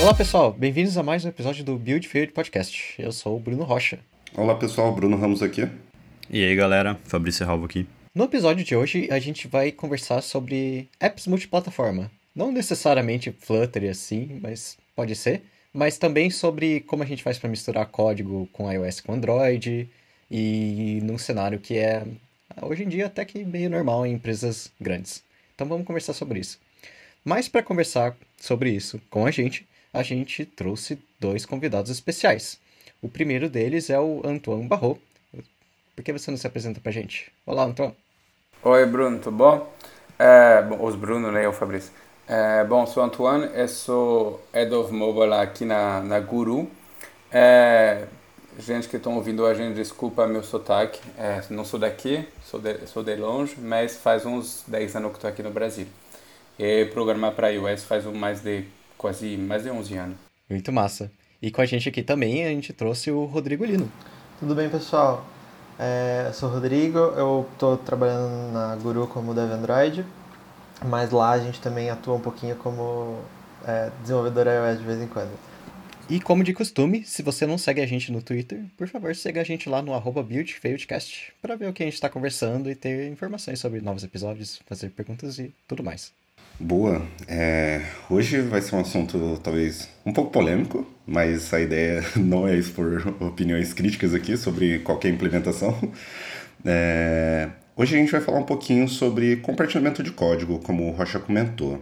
Olá 0.00 0.12
pessoal, 0.12 0.52
bem-vindos 0.52 0.98
a 0.98 1.02
mais 1.02 1.24
um 1.24 1.28
episódio 1.28 1.64
do 1.64 1.76
Build 1.78 2.06
Field 2.08 2.32
Podcast. 2.32 2.94
Eu 2.98 3.12
sou 3.12 3.36
o 3.36 3.40
Bruno 3.40 3.64
Rocha. 3.64 4.00
Olá 4.36 4.54
pessoal, 4.54 4.92
Bruno 4.94 5.16
Ramos 5.16 5.42
aqui. 5.42 5.68
E 6.28 6.44
aí 6.44 6.54
galera, 6.54 6.98
Fabrício 7.04 7.46
Ralvo 7.46 7.64
aqui. 7.64 7.86
No 8.14 8.24
episódio 8.24 8.64
de 8.64 8.76
hoje 8.76 9.08
a 9.10 9.18
gente 9.18 9.48
vai 9.48 9.72
conversar 9.72 10.20
sobre 10.20 10.88
apps 11.00 11.26
multiplataforma. 11.26 12.10
Não 12.34 12.50
necessariamente 12.52 13.32
Flutter 13.38 13.90
assim, 13.90 14.38
mas 14.42 14.76
pode 14.94 15.14
ser. 15.14 15.42
Mas 15.72 15.96
também 15.98 16.30
sobre 16.30 16.80
como 16.80 17.02
a 17.02 17.06
gente 17.06 17.22
faz 17.22 17.38
para 17.38 17.48
misturar 17.50 17.86
código 17.86 18.48
com 18.52 18.70
iOS 18.70 19.00
com 19.00 19.12
Android 19.12 19.88
e 20.30 21.00
num 21.02 21.18
cenário 21.18 21.58
que 21.58 21.76
é 21.78 22.04
hoje 22.62 22.84
em 22.84 22.88
dia 22.88 23.06
até 23.06 23.24
que 23.24 23.44
meio 23.44 23.70
normal 23.70 24.06
em 24.06 24.12
empresas 24.12 24.70
grandes. 24.80 25.22
Então 25.54 25.66
vamos 25.66 25.86
conversar 25.86 26.12
sobre 26.12 26.40
isso. 26.40 26.58
Mas 27.24 27.48
para 27.48 27.62
conversar 27.62 28.16
sobre 28.38 28.70
isso 28.70 29.00
com 29.08 29.24
a 29.24 29.30
gente, 29.30 29.66
a 29.94 30.02
gente 30.02 30.44
trouxe 30.44 30.98
dois 31.20 31.46
convidados 31.46 31.88
especiais. 31.88 32.58
O 33.00 33.08
primeiro 33.08 33.48
deles 33.48 33.88
é 33.88 33.98
o 33.98 34.22
Antoine 34.24 34.66
Barrault. 34.66 35.00
Por 35.94 36.02
que 36.02 36.12
você 36.12 36.32
não 36.32 36.36
se 36.36 36.46
apresenta 36.48 36.80
pra 36.80 36.90
gente? 36.90 37.30
Olá, 37.46 37.62
Antoine. 37.62 37.94
Oi, 38.60 38.86
Bruno, 38.86 39.20
tudo 39.20 39.36
bom? 39.36 39.72
É, 40.18 40.62
bom 40.62 40.84
os 40.84 40.96
Bruno, 40.96 41.30
né? 41.30 41.46
Eu, 41.46 41.52
Fabrício. 41.52 41.92
É, 42.26 42.64
bom, 42.64 42.84
sou 42.86 43.04
Antoine, 43.04 43.48
eu 43.54 43.68
sou 43.68 44.44
Head 44.52 44.74
of 44.74 44.92
Mobile 44.92 45.34
aqui 45.34 45.64
na, 45.64 46.00
na 46.00 46.18
Guru. 46.18 46.68
É, 47.30 48.06
gente 48.58 48.88
que 48.88 48.96
estão 48.96 49.14
ouvindo 49.14 49.46
a 49.46 49.54
gente, 49.54 49.76
desculpa 49.76 50.26
meu 50.26 50.42
sotaque. 50.42 51.00
É, 51.16 51.40
não 51.50 51.64
sou 51.64 51.78
daqui, 51.78 52.26
sou 52.42 52.58
de, 52.58 52.84
sou 52.88 53.04
de 53.04 53.14
longe, 53.14 53.54
mas 53.60 53.96
faz 53.96 54.26
uns 54.26 54.64
10 54.66 54.96
anos 54.96 55.10
que 55.12 55.18
estou 55.18 55.30
aqui 55.30 55.42
no 55.42 55.50
Brasil. 55.50 55.86
E 56.58 56.86
programar 56.86 57.32
para 57.32 57.50
iOS 57.50 57.84
faz 57.84 58.04
mais 58.06 58.40
de 58.40 58.64
quase 58.96 59.36
mais 59.36 59.62
de 59.62 59.70
11 59.70 59.96
anos. 59.96 60.16
Muito 60.48 60.72
massa. 60.72 61.10
E 61.40 61.50
com 61.50 61.60
a 61.60 61.66
gente 61.66 61.88
aqui 61.88 62.02
também 62.02 62.44
a 62.44 62.48
gente 62.48 62.72
trouxe 62.72 63.10
o 63.10 63.24
Rodrigo 63.24 63.64
Lino. 63.64 63.90
Tudo 64.38 64.54
bem, 64.54 64.68
pessoal? 64.68 65.26
É, 65.78 66.24
eu 66.28 66.32
sou 66.32 66.48
o 66.48 66.52
Rodrigo, 66.52 66.98
eu 66.98 67.46
estou 67.52 67.76
trabalhando 67.76 68.52
na 68.52 68.76
Guru 68.76 69.06
como 69.06 69.34
Dev 69.34 69.50
Android, 69.50 70.04
mas 70.84 71.10
lá 71.10 71.32
a 71.32 71.38
gente 71.38 71.60
também 71.60 71.90
atua 71.90 72.14
um 72.14 72.20
pouquinho 72.20 72.54
como 72.56 73.18
é, 73.66 73.90
desenvolvedor 74.00 74.46
iOS 74.46 74.78
de 74.78 74.84
vez 74.84 75.02
em 75.02 75.06
quando. 75.06 75.32
E 76.08 76.20
como 76.20 76.44
de 76.44 76.52
costume, 76.52 77.02
se 77.04 77.22
você 77.22 77.46
não 77.46 77.56
segue 77.56 77.80
a 77.80 77.86
gente 77.86 78.12
no 78.12 78.20
Twitter, 78.22 78.62
por 78.76 78.86
favor, 78.86 79.16
siga 79.16 79.40
a 79.40 79.44
gente 79.44 79.68
lá 79.68 79.80
no 79.80 79.94
arroba 79.94 80.22
BuildFailedCast 80.22 81.32
para 81.40 81.56
ver 81.56 81.68
o 81.68 81.72
que 81.72 81.82
a 81.82 81.86
gente 81.86 81.94
está 81.94 82.10
conversando 82.10 82.70
e 82.70 82.74
ter 82.74 83.10
informações 83.10 83.58
sobre 83.58 83.80
novos 83.80 84.04
episódios, 84.04 84.60
fazer 84.66 84.90
perguntas 84.90 85.38
e 85.38 85.52
tudo 85.66 85.82
mais. 85.82 86.12
Boa. 86.58 87.02
É, 87.26 87.82
hoje 88.08 88.40
vai 88.40 88.60
ser 88.62 88.76
um 88.76 88.80
assunto 88.80 89.40
talvez 89.42 89.88
um 90.06 90.12
pouco 90.12 90.30
polêmico, 90.30 90.86
mas 91.06 91.52
a 91.52 91.60
ideia 91.60 92.02
não 92.16 92.46
é 92.46 92.56
expor 92.56 93.02
opiniões 93.20 93.72
críticas 93.72 94.14
aqui 94.14 94.36
sobre 94.36 94.78
qualquer 94.80 95.10
implementação. 95.10 95.76
É, 96.66 97.50
hoje 97.76 97.94
a 97.94 97.98
gente 97.98 98.10
vai 98.10 98.22
falar 98.22 98.38
um 98.38 98.44
pouquinho 98.44 98.88
sobre 98.88 99.36
compartilhamento 99.36 100.02
de 100.02 100.10
código, 100.12 100.58
como 100.60 100.88
o 100.88 100.92
Rocha 100.92 101.18
comentou. 101.18 101.78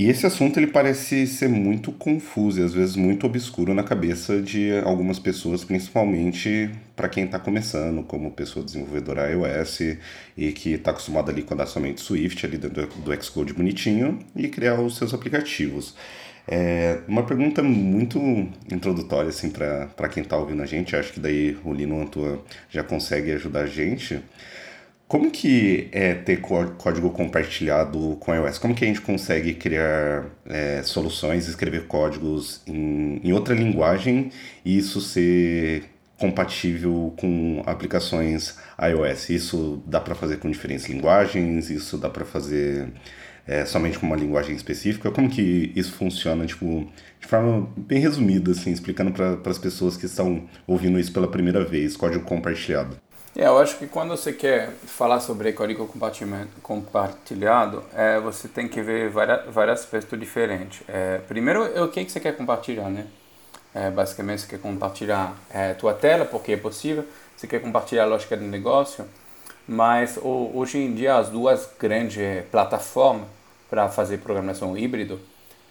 E 0.00 0.08
esse 0.08 0.24
assunto 0.24 0.58
ele 0.58 0.68
parece 0.68 1.26
ser 1.26 1.46
muito 1.46 1.92
confuso 1.92 2.58
e 2.58 2.64
às 2.64 2.72
vezes 2.72 2.96
muito 2.96 3.26
obscuro 3.26 3.74
na 3.74 3.82
cabeça 3.82 4.40
de 4.40 4.72
algumas 4.82 5.18
pessoas, 5.18 5.62
principalmente 5.62 6.70
para 6.96 7.06
quem 7.06 7.26
está 7.26 7.38
começando, 7.38 8.02
como 8.04 8.30
pessoa 8.30 8.64
desenvolvedora 8.64 9.30
iOS 9.30 9.98
e 10.38 10.52
que 10.52 10.70
está 10.72 10.92
acostumado 10.92 11.30
ali 11.30 11.42
com 11.42 11.54
dar 11.54 11.66
somente 11.66 12.00
Swift 12.00 12.46
ali 12.46 12.56
dentro 12.56 12.86
do 12.86 13.22
Xcode 13.22 13.52
bonitinho 13.52 14.18
e 14.34 14.48
criar 14.48 14.80
os 14.80 14.96
seus 14.96 15.12
aplicativos. 15.12 15.94
É 16.48 17.00
uma 17.06 17.26
pergunta 17.26 17.62
muito 17.62 18.18
introdutória 18.72 19.28
assim 19.28 19.50
para 19.50 20.08
quem 20.08 20.22
está 20.22 20.34
ouvindo 20.38 20.62
a 20.62 20.66
gente, 20.66 20.96
acho 20.96 21.12
que 21.12 21.20
daí 21.20 21.58
o 21.62 21.74
Lino 21.74 22.00
Antua 22.00 22.42
já 22.70 22.82
consegue 22.82 23.32
ajudar 23.32 23.64
a 23.64 23.66
gente. 23.66 24.18
Como 25.10 25.28
que 25.28 25.88
é 25.90 26.14
ter 26.14 26.40
código 26.40 27.10
compartilhado 27.10 28.16
com 28.20 28.32
iOS? 28.32 28.58
Como 28.58 28.76
que 28.76 28.84
a 28.84 28.86
gente 28.86 29.00
consegue 29.00 29.54
criar 29.54 30.24
é, 30.46 30.84
soluções, 30.84 31.48
escrever 31.48 31.88
códigos 31.88 32.62
em, 32.64 33.20
em 33.24 33.32
outra 33.32 33.52
linguagem 33.52 34.30
e 34.64 34.78
isso 34.78 35.00
ser 35.00 35.82
compatível 36.16 37.12
com 37.18 37.60
aplicações 37.66 38.56
iOS? 38.80 39.30
Isso 39.30 39.82
dá 39.84 40.00
para 40.00 40.14
fazer 40.14 40.36
com 40.36 40.48
diferentes 40.48 40.86
linguagens? 40.88 41.70
Isso 41.70 41.98
dá 41.98 42.08
para 42.08 42.24
fazer 42.24 42.86
é, 43.48 43.64
somente 43.64 43.98
com 43.98 44.06
uma 44.06 44.14
linguagem 44.14 44.54
específica? 44.54 45.10
Como 45.10 45.28
que 45.28 45.72
isso 45.74 45.90
funciona, 45.94 46.46
tipo, 46.46 46.88
de 47.20 47.26
forma 47.26 47.68
bem 47.76 47.98
resumida, 47.98 48.52
assim, 48.52 48.70
explicando 48.70 49.10
para 49.10 49.50
as 49.50 49.58
pessoas 49.58 49.96
que 49.96 50.06
estão 50.06 50.48
ouvindo 50.68 51.00
isso 51.00 51.12
pela 51.12 51.26
primeira 51.26 51.64
vez, 51.64 51.96
código 51.96 52.24
compartilhado? 52.24 52.96
É, 53.36 53.46
eu 53.46 53.58
acho 53.58 53.78
que 53.78 53.86
quando 53.86 54.10
você 54.10 54.32
quer 54.32 54.70
falar 54.86 55.20
sobre 55.20 55.52
código 55.52 55.86
compartilhado, 56.62 57.82
é, 57.94 58.18
você 58.18 58.48
tem 58.48 58.68
que 58.68 58.82
ver 58.82 59.08
várias, 59.08 59.46
vários 59.46 59.80
aspectos 59.80 60.18
diferentes. 60.18 60.82
É, 60.88 61.18
primeiro, 61.28 61.64
é 61.64 61.80
o 61.80 61.88
que, 61.88 62.04
que 62.04 62.10
você 62.10 62.18
quer 62.18 62.36
compartilhar, 62.36 62.90
né? 62.90 63.06
É, 63.72 63.88
basicamente, 63.90 64.42
você 64.42 64.48
quer 64.48 64.58
compartilhar 64.58 65.36
é, 65.48 65.74
tua 65.74 65.94
tela, 65.94 66.24
porque 66.24 66.52
é 66.52 66.56
possível. 66.56 67.04
Você 67.36 67.46
quer 67.46 67.60
compartilhar 67.60 68.02
a 68.02 68.06
lógica 68.06 68.36
do 68.36 68.44
negócio. 68.44 69.06
Mas 69.66 70.16
o, 70.16 70.50
hoje 70.54 70.78
em 70.78 70.92
dia, 70.92 71.16
as 71.16 71.28
duas 71.28 71.68
grandes 71.78 72.44
plataformas 72.50 73.28
para 73.70 73.88
fazer 73.88 74.18
programação 74.18 74.76
híbrido, 74.76 75.20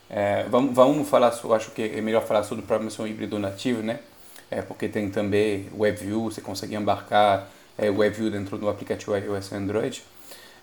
é, 0.09 0.45
vamos, 0.49 0.73
vamos 0.73 1.09
falar, 1.09 1.27
acho 1.27 1.71
que 1.71 1.81
é 1.83 2.01
melhor 2.01 2.23
falar 2.23 2.43
sobre 2.43 2.63
programação 2.65 3.05
híbrido 3.05 3.37
nativo, 3.37 3.81
né? 3.83 3.99
É, 4.51 4.61
porque 4.61 4.87
tem 4.87 5.09
também 5.09 5.67
WebView, 5.77 6.23
você 6.23 6.41
consegue 6.41 6.75
embarcar 6.75 7.47
é, 7.77 7.89
WebView 7.89 8.31
dentro 8.31 8.57
do 8.57 8.67
aplicativo 8.69 9.15
iOS 9.15 9.51
e 9.51 9.55
Android. 9.55 10.03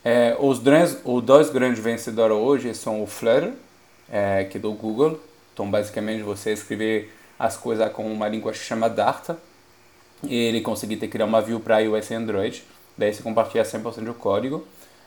É, 0.05 0.37
os, 0.39 0.61
os 1.05 1.23
dois 1.23 1.51
grandes 1.51 1.83
vencedores 1.83 2.37
hoje 2.37 2.75
são 2.75 3.03
o 3.03 3.07
Flutter, 3.07 3.53
é, 4.11 4.45
que 4.45 4.59
é 4.59 4.61
do 4.61 4.73
Google. 4.73 5.21
Então, 5.53 5.71
basicamente, 5.71 6.23
você 6.23 6.53
escrever 6.53 7.13
as 7.39 7.57
coisas 7.57 7.91
com 7.93 8.11
uma 8.11 8.29
linguagem 8.29 8.61
chamada 8.61 8.95
Dart 8.95 9.31
e 10.23 10.35
ele 10.35 10.61
conseguir 10.61 10.97
ter, 10.97 11.09
criar 11.09 11.25
uma 11.25 11.41
view 11.41 11.61
para 11.61 11.79
iOS 11.79 12.11
e 12.11 12.15
Android. 12.15 12.65
Daí 12.97 13.13
você 13.13 13.23
compartilha 13.23 13.65
100% 13.65 14.05
do 14.05 14.15
código. 14.15 14.67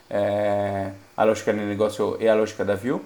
É, 0.09 0.91
a 1.15 1.23
lógica 1.23 1.53
do 1.53 1.59
negócio 1.59 2.17
é 2.19 2.29
a 2.29 2.35
lógica 2.35 2.63
da 2.65 2.75
view. 2.75 3.01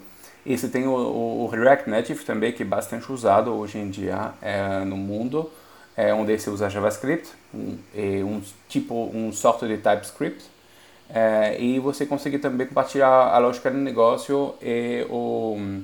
E 0.46 0.58
você 0.58 0.68
tem 0.68 0.86
o, 0.86 0.92
o, 0.92 1.44
o 1.44 1.48
React 1.48 1.90
Native 1.90 2.24
também, 2.26 2.52
que 2.52 2.64
é 2.64 2.66
bastante 2.66 3.12
usado 3.12 3.54
hoje 3.54 3.78
em 3.78 3.90
dia 3.90 4.34
é, 4.42 4.84
no 4.84 4.98
mundo 4.98 5.50
é, 5.96 6.14
onde 6.14 6.38
você 6.38 6.50
usa 6.50 6.70
JavaScript, 6.70 7.30
um, 7.54 7.78
um 7.96 8.42
tipo, 8.68 9.10
um 9.14 9.32
software 9.32 9.70
de 9.70 9.78
TypeScript, 9.78 10.44
é, 11.10 11.62
e 11.62 11.80
você 11.80 12.06
consegue 12.06 12.40
também 12.40 12.66
compartilhar 12.66 13.08
a 13.08 13.38
lógica 13.38 13.70
do 13.70 13.78
negócio 13.78 14.56
e, 14.62 15.06
o, 15.10 15.82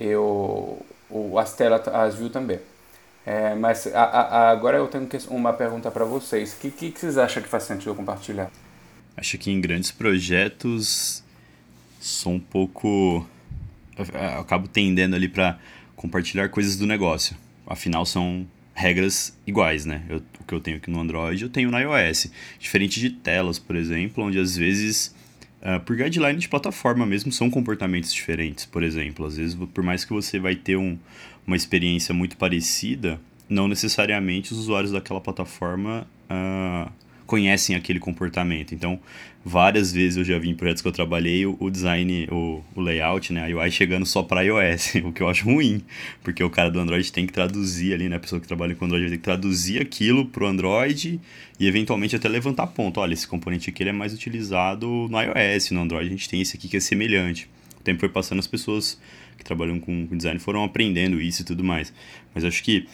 e 0.00 0.14
o, 0.16 0.78
o, 1.08 1.38
as 1.38 1.54
telas, 1.54 1.86
as 1.88 2.14
views 2.16 2.32
também. 2.32 2.58
É, 3.24 3.54
mas 3.54 3.86
a, 3.86 4.02
a, 4.02 4.50
agora 4.50 4.78
eu 4.78 4.88
tenho 4.88 5.08
uma 5.28 5.52
pergunta 5.52 5.90
para 5.90 6.04
vocês. 6.04 6.54
O 6.54 6.56
que, 6.56 6.70
que, 6.70 6.90
que 6.90 6.98
vocês 6.98 7.16
acham 7.16 7.42
que 7.42 7.48
faz 7.48 7.62
sentido 7.62 7.94
compartilhar? 7.94 8.50
Acho 9.16 9.38
que 9.38 9.50
em 9.50 9.60
grandes 9.60 9.92
projetos 9.92 11.22
sou 12.00 12.32
um 12.32 12.40
pouco. 12.40 13.24
Eu 13.96 14.40
acabo 14.40 14.66
tendendo 14.66 15.14
ali 15.14 15.28
para 15.28 15.58
compartilhar 15.94 16.48
coisas 16.48 16.76
do 16.76 16.86
negócio. 16.86 17.36
Afinal, 17.64 18.04
são 18.04 18.44
regras 18.74 19.36
iguais, 19.46 19.84
né? 19.84 20.02
Eu, 20.08 20.22
o 20.40 20.44
que 20.44 20.54
eu 20.54 20.60
tenho 20.60 20.76
aqui 20.76 20.90
no 20.90 21.00
Android, 21.00 21.42
eu 21.42 21.48
tenho 21.48 21.70
no 21.70 21.78
iOS. 21.78 22.30
Diferente 22.58 23.00
de 23.00 23.10
telas, 23.10 23.58
por 23.58 23.76
exemplo, 23.76 24.24
onde 24.24 24.38
às 24.38 24.56
vezes, 24.56 25.14
uh, 25.60 25.80
por 25.80 25.96
guideline 25.96 26.38
de 26.38 26.48
plataforma 26.48 27.06
mesmo, 27.06 27.30
são 27.30 27.50
comportamentos 27.50 28.12
diferentes, 28.12 28.64
por 28.64 28.82
exemplo. 28.82 29.26
Às 29.26 29.36
vezes, 29.36 29.54
por 29.54 29.84
mais 29.84 30.04
que 30.04 30.12
você 30.12 30.38
vai 30.38 30.56
ter 30.56 30.76
um, 30.76 30.98
uma 31.46 31.56
experiência 31.56 32.14
muito 32.14 32.36
parecida, 32.36 33.20
não 33.48 33.68
necessariamente 33.68 34.52
os 34.52 34.58
usuários 34.58 34.92
daquela 34.92 35.20
plataforma 35.20 36.06
uh, 36.30 36.90
conhecem 37.32 37.74
aquele 37.74 37.98
comportamento. 37.98 38.74
Então, 38.74 39.00
várias 39.42 39.90
vezes 39.90 40.18
eu 40.18 40.24
já 40.24 40.38
vi 40.38 40.50
em 40.50 40.54
projetos 40.54 40.82
que 40.82 40.88
eu 40.88 40.92
trabalhei 40.92 41.46
o, 41.46 41.56
o 41.58 41.70
design, 41.70 42.28
o, 42.30 42.62
o, 42.74 42.80
layout, 42.82 43.32
né, 43.32 43.50
a 43.50 43.56
UI 43.56 43.70
chegando 43.70 44.04
só 44.04 44.22
para 44.22 44.42
iOS, 44.42 44.96
o 45.02 45.10
que 45.10 45.22
eu 45.22 45.30
acho 45.30 45.46
ruim, 45.46 45.82
porque 46.22 46.44
o 46.44 46.50
cara 46.50 46.70
do 46.70 46.78
Android 46.78 47.10
tem 47.10 47.26
que 47.26 47.32
traduzir 47.32 47.94
ali, 47.94 48.06
né, 48.06 48.16
a 48.16 48.20
pessoa 48.20 48.38
que 48.38 48.46
trabalha 48.46 48.74
com 48.74 48.84
Android 48.84 49.08
tem 49.08 49.16
que 49.16 49.24
traduzir 49.24 49.80
aquilo 49.80 50.26
pro 50.26 50.46
Android 50.46 51.18
e 51.58 51.66
eventualmente 51.66 52.14
até 52.14 52.28
levantar 52.28 52.66
ponto. 52.66 53.00
Olha, 53.00 53.14
esse 53.14 53.26
componente 53.26 53.70
aqui 53.70 53.82
é 53.82 53.92
mais 53.92 54.12
utilizado 54.12 54.86
no 55.08 55.18
iOS, 55.18 55.70
no 55.70 55.80
Android 55.80 56.08
a 56.08 56.10
gente 56.10 56.28
tem 56.28 56.42
esse 56.42 56.58
aqui 56.58 56.68
que 56.68 56.76
é 56.76 56.80
semelhante. 56.80 57.48
O 57.80 57.82
tempo 57.82 57.98
foi 57.98 58.10
passando, 58.10 58.40
as 58.40 58.46
pessoas 58.46 59.00
que 59.38 59.44
trabalham 59.44 59.80
com 59.80 60.06
design 60.12 60.38
foram 60.38 60.64
aprendendo 60.64 61.18
isso 61.18 61.40
e 61.40 61.44
tudo 61.46 61.64
mais. 61.64 61.94
Mas 62.34 62.44
acho 62.44 62.62
que 62.62 62.86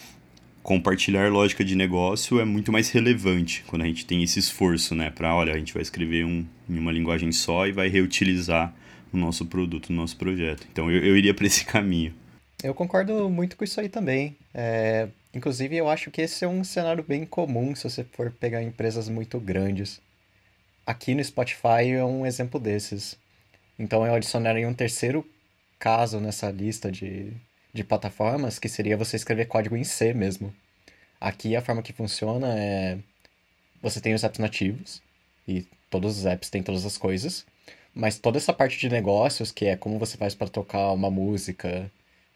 compartilhar 0.68 1.32
lógica 1.32 1.64
de 1.64 1.74
negócio 1.74 2.38
é 2.38 2.44
muito 2.44 2.70
mais 2.70 2.90
relevante 2.90 3.64
quando 3.66 3.80
a 3.80 3.86
gente 3.86 4.04
tem 4.04 4.22
esse 4.22 4.38
esforço, 4.38 4.94
né? 4.94 5.08
Para, 5.08 5.34
olha, 5.34 5.54
a 5.54 5.58
gente 5.58 5.72
vai 5.72 5.80
escrever 5.80 6.26
um, 6.26 6.44
em 6.68 6.78
uma 6.78 6.92
linguagem 6.92 7.32
só 7.32 7.66
e 7.66 7.72
vai 7.72 7.88
reutilizar 7.88 8.74
o 9.10 9.16
nosso 9.16 9.46
produto, 9.46 9.88
o 9.88 9.94
nosso 9.94 10.18
projeto. 10.18 10.66
Então 10.70 10.90
eu, 10.90 11.02
eu 11.02 11.16
iria 11.16 11.32
para 11.32 11.46
esse 11.46 11.64
caminho. 11.72 12.14
Eu 12.62 12.74
concordo 12.74 13.30
muito 13.30 13.56
com 13.56 13.64
isso 13.64 13.80
aí 13.80 13.88
também. 13.88 14.36
É, 14.52 15.08
inclusive, 15.32 15.74
eu 15.74 15.88
acho 15.88 16.10
que 16.10 16.20
esse 16.20 16.44
é 16.44 16.48
um 16.48 16.62
cenário 16.62 17.02
bem 17.02 17.24
comum 17.24 17.74
se 17.74 17.84
você 17.84 18.04
for 18.04 18.30
pegar 18.30 18.62
empresas 18.62 19.08
muito 19.08 19.40
grandes. 19.40 20.02
Aqui 20.84 21.14
no 21.14 21.24
Spotify 21.24 21.88
é 21.96 22.04
um 22.04 22.26
exemplo 22.26 22.60
desses. 22.60 23.18
Então 23.78 24.04
eu 24.04 24.14
adicionaria 24.14 24.68
um 24.68 24.74
terceiro 24.74 25.26
caso 25.78 26.20
nessa 26.20 26.50
lista 26.50 26.92
de, 26.92 27.32
de 27.78 27.84
plataformas, 27.84 28.58
que 28.58 28.68
seria 28.68 28.96
você 28.96 29.16
escrever 29.16 29.46
código 29.46 29.76
em 29.76 29.84
C 29.84 30.12
mesmo. 30.12 30.54
Aqui 31.20 31.56
a 31.56 31.62
forma 31.62 31.82
que 31.82 31.92
funciona 31.92 32.54
é 32.58 32.98
você 33.80 34.00
tem 34.00 34.14
os 34.14 34.24
apps 34.24 34.38
nativos 34.38 35.02
e 35.46 35.66
todos 35.90 36.18
os 36.18 36.26
apps 36.26 36.50
têm 36.50 36.62
todas 36.62 36.84
as 36.84 36.98
coisas, 36.98 37.46
mas 37.94 38.18
toda 38.18 38.38
essa 38.38 38.52
parte 38.52 38.78
de 38.78 38.88
negócios, 38.88 39.50
que 39.52 39.66
é 39.66 39.76
como 39.76 39.98
você 39.98 40.16
faz 40.16 40.34
para 40.34 40.48
tocar 40.48 40.92
uma 40.92 41.10
música, 41.10 41.90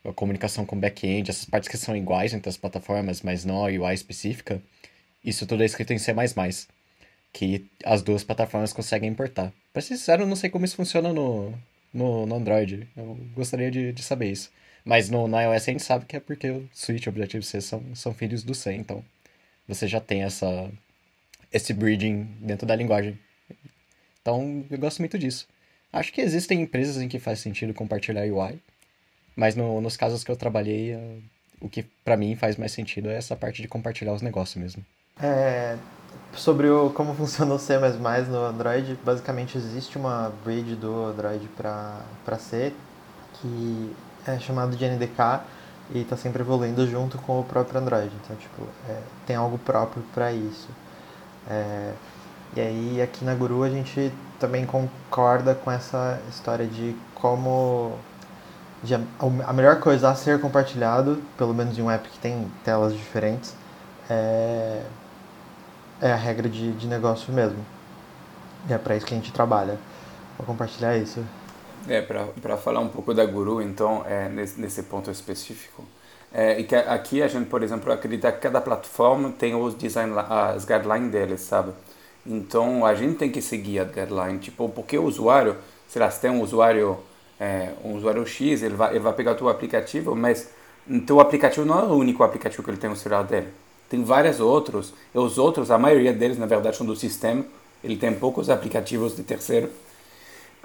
a 0.04 0.12
comunicação 0.12 0.64
com 0.64 0.78
back-end, 0.78 1.30
essas 1.30 1.44
partes 1.44 1.68
que 1.68 1.76
são 1.76 1.96
iguais 1.96 2.32
entre 2.32 2.48
as 2.48 2.56
plataformas, 2.56 3.22
mas 3.22 3.44
não 3.44 3.64
a 3.64 3.68
UI 3.68 3.94
específica, 3.94 4.62
isso 5.24 5.46
tudo 5.46 5.62
é 5.62 5.66
escrito 5.66 5.92
em 5.92 5.98
C++, 5.98 6.12
que 7.32 7.66
as 7.84 8.02
duas 8.02 8.24
plataformas 8.24 8.72
conseguem 8.72 9.10
importar. 9.10 9.52
Pra 9.72 9.82
ser 9.82 9.96
sincero, 9.96 10.22
eu 10.22 10.26
não 10.26 10.36
sei 10.36 10.50
como 10.50 10.64
isso 10.64 10.76
funciona 10.76 11.12
no, 11.12 11.52
no, 11.92 12.26
no 12.26 12.34
Android. 12.34 12.88
Eu 12.96 13.16
gostaria 13.34 13.70
de, 13.70 13.92
de 13.92 14.02
saber 14.02 14.30
isso. 14.30 14.50
Mas 14.84 15.08
no, 15.08 15.28
no 15.28 15.40
iOS 15.40 15.68
a 15.68 15.72
gente 15.72 15.82
sabe 15.82 16.04
que 16.06 16.16
é 16.16 16.20
porque 16.20 16.50
o 16.50 16.68
Switch 16.72 17.04
e 17.04 17.08
o 17.08 17.12
Objective-C 17.12 17.60
são, 17.60 17.94
são 17.94 18.12
filhos 18.12 18.42
do 18.42 18.54
C, 18.54 18.72
então 18.72 19.04
você 19.66 19.86
já 19.86 20.00
tem 20.00 20.24
essa, 20.24 20.70
esse 21.52 21.72
bridging 21.72 22.24
dentro 22.40 22.66
da 22.66 22.74
linguagem. 22.74 23.18
Então, 24.20 24.64
eu 24.70 24.78
gosto 24.78 24.98
muito 24.98 25.18
disso. 25.18 25.46
Acho 25.92 26.12
que 26.12 26.20
existem 26.20 26.62
empresas 26.62 27.00
em 27.00 27.08
que 27.08 27.18
faz 27.18 27.40
sentido 27.40 27.74
compartilhar 27.74 28.22
UI, 28.22 28.60
mas 29.36 29.54
no, 29.54 29.80
nos 29.80 29.96
casos 29.96 30.24
que 30.24 30.30
eu 30.30 30.36
trabalhei, 30.36 30.94
uh, 30.94 31.22
o 31.60 31.68
que 31.68 31.82
para 32.04 32.16
mim 32.16 32.34
faz 32.34 32.56
mais 32.56 32.72
sentido 32.72 33.08
é 33.08 33.16
essa 33.16 33.36
parte 33.36 33.62
de 33.62 33.68
compartilhar 33.68 34.12
os 34.12 34.22
negócios 34.22 34.56
mesmo. 34.56 34.84
É, 35.20 35.76
sobre 36.34 36.68
o, 36.68 36.90
como 36.90 37.12
funciona 37.14 37.54
o 37.54 37.58
C++ 37.58 37.78
no 37.78 38.44
Android, 38.44 38.98
basicamente 39.04 39.56
existe 39.58 39.98
uma 39.98 40.32
bridge 40.44 40.74
do 40.76 41.04
Android 41.04 41.46
para 41.56 42.38
C, 42.38 42.72
que 43.34 43.92
é 44.26 44.38
chamado 44.38 44.76
de 44.76 44.84
NDK, 44.84 45.42
e 45.90 46.00
está 46.00 46.16
sempre 46.16 46.42
evoluindo 46.42 46.86
junto 46.88 47.18
com 47.18 47.40
o 47.40 47.44
próprio 47.44 47.80
Android. 47.80 48.10
Então, 48.24 48.36
tipo, 48.36 48.62
é, 48.88 48.98
tem 49.26 49.36
algo 49.36 49.58
próprio 49.58 50.02
para 50.14 50.32
isso. 50.32 50.68
É, 51.48 51.92
e 52.56 52.60
aí, 52.60 53.02
aqui 53.02 53.24
na 53.24 53.34
Guru, 53.34 53.62
a 53.62 53.68
gente 53.68 54.12
também 54.38 54.64
concorda 54.66 55.54
com 55.54 55.70
essa 55.70 56.20
história 56.28 56.66
de 56.66 56.96
como 57.14 57.98
de 58.82 58.94
a 58.94 59.52
melhor 59.52 59.78
coisa 59.78 60.10
a 60.10 60.14
ser 60.14 60.40
compartilhado, 60.40 61.22
pelo 61.38 61.54
menos 61.54 61.78
em 61.78 61.82
um 61.82 61.90
app 61.90 62.08
que 62.08 62.18
tem 62.18 62.50
telas 62.64 62.92
diferentes, 62.92 63.54
é, 64.10 64.82
é 66.00 66.12
a 66.12 66.16
regra 66.16 66.48
de, 66.48 66.72
de 66.72 66.86
negócio 66.88 67.32
mesmo. 67.32 67.64
E 68.68 68.72
é 68.72 68.78
para 68.78 68.96
isso 68.96 69.06
que 69.06 69.14
a 69.14 69.16
gente 69.16 69.32
trabalha, 69.32 69.78
para 70.36 70.46
compartilhar 70.46 70.96
isso. 70.96 71.24
É, 71.88 72.00
para 72.00 72.56
falar 72.56 72.80
um 72.80 72.88
pouco 72.88 73.12
da 73.12 73.24
Guru, 73.24 73.60
então, 73.60 74.04
é, 74.06 74.28
nesse, 74.28 74.60
nesse 74.60 74.84
ponto 74.84 75.10
específico, 75.10 75.84
é, 76.32 76.58
e 76.60 76.64
que 76.64 76.74
aqui 76.74 77.22
a 77.22 77.28
gente, 77.28 77.48
por 77.48 77.62
exemplo, 77.62 77.92
acredita 77.92 78.30
que 78.32 78.40
cada 78.40 78.60
plataforma 78.60 79.32
tem 79.32 79.54
os 79.54 79.76
design, 79.76 80.14
as 80.28 80.64
guidelines 80.64 81.10
deles, 81.10 81.40
sabe? 81.40 81.72
Então 82.24 82.86
a 82.86 82.94
gente 82.94 83.16
tem 83.16 83.30
que 83.30 83.42
seguir 83.42 83.80
a 83.80 83.84
guideline, 83.84 84.38
tipo, 84.38 84.68
porque 84.68 84.96
o 84.96 85.04
usuário, 85.04 85.56
sei 85.88 86.00
lá, 86.00 86.10
se 86.10 86.20
tem 86.20 86.30
um 86.30 86.40
usuário, 86.40 86.98
é, 87.38 87.72
um 87.84 87.96
usuário 87.96 88.24
X, 88.24 88.62
ele 88.62 88.74
vai, 88.74 88.90
ele 88.92 89.00
vai 89.00 89.12
pegar 89.12 89.32
o 89.32 89.34
teu 89.34 89.48
aplicativo, 89.48 90.14
mas 90.14 90.50
teu 91.06 91.20
aplicativo 91.20 91.66
não 91.66 91.78
é 91.78 91.82
o 91.82 91.96
único 91.96 92.22
aplicativo 92.22 92.62
que 92.62 92.70
ele 92.70 92.78
tem 92.78 92.90
no 92.90 92.96
celular 92.96 93.24
dele. 93.24 93.48
Tem 93.90 94.02
vários 94.02 94.40
outros, 94.40 94.94
e 95.14 95.18
os 95.18 95.36
outros, 95.36 95.70
a 95.70 95.76
maioria 95.78 96.12
deles, 96.12 96.38
na 96.38 96.46
verdade, 96.46 96.76
são 96.76 96.86
do 96.86 96.96
sistema, 96.96 97.44
ele 97.84 97.96
tem 97.96 98.14
poucos 98.14 98.48
aplicativos 98.48 99.14
de 99.16 99.22
terceiro. 99.22 99.68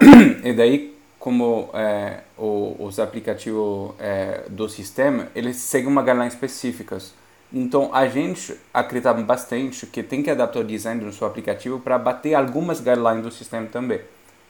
e 0.44 0.52
daí, 0.52 0.97
como 1.18 1.70
é, 1.74 2.20
o, 2.36 2.76
os 2.78 2.98
aplicativos 2.98 3.92
é, 3.98 4.44
do 4.48 4.68
sistema, 4.68 5.28
eles 5.34 5.56
seguem 5.56 5.88
uma 5.88 6.02
guideline 6.02 6.28
específicas. 6.28 7.12
Então 7.52 7.94
a 7.94 8.06
gente 8.06 8.54
acredita 8.72 9.12
bastante 9.14 9.86
que 9.86 10.02
tem 10.02 10.22
que 10.22 10.30
adaptar 10.30 10.60
o 10.60 10.64
design 10.64 11.02
do 11.02 11.12
seu 11.12 11.26
aplicativo 11.26 11.80
para 11.80 11.98
bater 11.98 12.34
algumas 12.34 12.78
guidelines 12.78 13.22
do 13.22 13.30
sistema 13.30 13.66
também. 13.66 14.00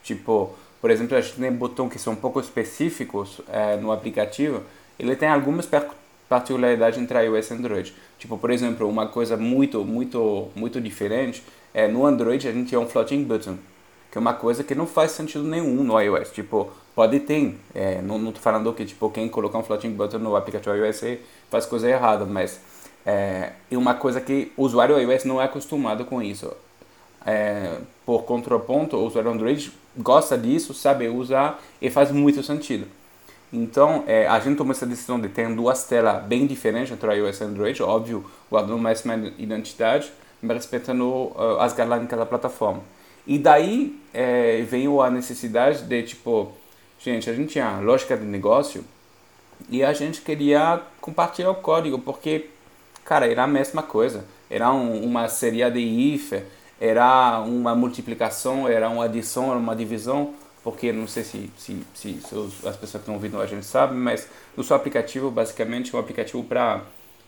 Tipo, 0.03 0.55
por 0.81 0.91
exemplo, 0.91 1.17
a 1.17 1.21
gente 1.21 1.37
tem 1.37 1.53
botões 1.53 1.93
que 1.93 1.99
são 1.99 2.13
um 2.13 2.17
pouco 2.17 2.41
específicos 2.41 3.41
é, 3.49 3.77
no 3.77 3.93
aplicativo, 3.93 4.63
ele 4.99 5.15
tem 5.17 5.29
algumas 5.29 5.69
particularidades 6.29 6.99
entre 6.99 7.23
iOS 7.25 7.51
e 7.51 7.55
Android. 7.55 7.95
Tipo, 8.19 8.37
por 8.37 8.51
exemplo, 8.51 8.89
uma 8.89 9.07
coisa 9.07 9.37
muito, 9.37 9.85
muito, 9.85 10.49
muito 10.55 10.81
diferente 10.81 11.43
é 11.73 11.87
no 11.87 12.05
Android 12.05 12.49
a 12.49 12.53
gente 12.53 12.71
tem 12.71 12.79
um 12.79 12.87
floating 12.87 13.25
button, 13.25 13.57
que 14.11 14.19
é 14.19 14.21
uma 14.21 14.35
coisa 14.35 14.65
que 14.65 14.75
não 14.75 14.87
faz 14.87 15.13
sentido 15.13 15.45
nenhum 15.45 15.85
no 15.85 16.01
iOS. 16.01 16.31
Tipo, 16.31 16.71
pode 16.95 17.21
ter, 17.21 17.59
é, 17.75 18.01
não, 18.03 18.19
não 18.19 18.33
tô 18.33 18.41
falando 18.41 18.73
que 18.73 18.85
tipo 18.85 19.11
quem 19.11 19.29
colocar 19.29 19.59
um 19.59 19.63
floating 19.63 19.91
button 19.91 20.19
no 20.19 20.35
aplicativo 20.35 20.75
iOS 20.75 21.19
faz 21.51 21.67
coisa 21.67 21.89
errada, 21.89 22.25
mas 22.25 22.61
é, 23.05 23.53
uma 23.73 23.95
coisa 23.95 24.21
que 24.21 24.53
o 24.57 24.65
usuário 24.65 24.99
iOS 24.99 25.25
não 25.25 25.41
é 25.41 25.45
acostumado 25.45 26.05
com 26.05 26.23
isso. 26.23 26.53
É, 27.27 27.79
por 28.07 28.23
contraponto, 28.23 28.97
o 28.97 29.07
usuário 29.07 29.31
Android 29.31 29.73
gosta 29.97 30.39
disso, 30.39 30.73
sabe 30.73 31.09
usar 31.09 31.61
e 31.81 31.91
faz 31.91 32.11
muito 32.11 32.43
sentido. 32.43 32.87
Então, 33.53 34.05
é, 34.07 34.27
a 34.27 34.39
gente 34.41 34.57
tomou 34.57 34.73
essa 34.73 34.87
decisão 34.87 35.19
de 35.19 35.29
ter 35.29 35.49
duas 35.55 35.85
telas 35.85 36.23
bem 36.25 36.47
diferentes 36.47 36.93
entre 36.93 37.15
iOS 37.15 37.41
e 37.41 37.45
Android, 37.45 37.83
óbvio, 37.83 38.25
guardando 38.51 38.79
mais 38.79 39.05
uma 39.05 39.15
identidade, 39.39 40.13
mas 40.43 40.59
respeitando 40.59 41.05
uh, 41.05 41.59
as 41.61 41.75
de 41.75 42.07
cada 42.07 42.27
plataforma. 42.27 42.83
E 43.29 43.39
daí 43.39 43.97
é, 44.13 44.63
veio 44.63 45.01
a 45.01 45.09
necessidade 45.09 45.85
de, 45.85 46.03
tipo, 46.03 46.51
gente, 46.99 47.31
a 47.31 47.35
gente 47.35 47.53
tinha 47.53 47.79
lógica 47.79 48.17
de 48.17 48.25
negócio 48.25 48.85
e 49.71 49.85
a 49.85 49.93
gente 49.93 50.21
queria 50.23 50.83
compartilhar 51.01 51.51
o 51.51 51.57
código, 51.57 52.01
porque 52.01 52.47
Cara, 53.09 53.27
era 53.27 53.45
a 53.45 53.47
mesma 53.47 53.83
coisa. 53.83 54.27
Era 54.51 54.71
um, 54.71 55.03
uma 55.03 55.29
série 55.29 55.69
de 55.71 55.81
if, 55.81 56.35
era 56.79 57.41
uma 57.41 57.75
multiplicação, 57.75 58.69
era 58.69 58.87
uma 58.91 59.07
adição, 59.07 59.49
era 59.49 59.59
uma 59.59 59.75
divisão, 59.75 60.35
porque 60.63 60.93
não 60.93 61.07
sei 61.07 61.25
se, 61.25 61.51
se, 61.57 61.83
se, 61.95 62.21
se 62.21 62.35
as 62.69 62.77
pessoas 62.77 62.91
que 62.91 62.99
estão 62.99 63.15
ouvindo 63.15 63.41
a 63.41 63.47
gente 63.47 63.65
sabem, 63.65 63.97
mas 63.97 64.29
o 64.55 64.63
seu 64.63 64.77
aplicativo 64.77 65.31
basicamente 65.31 65.95
é 65.95 65.97
um 65.97 66.01
aplicativo 66.03 66.45
para, 66.45 66.83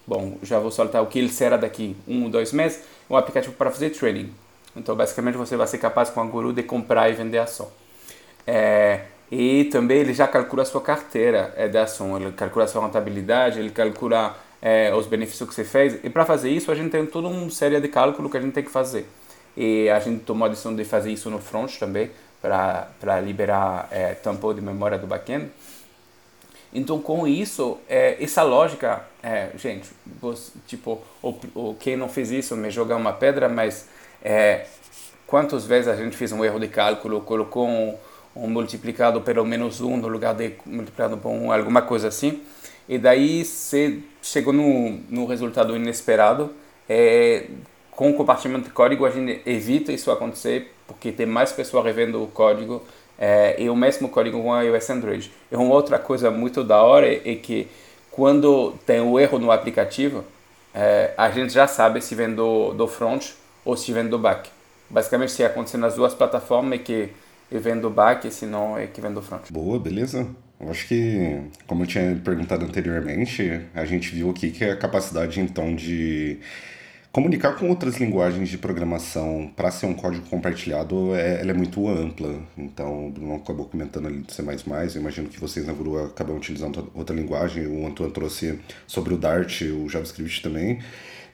bom, 0.06 0.36
já 0.42 0.58
vou 0.58 0.70
soltar 0.70 1.02
o 1.02 1.06
que 1.06 1.18
ele 1.18 1.30
será 1.30 1.56
daqui 1.56 1.96
um, 2.06 2.28
dois 2.28 2.52
meses, 2.52 2.82
um 3.08 3.16
aplicativo 3.16 3.54
para 3.54 3.70
fazer 3.70 3.88
trading. 3.88 4.30
Então, 4.76 4.94
basicamente, 4.94 5.36
você 5.36 5.56
vai 5.56 5.66
ser 5.66 5.78
capaz 5.78 6.10
com 6.10 6.20
a 6.20 6.24
Guru 6.24 6.52
de 6.52 6.62
comprar 6.62 7.08
e 7.10 7.12
vender 7.12 7.38
ação. 7.38 7.70
É, 8.46 9.02
e 9.30 9.64
também 9.64 9.98
ele 9.98 10.14
já 10.14 10.26
calcula 10.26 10.62
a 10.62 10.66
sua 10.66 10.80
carteira 10.80 11.52
é, 11.56 11.68
de 11.68 11.78
ação, 11.78 12.16
ele 12.16 12.32
calcula 12.32 12.64
a 12.64 12.68
sua 12.68 12.84
rentabilidade, 12.84 13.60
ele 13.60 13.70
calcula 13.70 14.36
é, 14.60 14.94
os 14.94 15.06
benefícios 15.06 15.48
que 15.48 15.54
você 15.54 15.64
fez. 15.64 15.98
E 16.04 16.10
para 16.10 16.24
fazer 16.24 16.50
isso, 16.50 16.70
a 16.70 16.74
gente 16.74 16.90
tem 16.90 17.06
toda 17.06 17.28
uma 17.28 17.50
série 17.50 17.80
de 17.80 17.88
cálculos 17.88 18.30
que 18.30 18.36
a 18.36 18.40
gente 18.40 18.52
tem 18.52 18.64
que 18.64 18.70
fazer. 18.70 19.06
E 19.56 19.88
a 19.88 19.98
gente 20.00 20.24
tomou 20.24 20.46
a 20.46 20.48
decisão 20.48 20.74
de 20.74 20.84
fazer 20.84 21.12
isso 21.12 21.30
no 21.30 21.38
front 21.38 21.78
também, 21.78 22.10
para 22.40 23.20
liberar 23.20 23.88
é, 23.90 24.16
de 24.54 24.60
memória 24.60 24.98
do 24.98 25.06
backend. 25.06 25.50
Então, 26.72 27.00
com 27.00 27.26
isso, 27.26 27.78
é, 27.88 28.22
essa 28.22 28.42
lógica, 28.44 29.04
é, 29.22 29.50
gente, 29.56 29.90
você, 30.20 30.52
tipo, 30.68 31.02
o, 31.20 31.34
o, 31.54 31.76
quem 31.78 31.96
não 31.96 32.08
fez 32.08 32.30
isso 32.30 32.56
me 32.56 32.70
jogar 32.70 32.96
uma 32.96 33.12
pedra, 33.12 33.48
mas 33.48 33.88
é, 34.22 34.66
quantas 35.26 35.64
vezes 35.64 35.88
a 35.88 35.96
gente 35.96 36.16
fez 36.16 36.32
um 36.32 36.44
erro 36.44 36.58
de 36.58 36.68
cálculo, 36.68 37.20
colocou 37.20 37.66
um, 37.66 37.96
um 38.34 38.48
multiplicado 38.48 39.20
pelo 39.20 39.44
menos 39.44 39.80
um 39.80 39.96
no 39.96 40.08
lugar 40.08 40.34
de 40.34 40.54
multiplicado 40.66 41.16
por 41.16 41.30
um, 41.30 41.52
alguma 41.52 41.82
coisa 41.82 42.08
assim, 42.08 42.42
e 42.88 42.98
daí 42.98 43.44
você 43.44 44.00
chegou 44.20 44.52
no, 44.52 44.98
no 45.08 45.26
resultado 45.26 45.76
inesperado. 45.76 46.50
É, 46.88 47.46
com 47.92 48.10
o 48.10 48.14
compartilhamento 48.14 48.68
de 48.68 48.74
código 48.74 49.04
a 49.04 49.10
gente 49.10 49.42
evita 49.46 49.92
isso 49.92 50.10
acontecer 50.10 50.72
porque 50.88 51.12
tem 51.12 51.26
mais 51.26 51.52
pessoas 51.52 51.84
revendo 51.84 52.20
o 52.20 52.26
código 52.26 52.82
é, 53.16 53.54
e 53.62 53.68
o 53.68 53.76
mesmo 53.76 54.08
código 54.08 54.42
com 54.42 54.60
iOS 54.60 54.90
Android. 54.90 55.30
E 55.52 55.54
uma 55.54 55.74
outra 55.74 55.98
coisa 55.98 56.30
muito 56.30 56.64
da 56.64 56.82
hora 56.82 57.06
é 57.06 57.34
que 57.36 57.68
quando 58.10 58.74
tem 58.84 59.00
o 59.00 59.12
um 59.12 59.20
erro 59.20 59.38
no 59.38 59.52
aplicativo, 59.52 60.24
é, 60.74 61.12
a 61.16 61.30
gente 61.30 61.52
já 61.52 61.66
sabe 61.66 62.00
se 62.00 62.14
vem 62.14 62.34
do, 62.34 62.72
do 62.72 62.88
front 62.88 63.32
ou 63.64 63.76
se 63.76 63.92
vem 63.92 64.08
do 64.08 64.18
back. 64.18 64.50
Basicamente, 64.88 65.32
se 65.32 65.44
acontecer 65.44 65.76
nas 65.76 65.94
duas 65.94 66.14
plataformas, 66.14 66.80
é 66.80 66.82
que 66.82 67.10
vem 67.50 67.78
do 67.78 67.90
back, 67.90 68.30
se 68.30 68.46
não 68.46 68.76
é 68.76 68.86
que 68.86 69.00
vem 69.00 69.12
do 69.12 69.22
front. 69.22 69.50
Boa, 69.50 69.78
beleza. 69.78 70.26
Eu 70.60 70.70
acho 70.70 70.86
que, 70.86 71.40
como 71.66 71.84
eu 71.84 71.86
tinha 71.86 72.20
perguntado 72.22 72.64
anteriormente, 72.64 73.62
a 73.74 73.84
gente 73.84 74.10
viu 74.10 74.30
aqui 74.30 74.50
que 74.50 74.64
a 74.64 74.76
capacidade 74.76 75.40
então 75.40 75.74
de 75.74 76.38
comunicar 77.10 77.56
com 77.56 77.68
outras 77.68 77.96
linguagens 77.96 78.48
de 78.48 78.58
programação 78.58 79.50
para 79.56 79.70
ser 79.70 79.86
um 79.86 79.94
código 79.94 80.26
compartilhado 80.28 81.14
é, 81.14 81.40
ela 81.40 81.50
é 81.50 81.54
muito 81.54 81.88
ampla. 81.88 82.40
Então, 82.56 83.08
o 83.08 83.10
Bruno 83.10 83.36
acabou 83.36 83.66
comentando 83.66 84.06
ali 84.06 84.18
do 84.18 84.32
C++, 84.32 84.42
eu 84.42 85.00
imagino 85.00 85.28
que 85.28 85.40
vocês 85.40 85.66
na 85.66 85.72
Guru 85.72 86.04
acabam 86.04 86.36
utilizando 86.36 86.90
outra 86.94 87.16
linguagem, 87.16 87.66
o 87.66 87.86
Antoine 87.86 88.12
trouxe 88.12 88.60
sobre 88.86 89.14
o 89.14 89.16
Dart, 89.16 89.62
o 89.62 89.88
JavaScript 89.88 90.42
também. 90.42 90.78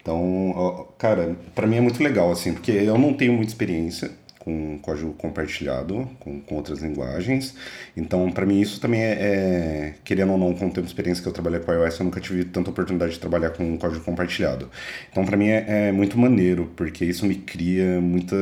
Então, 0.06 0.86
cara, 0.98 1.36
para 1.52 1.66
mim 1.66 1.78
é 1.78 1.80
muito 1.80 2.00
legal, 2.00 2.30
assim, 2.30 2.52
porque 2.52 2.70
eu 2.70 2.96
não 2.96 3.12
tenho 3.12 3.32
muita 3.32 3.50
experiência, 3.50 4.08
com 4.38 4.78
código 4.78 5.12
compartilhado 5.14 6.08
com, 6.20 6.40
com 6.40 6.54
outras 6.54 6.80
linguagens. 6.80 7.56
Então, 7.96 8.30
para 8.30 8.46
mim, 8.46 8.60
isso 8.60 8.80
também 8.80 9.00
é, 9.00 9.10
é, 9.10 9.94
querendo 10.04 10.30
ou 10.30 10.38
não, 10.38 10.54
com 10.54 10.66
o 10.66 10.70
tempo 10.70 10.82
de 10.82 10.86
experiência 10.86 11.20
que 11.20 11.28
eu 11.28 11.32
trabalhei 11.32 11.58
com 11.58 11.72
iOS, 11.72 11.98
eu 11.98 12.04
nunca 12.04 12.20
tive 12.20 12.44
tanta 12.44 12.70
oportunidade 12.70 13.14
de 13.14 13.18
trabalhar 13.18 13.50
com 13.50 13.76
código 13.76 14.04
compartilhado. 14.04 14.70
Então, 15.10 15.24
para 15.24 15.36
mim, 15.36 15.48
é, 15.48 15.88
é 15.88 15.92
muito 15.92 16.16
maneiro, 16.16 16.70
porque 16.76 17.04
isso 17.04 17.26
me 17.26 17.34
cria 17.34 18.00
muita 18.00 18.36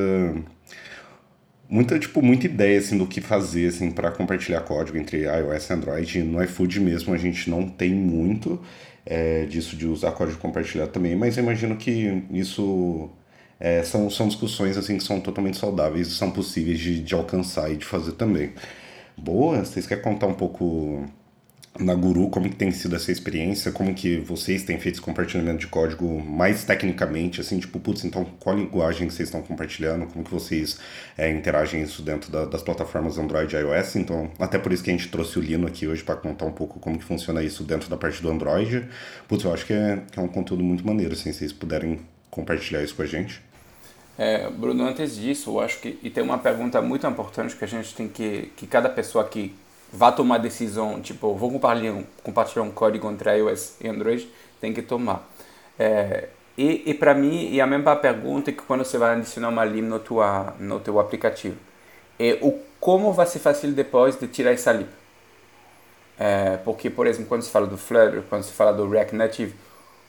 muita 1.66 1.98
tipo 1.98 2.20
muita 2.20 2.44
ideia 2.44 2.78
assim 2.78 2.98
do 2.98 3.06
que 3.06 3.22
fazer 3.22 3.68
assim 3.68 3.90
para 3.90 4.10
compartilhar 4.10 4.60
código 4.60 4.98
entre 4.98 5.22
iOS 5.22 5.70
e 5.70 5.72
Android 5.72 6.22
no 6.22 6.44
iFood 6.44 6.78
mesmo 6.78 7.14
a 7.14 7.16
gente 7.16 7.48
não 7.48 7.66
tem 7.66 7.94
muito 7.94 8.60
é, 9.06 9.44
disso 9.46 9.76
de 9.76 9.86
usar 9.86 10.12
código 10.12 10.38
compartilhado 10.38 10.90
também 10.90 11.14
mas 11.14 11.36
eu 11.36 11.42
imagino 11.42 11.76
que 11.76 12.22
isso 12.30 13.10
é, 13.58 13.82
são, 13.82 14.10
são 14.10 14.28
discussões 14.28 14.76
assim 14.76 14.98
que 14.98 15.04
são 15.04 15.20
totalmente 15.20 15.56
saudáveis 15.56 16.08
e 16.08 16.10
são 16.10 16.30
possíveis 16.30 16.78
de, 16.78 17.00
de 17.00 17.14
alcançar 17.14 17.70
e 17.70 17.76
de 17.76 17.84
fazer 17.84 18.12
também. 18.12 18.52
Boa, 19.16 19.64
vocês 19.64 19.86
querem 19.86 20.02
contar 20.02 20.26
um 20.26 20.34
pouco 20.34 21.06
na 21.78 21.94
Guru 21.94 22.28
como 22.28 22.48
que 22.48 22.54
tem 22.54 22.70
sido 22.70 22.94
essa 22.94 23.10
experiência, 23.10 23.72
como 23.72 23.92
que 23.94 24.18
vocês 24.18 24.62
têm 24.62 24.78
feito 24.78 24.96
esse 24.96 25.02
compartilhamento 25.02 25.58
de 25.58 25.66
código 25.66 26.20
mais 26.20 26.64
tecnicamente, 26.64 27.40
assim, 27.40 27.58
tipo, 27.58 27.80
putz, 27.80 28.04
então 28.04 28.24
qual 28.38 28.56
linguagem 28.56 29.10
vocês 29.10 29.28
estão 29.28 29.42
compartilhando, 29.42 30.06
como 30.06 30.24
que 30.24 30.30
vocês 30.30 30.78
é, 31.18 31.28
interagem 31.30 31.82
isso 31.82 32.00
dentro 32.00 32.30
da, 32.30 32.44
das 32.44 32.62
plataformas 32.62 33.18
Android 33.18 33.54
e 33.54 33.58
iOS, 33.58 33.96
então 33.96 34.30
até 34.38 34.56
por 34.56 34.72
isso 34.72 34.84
que 34.84 34.90
a 34.90 34.92
gente 34.92 35.08
trouxe 35.08 35.38
o 35.38 35.42
Lino 35.42 35.66
aqui 35.66 35.88
hoje 35.88 36.04
para 36.04 36.14
contar 36.14 36.44
um 36.46 36.52
pouco 36.52 36.78
como 36.78 36.96
que 36.96 37.04
funciona 37.04 37.42
isso 37.42 37.64
dentro 37.64 37.90
da 37.90 37.96
parte 37.96 38.22
do 38.22 38.30
Android. 38.30 38.88
Putz, 39.26 39.44
eu 39.44 39.52
acho 39.52 39.66
que 39.66 39.72
é, 39.72 40.00
que 40.12 40.18
é 40.18 40.22
um 40.22 40.28
conteúdo 40.28 40.62
muito 40.62 40.86
maneiro, 40.86 41.14
assim, 41.14 41.32
se 41.32 41.40
vocês 41.40 41.52
puderem 41.52 42.00
compartilhar 42.30 42.82
isso 42.82 42.94
com 42.94 43.02
a 43.02 43.06
gente. 43.06 43.42
É, 44.16 44.48
Bruno, 44.48 44.84
antes 44.84 45.16
disso, 45.16 45.50
eu 45.50 45.60
acho 45.60 45.80
que 45.80 45.98
e 46.00 46.08
tem 46.08 46.22
uma 46.22 46.38
pergunta 46.38 46.80
muito 46.80 47.04
importante 47.04 47.56
que 47.56 47.64
a 47.64 47.68
gente 47.68 47.92
tem 47.94 48.06
que 48.06 48.52
que 48.56 48.64
cada 48.64 48.88
pessoa 48.88 49.24
que 49.24 49.52
vá 49.94 50.10
tomar 50.10 50.38
decisão, 50.38 51.00
tipo, 51.00 51.34
vou 51.34 51.50
compartilhar 51.50 51.92
um, 51.92 52.04
compartilhar 52.22 52.62
um 52.62 52.70
código 52.70 53.08
entre 53.10 53.38
iOS 53.38 53.76
e 53.80 53.88
Android, 53.88 54.28
tem 54.60 54.72
que 54.72 54.82
tomar. 54.82 55.28
É, 55.78 56.28
e, 56.58 56.82
e 56.86 56.94
para 56.94 57.14
mim, 57.14 57.48
e 57.50 57.60
a 57.60 57.66
mesma 57.66 57.96
pergunta 57.96 58.52
que 58.52 58.62
quando 58.62 58.84
você 58.84 58.98
vai 58.98 59.14
adicionar 59.14 59.48
uma 59.48 59.64
lib 59.64 59.84
no, 59.84 59.98
tua, 59.98 60.54
no 60.58 60.80
teu 60.80 60.98
aplicativo. 60.98 61.56
É 62.18 62.38
o 62.42 62.52
como 62.78 63.12
vai 63.12 63.26
ser 63.26 63.38
fácil 63.38 63.72
depois 63.72 64.16
de 64.16 64.28
tirar 64.28 64.52
essa 64.52 64.70
lib. 64.72 64.88
É, 66.18 66.58
porque, 66.58 66.90
por 66.90 67.06
exemplo, 67.06 67.28
quando 67.28 67.42
se 67.42 67.50
fala 67.50 67.66
do 67.66 67.76
Flutter, 67.76 68.22
quando 68.28 68.42
se 68.42 68.52
fala 68.52 68.72
do 68.72 68.88
React 68.88 69.16
Native, 69.16 69.54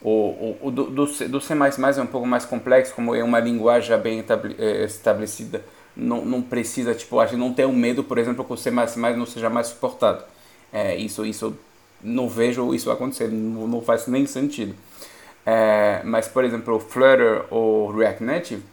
o, 0.01 0.58
o, 0.62 0.72
do, 0.72 0.84
do, 0.92 1.08
C, 1.08 1.27
do 1.27 1.42
C++ 1.42 1.54
é 1.54 2.01
um 2.01 2.06
pouco 2.06 2.27
mais 2.27 2.46
complexo, 2.46 2.94
como 2.94 3.15
é 3.15 3.24
uma 3.24 3.39
linguagem 3.39 3.98
bem 3.98 4.24
é, 4.60 4.84
estabelecida, 4.84 5.63
não, 5.95 6.25
não 6.25 6.41
precisa, 6.41 6.93
tipo, 6.93 7.19
a 7.19 7.25
gente 7.25 7.39
não 7.39 7.53
tem 7.53 7.65
um 7.65 7.75
medo, 7.75 8.03
por 8.03 8.17
exemplo, 8.17 8.43
que 8.43 8.53
o 8.53 8.57
C++ 8.57 8.69
não 8.71 9.25
seja 9.25 9.49
mais 9.49 9.67
suportado. 9.67 10.23
É, 10.71 10.95
isso, 10.95 11.25
isso, 11.25 11.57
não 12.03 12.27
vejo 12.27 12.73
isso 12.73 12.91
acontecer, 12.91 13.29
não, 13.29 13.67
não 13.67 13.81
faz 13.81 14.07
nem 14.07 14.25
sentido. 14.25 14.75
É, 15.45 16.01
mas, 16.03 16.27
por 16.27 16.43
exemplo, 16.43 16.75
o 16.75 16.79
Flutter 16.79 17.45
ou 17.49 17.91
React 17.91 18.23
Native, 18.23 18.63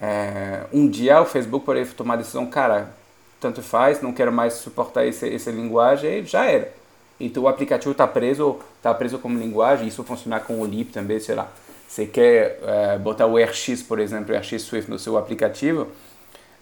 é, 0.00 0.64
um 0.72 0.88
dia 0.88 1.20
o 1.20 1.24
Facebook 1.24 1.64
poderia 1.64 1.88
tomar 1.92 2.14
a 2.14 2.18
decisão, 2.18 2.46
cara, 2.46 2.92
tanto 3.40 3.62
faz, 3.62 4.02
não 4.02 4.12
quero 4.12 4.32
mais 4.32 4.54
suportar 4.54 5.06
esse, 5.06 5.32
essa 5.32 5.50
linguagem, 5.50 6.18
e 6.18 6.24
já 6.24 6.44
era. 6.44 6.72
Então 7.20 7.44
o 7.44 7.48
aplicativo 7.48 7.92
está 7.92 8.06
preso, 8.06 8.58
tá 8.82 8.94
preso 8.94 9.18
como 9.18 9.38
linguagem, 9.38 9.88
isso 9.88 10.04
funcionar 10.04 10.40
com 10.40 10.60
o 10.60 10.66
lib 10.66 10.90
também, 10.90 11.18
sei 11.18 11.34
lá. 11.34 11.50
Você 11.88 12.06
quer 12.06 12.60
é, 12.62 12.98
botar 12.98 13.26
o 13.26 13.36
RX, 13.42 13.82
por 13.82 13.98
exemplo, 13.98 14.34
o 14.34 14.38
RX 14.38 14.62
Swift 14.62 14.90
no 14.90 14.98
seu 14.98 15.16
aplicativo, 15.16 15.88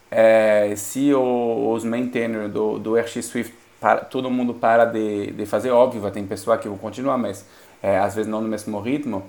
é, 0.09 0.73
se 0.75 1.13
o, 1.13 1.71
os 1.73 1.83
maintainers 1.83 2.51
do, 2.51 2.79
do 2.79 2.95
RX 2.95 3.25
Swift, 3.25 3.53
para, 3.79 4.01
todo 4.01 4.29
mundo 4.29 4.53
para 4.53 4.85
de, 4.85 5.31
de 5.31 5.45
fazer, 5.45 5.71
óbvio, 5.71 6.01
vai 6.01 6.11
ter 6.11 6.23
pessoa 6.23 6.57
que 6.57 6.67
vão 6.67 6.77
continuar, 6.77 7.17
mas 7.17 7.45
é, 7.81 7.97
às 7.99 8.15
vezes 8.15 8.29
não 8.29 8.41
no 8.41 8.47
mesmo 8.47 8.79
ritmo, 8.79 9.23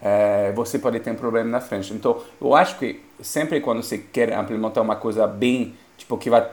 é, 0.00 0.52
você 0.52 0.78
pode 0.78 1.00
ter 1.00 1.10
um 1.10 1.14
problema 1.14 1.48
na 1.48 1.60
frente. 1.60 1.92
Então, 1.94 2.20
eu 2.40 2.54
acho 2.54 2.78
que 2.78 3.00
sempre 3.22 3.60
quando 3.60 3.82
você 3.82 3.98
quer 3.98 4.38
implementar 4.38 4.82
uma 4.82 4.96
coisa 4.96 5.26
bem, 5.26 5.74
tipo, 5.96 6.18
que 6.18 6.28
vai, 6.28 6.46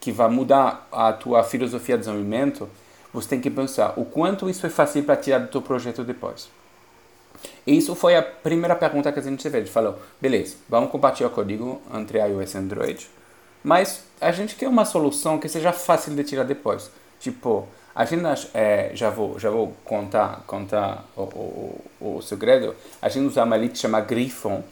que 0.00 0.12
vai 0.12 0.28
mudar 0.28 0.86
a 0.92 1.12
tua 1.12 1.42
filosofia 1.42 1.96
de 1.96 2.00
desenvolvimento, 2.00 2.68
você 3.12 3.28
tem 3.28 3.40
que 3.40 3.50
pensar 3.50 3.94
o 3.96 4.04
quanto 4.04 4.50
isso 4.50 4.66
é 4.66 4.70
fácil 4.70 5.02
para 5.04 5.16
tirar 5.16 5.38
do 5.38 5.48
teu 5.48 5.62
projeto 5.62 6.04
depois. 6.04 6.50
E 7.66 7.76
isso 7.76 7.94
foi 7.94 8.16
a 8.16 8.22
primeira 8.22 8.74
pergunta 8.74 9.10
que 9.12 9.18
a 9.18 9.22
gente 9.22 9.48
fez. 9.48 9.70
Falou, 9.70 9.98
beleza, 10.20 10.56
vamos 10.68 10.90
compartilhar 10.90 11.28
o 11.28 11.30
código 11.30 11.80
entre 11.94 12.18
iOS 12.18 12.54
e 12.54 12.58
Android, 12.58 13.10
mas 13.62 14.04
a 14.20 14.30
gente 14.32 14.54
quer 14.54 14.68
uma 14.68 14.84
solução 14.84 15.38
que 15.38 15.48
seja 15.48 15.72
fácil 15.72 16.14
de 16.14 16.24
tirar 16.24 16.44
depois. 16.44 16.90
Tipo, 17.20 17.68
a 17.94 18.04
gente 18.04 18.22
é, 18.54 18.90
já 18.94 19.10
vou 19.10 19.38
já 19.38 19.50
vou 19.50 19.74
contar 19.84 20.44
contar 20.46 21.04
o, 21.16 21.22
o, 21.22 21.84
o 22.00 22.22
segredo. 22.22 22.74
A 23.02 23.08
gente 23.08 23.26
usa 23.26 23.44
uma 23.44 23.56
lib 23.56 23.72
que 23.72 23.78
chama 23.78 24.00
Griffon, 24.00 24.62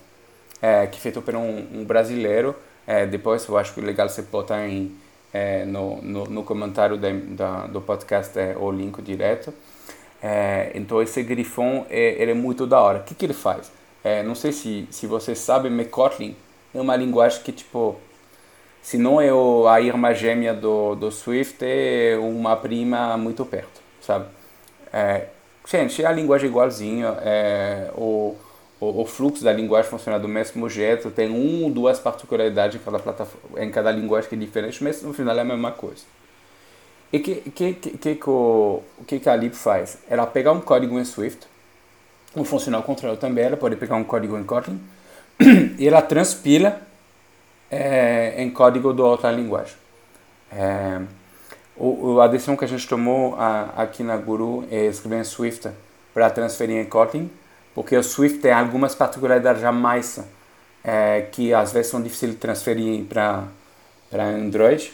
é, 0.62 0.86
que 0.86 0.96
é 0.96 1.00
feito 1.00 1.20
por 1.20 1.34
um, 1.34 1.66
um 1.74 1.84
brasileiro. 1.84 2.54
É, 2.86 3.04
depois 3.04 3.46
eu 3.48 3.58
acho 3.58 3.74
que 3.74 3.80
é 3.80 3.82
legal 3.82 4.08
você 4.08 4.22
botar 4.22 4.66
em 4.68 4.96
é, 5.32 5.64
no, 5.64 6.00
no, 6.00 6.24
no, 6.24 6.42
comentário 6.44 6.96
de, 6.96 7.12
da, 7.34 7.66
do 7.66 7.80
podcast 7.80 8.38
é, 8.38 8.56
o 8.56 8.70
link 8.70 9.02
direto. 9.02 9.52
É, 10.22 10.70
então 10.74 11.02
esse 11.02 11.22
grifão 11.22 11.84
é, 11.90 12.22
ele 12.22 12.30
é 12.30 12.34
muito 12.34 12.66
da 12.66 12.80
hora. 12.80 13.00
O 13.00 13.02
que, 13.02 13.14
que 13.14 13.26
ele 13.26 13.34
faz? 13.34 13.70
É, 14.02 14.22
não 14.22 14.34
sei 14.34 14.52
se, 14.52 14.86
se 14.90 15.06
você 15.06 15.34
sabe, 15.34 15.68
mas 15.68 15.88
é 16.74 16.80
uma 16.80 16.96
linguagem 16.96 17.42
que 17.42 17.52
tipo 17.52 17.96
se 18.86 18.96
não 18.96 19.20
é 19.20 19.32
o, 19.32 19.66
a 19.66 19.80
irmã 19.80 20.14
gêmea 20.14 20.54
do, 20.54 20.94
do 20.94 21.10
Swift, 21.10 21.58
é 21.60 22.16
uma 22.20 22.54
prima 22.54 23.16
muito 23.16 23.44
perto, 23.44 23.80
sabe? 24.00 24.26
É, 24.92 25.26
gente, 25.68 26.06
a 26.06 26.12
linguagem 26.12 26.46
é 26.46 26.50
igualzinha, 26.50 27.08
é, 27.20 27.90
o, 27.96 28.36
o, 28.78 29.02
o, 29.02 29.04
fluxo 29.04 29.42
da 29.42 29.52
linguagem 29.52 29.90
funciona 29.90 30.20
do 30.20 30.28
mesmo 30.28 30.70
jeito, 30.70 31.10
tem 31.10 31.28
um 31.28 31.64
ou 31.64 31.70
duas 31.70 31.98
particularidades 31.98 32.80
em 32.80 32.84
cada, 32.84 33.00
plataforma, 33.00 33.60
em 33.60 33.72
cada 33.72 33.90
linguagem 33.90 34.28
que 34.28 34.36
é 34.36 34.38
diferente, 34.38 34.84
mas 34.84 35.02
no 35.02 35.12
final 35.12 35.36
é 35.36 35.40
a 35.40 35.44
mesma 35.44 35.72
coisa. 35.72 36.04
E 37.12 37.16
o 37.16 37.22
que, 37.24 37.34
que, 37.50 37.72
que, 37.74 38.14
que, 38.14 38.30
o, 38.30 38.82
que, 39.04 39.18
que 39.18 39.28
a 39.28 39.34
lib 39.34 39.54
faz? 39.54 39.98
Ela 40.08 40.28
pega 40.28 40.52
um 40.52 40.60
código 40.60 40.96
em 40.96 41.04
Swift, 41.04 41.44
um 42.36 42.44
funcional 42.44 42.84
control 42.84 43.16
também, 43.16 43.46
ela 43.46 43.56
pode 43.56 43.74
pegar 43.74 43.96
um 43.96 44.04
código 44.04 44.38
em 44.38 44.44
Kotlin, 44.44 44.80
e 45.76 45.88
ela 45.88 46.02
transpila 46.02 46.86
é, 47.70 48.34
em 48.42 48.50
código 48.50 48.92
de 48.92 49.00
outra 49.00 49.30
linguagem. 49.30 49.76
É, 50.50 51.00
o, 51.76 52.20
a 52.20 52.26
decisão 52.26 52.56
que 52.56 52.64
a 52.64 52.68
gente 52.68 52.88
tomou 52.88 53.34
a, 53.36 53.70
aqui 53.76 54.02
na 54.02 54.16
Guru 54.16 54.66
é 54.70 54.86
escrever 54.86 55.20
em 55.20 55.24
Swift 55.24 55.68
para 56.14 56.30
transferir 56.30 56.76
em 56.76 56.84
Kotlin, 56.84 57.30
porque 57.74 57.96
o 57.96 58.02
Swift 58.02 58.38
tem 58.38 58.52
algumas 58.52 58.94
particularidades 58.94 59.62
a 59.62 59.70
mais 59.70 60.18
é, 60.82 61.28
que 61.32 61.52
às 61.52 61.72
vezes 61.72 61.90
são 61.90 62.00
difíceis 62.00 62.32
de 62.32 62.38
transferir 62.38 63.04
para 63.04 63.44
Android 64.12 64.92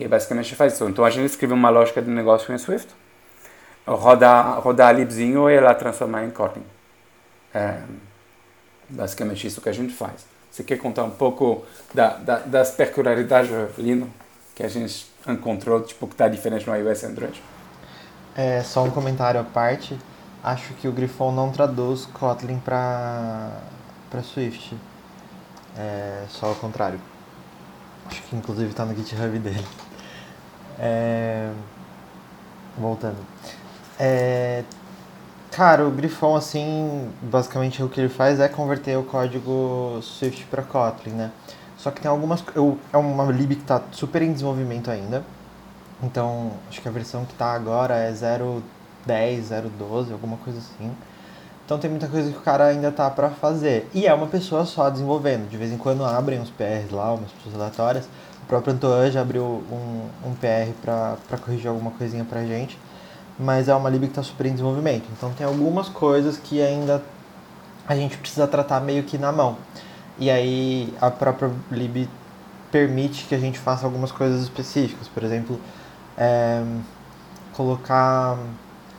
e 0.00 0.08
basicamente 0.08 0.54
faz 0.54 0.74
isso. 0.74 0.88
Então 0.88 1.04
a 1.04 1.10
gente 1.10 1.26
escreve 1.26 1.52
uma 1.52 1.68
lógica 1.68 2.00
de 2.00 2.10
negócio 2.10 2.54
em 2.54 2.58
Swift, 2.58 2.88
roda 3.86 4.40
roda 4.54 4.86
a 4.86 4.92
libzinho 4.92 5.50
e 5.50 5.54
ela 5.54 5.74
transforma 5.74 6.24
em 6.24 6.30
Kotlin. 6.30 6.64
É, 7.52 7.80
basicamente 8.88 9.46
isso 9.46 9.60
que 9.60 9.68
a 9.68 9.72
gente 9.72 9.92
faz. 9.92 10.33
Você 10.54 10.62
quer 10.62 10.78
contar 10.78 11.02
um 11.02 11.10
pouco 11.10 11.64
da, 11.92 12.10
da, 12.10 12.38
das 12.38 12.70
peculiaridades, 12.70 13.50
Lino, 13.76 14.08
que 14.54 14.62
a 14.62 14.68
gente 14.68 15.06
encontrou, 15.26 15.82
tipo, 15.82 16.06
que 16.06 16.14
está 16.14 16.28
diferente 16.28 16.64
no 16.64 16.76
iOS 16.76 17.02
e 17.02 17.06
Android? 17.06 17.42
É, 18.36 18.62
só 18.62 18.84
um 18.84 18.90
comentário 18.90 19.40
à 19.40 19.44
parte 19.44 19.98
acho 20.44 20.74
que 20.74 20.86
o 20.86 20.92
Grifon 20.92 21.32
não 21.32 21.50
traduz 21.50 22.04
Kotlin 22.06 22.58
para 22.58 23.50
para 24.10 24.22
Swift. 24.22 24.76
É 25.76 26.24
só 26.28 26.52
o 26.52 26.54
contrário. 26.56 27.00
Acho 28.06 28.22
que 28.22 28.36
inclusive 28.36 28.70
está 28.70 28.84
no 28.84 28.94
GitHub 28.94 29.38
dele. 29.38 29.66
É... 30.78 31.50
Voltando. 32.78 33.16
É... 33.98 34.62
Cara, 35.54 35.86
o 35.86 35.90
Grifon, 35.92 36.34
assim, 36.34 37.08
basicamente 37.22 37.80
o 37.80 37.88
que 37.88 38.00
ele 38.00 38.08
faz 38.08 38.40
é 38.40 38.48
converter 38.48 38.98
o 38.98 39.04
código 39.04 40.00
Swift 40.02 40.44
para 40.46 40.64
Kotlin, 40.64 41.12
né? 41.12 41.30
Só 41.78 41.92
que 41.92 42.00
tem 42.00 42.10
algumas... 42.10 42.42
Eu, 42.56 42.76
é 42.92 42.96
uma 42.96 43.24
lib 43.30 43.54
que 43.54 43.62
está 43.62 43.80
super 43.92 44.20
em 44.22 44.32
desenvolvimento 44.32 44.90
ainda. 44.90 45.24
Então, 46.02 46.50
acho 46.68 46.82
que 46.82 46.88
a 46.88 46.90
versão 46.90 47.24
que 47.24 47.32
está 47.34 47.52
agora 47.52 47.94
é 47.94 48.12
0 48.12 48.64
0.10, 49.06 49.42
0.12, 49.78 50.12
alguma 50.12 50.36
coisa 50.38 50.58
assim. 50.58 50.90
Então 51.64 51.78
tem 51.78 51.88
muita 51.88 52.08
coisa 52.08 52.30
que 52.30 52.36
o 52.36 52.40
cara 52.40 52.66
ainda 52.66 52.90
tá 52.90 53.08
para 53.08 53.30
fazer. 53.30 53.88
E 53.94 54.06
é 54.06 54.12
uma 54.12 54.26
pessoa 54.26 54.66
só 54.66 54.90
desenvolvendo. 54.90 55.48
De 55.48 55.56
vez 55.56 55.72
em 55.72 55.78
quando 55.78 56.04
abrem 56.04 56.40
uns 56.40 56.50
PRs 56.50 56.90
lá, 56.90 57.12
umas 57.12 57.30
pessoas 57.30 57.54
aleatórias. 57.54 58.08
O 58.42 58.46
próprio 58.46 58.74
Antoine 58.74 59.10
já 59.10 59.22
abriu 59.22 59.44
um, 59.44 60.08
um 60.26 60.34
PR 60.34 60.72
para 60.82 61.38
corrigir 61.38 61.68
alguma 61.68 61.90
coisinha 61.92 62.24
pra 62.24 62.44
gente. 62.44 62.78
Mas 63.38 63.68
é 63.68 63.74
uma 63.74 63.90
lib 63.90 64.02
que 64.02 64.08
está 64.08 64.22
super 64.22 64.46
em 64.46 64.52
desenvolvimento. 64.52 65.04
Então 65.16 65.32
tem 65.32 65.46
algumas 65.46 65.88
coisas 65.88 66.36
que 66.36 66.62
ainda 66.62 67.02
a 67.86 67.94
gente 67.96 68.16
precisa 68.16 68.46
tratar 68.46 68.80
meio 68.80 69.02
que 69.02 69.18
na 69.18 69.32
mão. 69.32 69.56
E 70.18 70.30
aí 70.30 70.94
a 71.00 71.10
própria 71.10 71.50
lib 71.70 72.08
permite 72.70 73.24
que 73.24 73.34
a 73.34 73.38
gente 73.38 73.58
faça 73.58 73.84
algumas 73.84 74.12
coisas 74.12 74.42
específicas. 74.42 75.08
Por 75.08 75.22
exemplo, 75.24 75.58
é, 76.16 76.62
colocar 77.52 78.38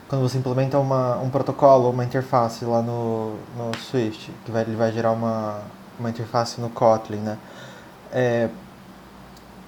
quando 0.08 0.22
você 0.22 0.38
implementa 0.38 0.78
uma, 0.78 1.16
um 1.18 1.30
protocolo, 1.30 1.90
uma 1.90 2.04
interface 2.04 2.64
lá 2.64 2.80
no, 2.80 3.36
no 3.56 3.76
Swift, 3.76 4.32
que 4.44 4.50
vai, 4.50 4.62
ele 4.62 4.76
vai 4.76 4.92
gerar 4.92 5.12
uma, 5.12 5.60
uma 5.98 6.10
interface 6.10 6.60
no 6.60 6.70
Kotlin, 6.70 7.18
né? 7.18 7.38
É, 8.12 8.48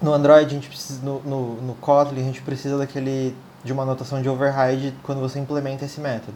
no 0.01 0.13
Android, 0.13 0.45
a 0.45 0.49
gente 0.49 0.69
precisa, 0.69 1.05
no, 1.05 1.19
no, 1.21 1.61
no 1.61 1.73
Kotlin, 1.75 2.21
a 2.21 2.23
gente 2.23 2.41
precisa 2.41 2.77
daquele, 2.77 3.35
de 3.63 3.73
uma 3.73 3.83
anotação 3.83 4.21
de 4.21 4.29
override 4.29 4.93
quando 5.03 5.19
você 5.19 5.39
implementa 5.39 5.85
esse 5.85 5.99
método. 5.99 6.35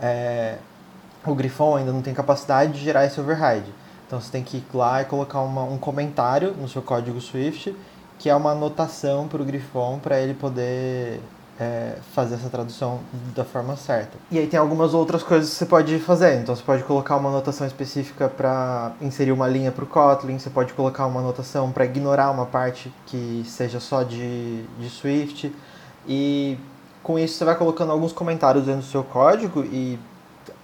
É, 0.00 0.56
o 1.24 1.34
Grifon 1.34 1.76
ainda 1.76 1.92
não 1.92 2.02
tem 2.02 2.14
capacidade 2.14 2.72
de 2.72 2.80
gerar 2.80 3.04
esse 3.04 3.20
override. 3.20 3.72
Então 4.06 4.20
você 4.20 4.30
tem 4.30 4.42
que 4.42 4.58
ir 4.58 4.64
lá 4.72 5.02
e 5.02 5.04
colocar 5.04 5.40
uma, 5.40 5.64
um 5.64 5.78
comentário 5.78 6.52
no 6.52 6.68
seu 6.68 6.80
código 6.80 7.20
Swift, 7.20 7.74
que 8.18 8.28
é 8.30 8.34
uma 8.34 8.52
anotação 8.52 9.26
para 9.26 9.42
o 9.42 9.44
Grifon 9.44 9.98
para 9.98 10.20
ele 10.20 10.34
poder 10.34 11.20
é, 11.58 11.96
fazer 12.12 12.36
essa 12.36 12.48
tradução 12.48 13.00
da 13.34 13.44
forma 13.44 13.76
certa. 13.76 14.16
E 14.30 14.38
aí 14.38 14.46
tem 14.46 14.58
algumas 14.58 14.94
outras 14.94 15.22
coisas 15.22 15.50
que 15.50 15.56
você 15.56 15.66
pode 15.66 15.98
fazer. 15.98 16.40
Então 16.40 16.54
você 16.54 16.62
pode 16.62 16.84
colocar 16.84 17.16
uma 17.16 17.28
anotação 17.28 17.66
específica 17.66 18.28
para 18.28 18.92
inserir 19.00 19.32
uma 19.32 19.48
linha 19.48 19.72
para 19.72 19.84
o 19.84 19.86
Kotlin, 19.86 20.38
você 20.38 20.50
pode 20.50 20.72
colocar 20.72 21.06
uma 21.06 21.20
anotação 21.20 21.72
para 21.72 21.84
ignorar 21.84 22.30
uma 22.30 22.46
parte 22.46 22.92
que 23.06 23.42
seja 23.46 23.80
só 23.80 24.02
de, 24.02 24.62
de 24.78 24.88
Swift. 24.88 25.52
E 26.06 26.58
com 27.02 27.18
isso 27.18 27.34
você 27.34 27.44
vai 27.44 27.56
colocando 27.56 27.92
alguns 27.92 28.12
comentários 28.12 28.66
dentro 28.66 28.82
do 28.82 28.86
seu 28.86 29.04
código 29.04 29.62
e 29.64 29.98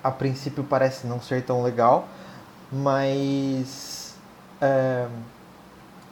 a 0.03 0.11
princípio 0.11 0.65
parece 0.65 1.07
não 1.07 1.21
ser 1.21 1.45
tão 1.45 1.63
legal, 1.63 2.09
mas 2.71 4.15
é, 4.61 5.07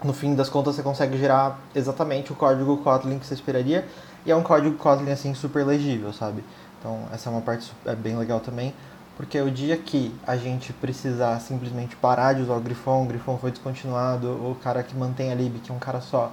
no 0.03 0.13
fim 0.13 0.35
das 0.35 0.49
contas 0.49 0.77
você 0.77 0.83
consegue 0.83 1.19
gerar 1.19 1.59
exatamente 1.75 2.33
o 2.33 2.37
código 2.37 2.77
Kotlin 2.79 3.19
que 3.19 3.27
você 3.27 3.35
esperaria 3.35 3.87
e 4.25 4.31
é 4.31 4.37
um 4.37 4.43
código 4.43 4.77
Kotlin 4.77 5.11
assim 5.11 5.35
super 5.35 5.65
legível, 5.67 6.13
sabe? 6.13 6.45
Então 6.79 7.07
essa 7.13 7.29
é 7.29 7.33
uma 7.33 7.43
parte 7.43 7.73
é 7.85 7.95
bem 7.95 8.17
legal 8.17 8.41
também, 8.41 8.75
porque 9.17 9.41
o 9.41 9.51
dia 9.51 9.77
que 9.77 10.15
a 10.27 10.37
gente 10.37 10.73
precisar 10.73 11.39
simplesmente 11.41 11.97
parar 11.97 12.35
de 12.35 12.43
usar 12.43 12.55
o 12.55 12.61
Grifon, 12.61 13.03
o 13.03 13.07
Grifon 13.07 13.37
foi 13.37 13.51
descontinuado, 13.51 14.29
o 14.29 14.57
cara 14.63 14.83
que 14.83 14.97
mantém 14.97 15.33
a 15.33 15.35
lib, 15.35 15.59
que 15.59 15.71
é 15.71 15.75
um 15.75 15.79
cara 15.79 16.01
só, 16.01 16.33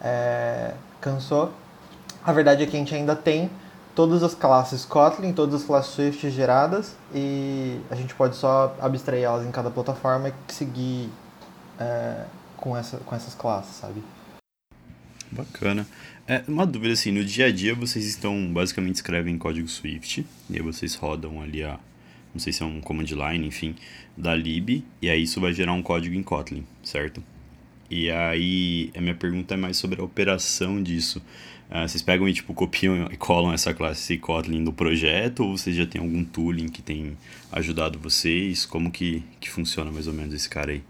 é, 0.00 0.74
cansou. 1.00 1.50
A 2.24 2.32
verdade 2.32 2.62
é 2.62 2.66
que 2.66 2.76
a 2.76 2.78
gente 2.78 2.94
ainda 2.94 3.16
tem 3.16 3.50
todas 3.94 4.22
as 4.22 4.34
classes 4.34 4.84
Kotlin, 4.84 5.32
todas 5.32 5.62
as 5.62 5.66
classes 5.66 5.92
Swift 5.94 6.30
geradas 6.30 6.94
e 7.14 7.80
a 7.90 7.94
gente 7.94 8.14
pode 8.14 8.36
só 8.36 8.76
abstrair 8.80 9.24
elas 9.24 9.46
em 9.46 9.50
cada 9.50 9.70
plataforma 9.70 10.28
e 10.28 10.52
seguir 10.52 11.10
é, 11.78 12.24
com, 12.56 12.76
essa, 12.76 12.98
com 12.98 13.14
essas 13.14 13.34
classes, 13.34 13.74
sabe? 13.76 14.02
Bacana. 15.30 15.86
É, 16.26 16.42
uma 16.46 16.66
dúvida 16.66 16.92
assim, 16.92 17.10
no 17.10 17.24
dia 17.24 17.46
a 17.46 17.52
dia 17.52 17.74
vocês 17.74 18.04
estão 18.04 18.52
basicamente 18.52 18.96
escrevem 18.96 19.38
código 19.38 19.68
Swift, 19.68 20.26
e 20.48 20.56
aí 20.56 20.62
vocês 20.62 20.94
rodam 20.94 21.40
ali 21.40 21.62
a, 21.62 21.78
não 22.34 22.40
sei 22.40 22.52
se 22.52 22.62
é 22.62 22.66
um 22.66 22.80
command 22.80 23.04
line, 23.04 23.46
enfim, 23.46 23.74
da 24.16 24.34
lib, 24.34 24.84
e 25.00 25.08
aí 25.08 25.22
isso 25.22 25.40
vai 25.40 25.52
gerar 25.52 25.72
um 25.72 25.82
código 25.82 26.14
em 26.14 26.22
Kotlin, 26.22 26.66
certo? 26.82 27.22
E 27.90 28.10
aí 28.10 28.90
a 28.96 29.00
minha 29.00 29.14
pergunta 29.14 29.54
é 29.54 29.56
mais 29.56 29.76
sobre 29.76 30.00
a 30.00 30.04
operação 30.04 30.80
disso. 30.80 31.20
Uh, 31.70 31.88
vocês 31.88 32.02
pegam 32.02 32.28
e 32.28 32.34
tipo 32.34 32.52
copiam 32.52 33.06
e 33.12 33.16
colam 33.16 33.52
essa 33.52 33.72
classe 33.72 34.18
Kotlin 34.18 34.64
do 34.64 34.72
projeto 34.72 35.44
ou 35.44 35.56
vocês 35.56 35.76
já 35.76 35.86
tem 35.86 36.00
algum 36.00 36.24
tooling 36.24 36.68
que 36.68 36.82
tem 36.82 37.16
ajudado 37.52 37.96
vocês? 37.96 38.66
Como 38.66 38.90
que, 38.90 39.24
que 39.38 39.48
funciona 39.48 39.90
mais 39.92 40.08
ou 40.08 40.12
menos 40.12 40.34
esse 40.34 40.48
cara 40.48 40.72
aí? 40.72 40.82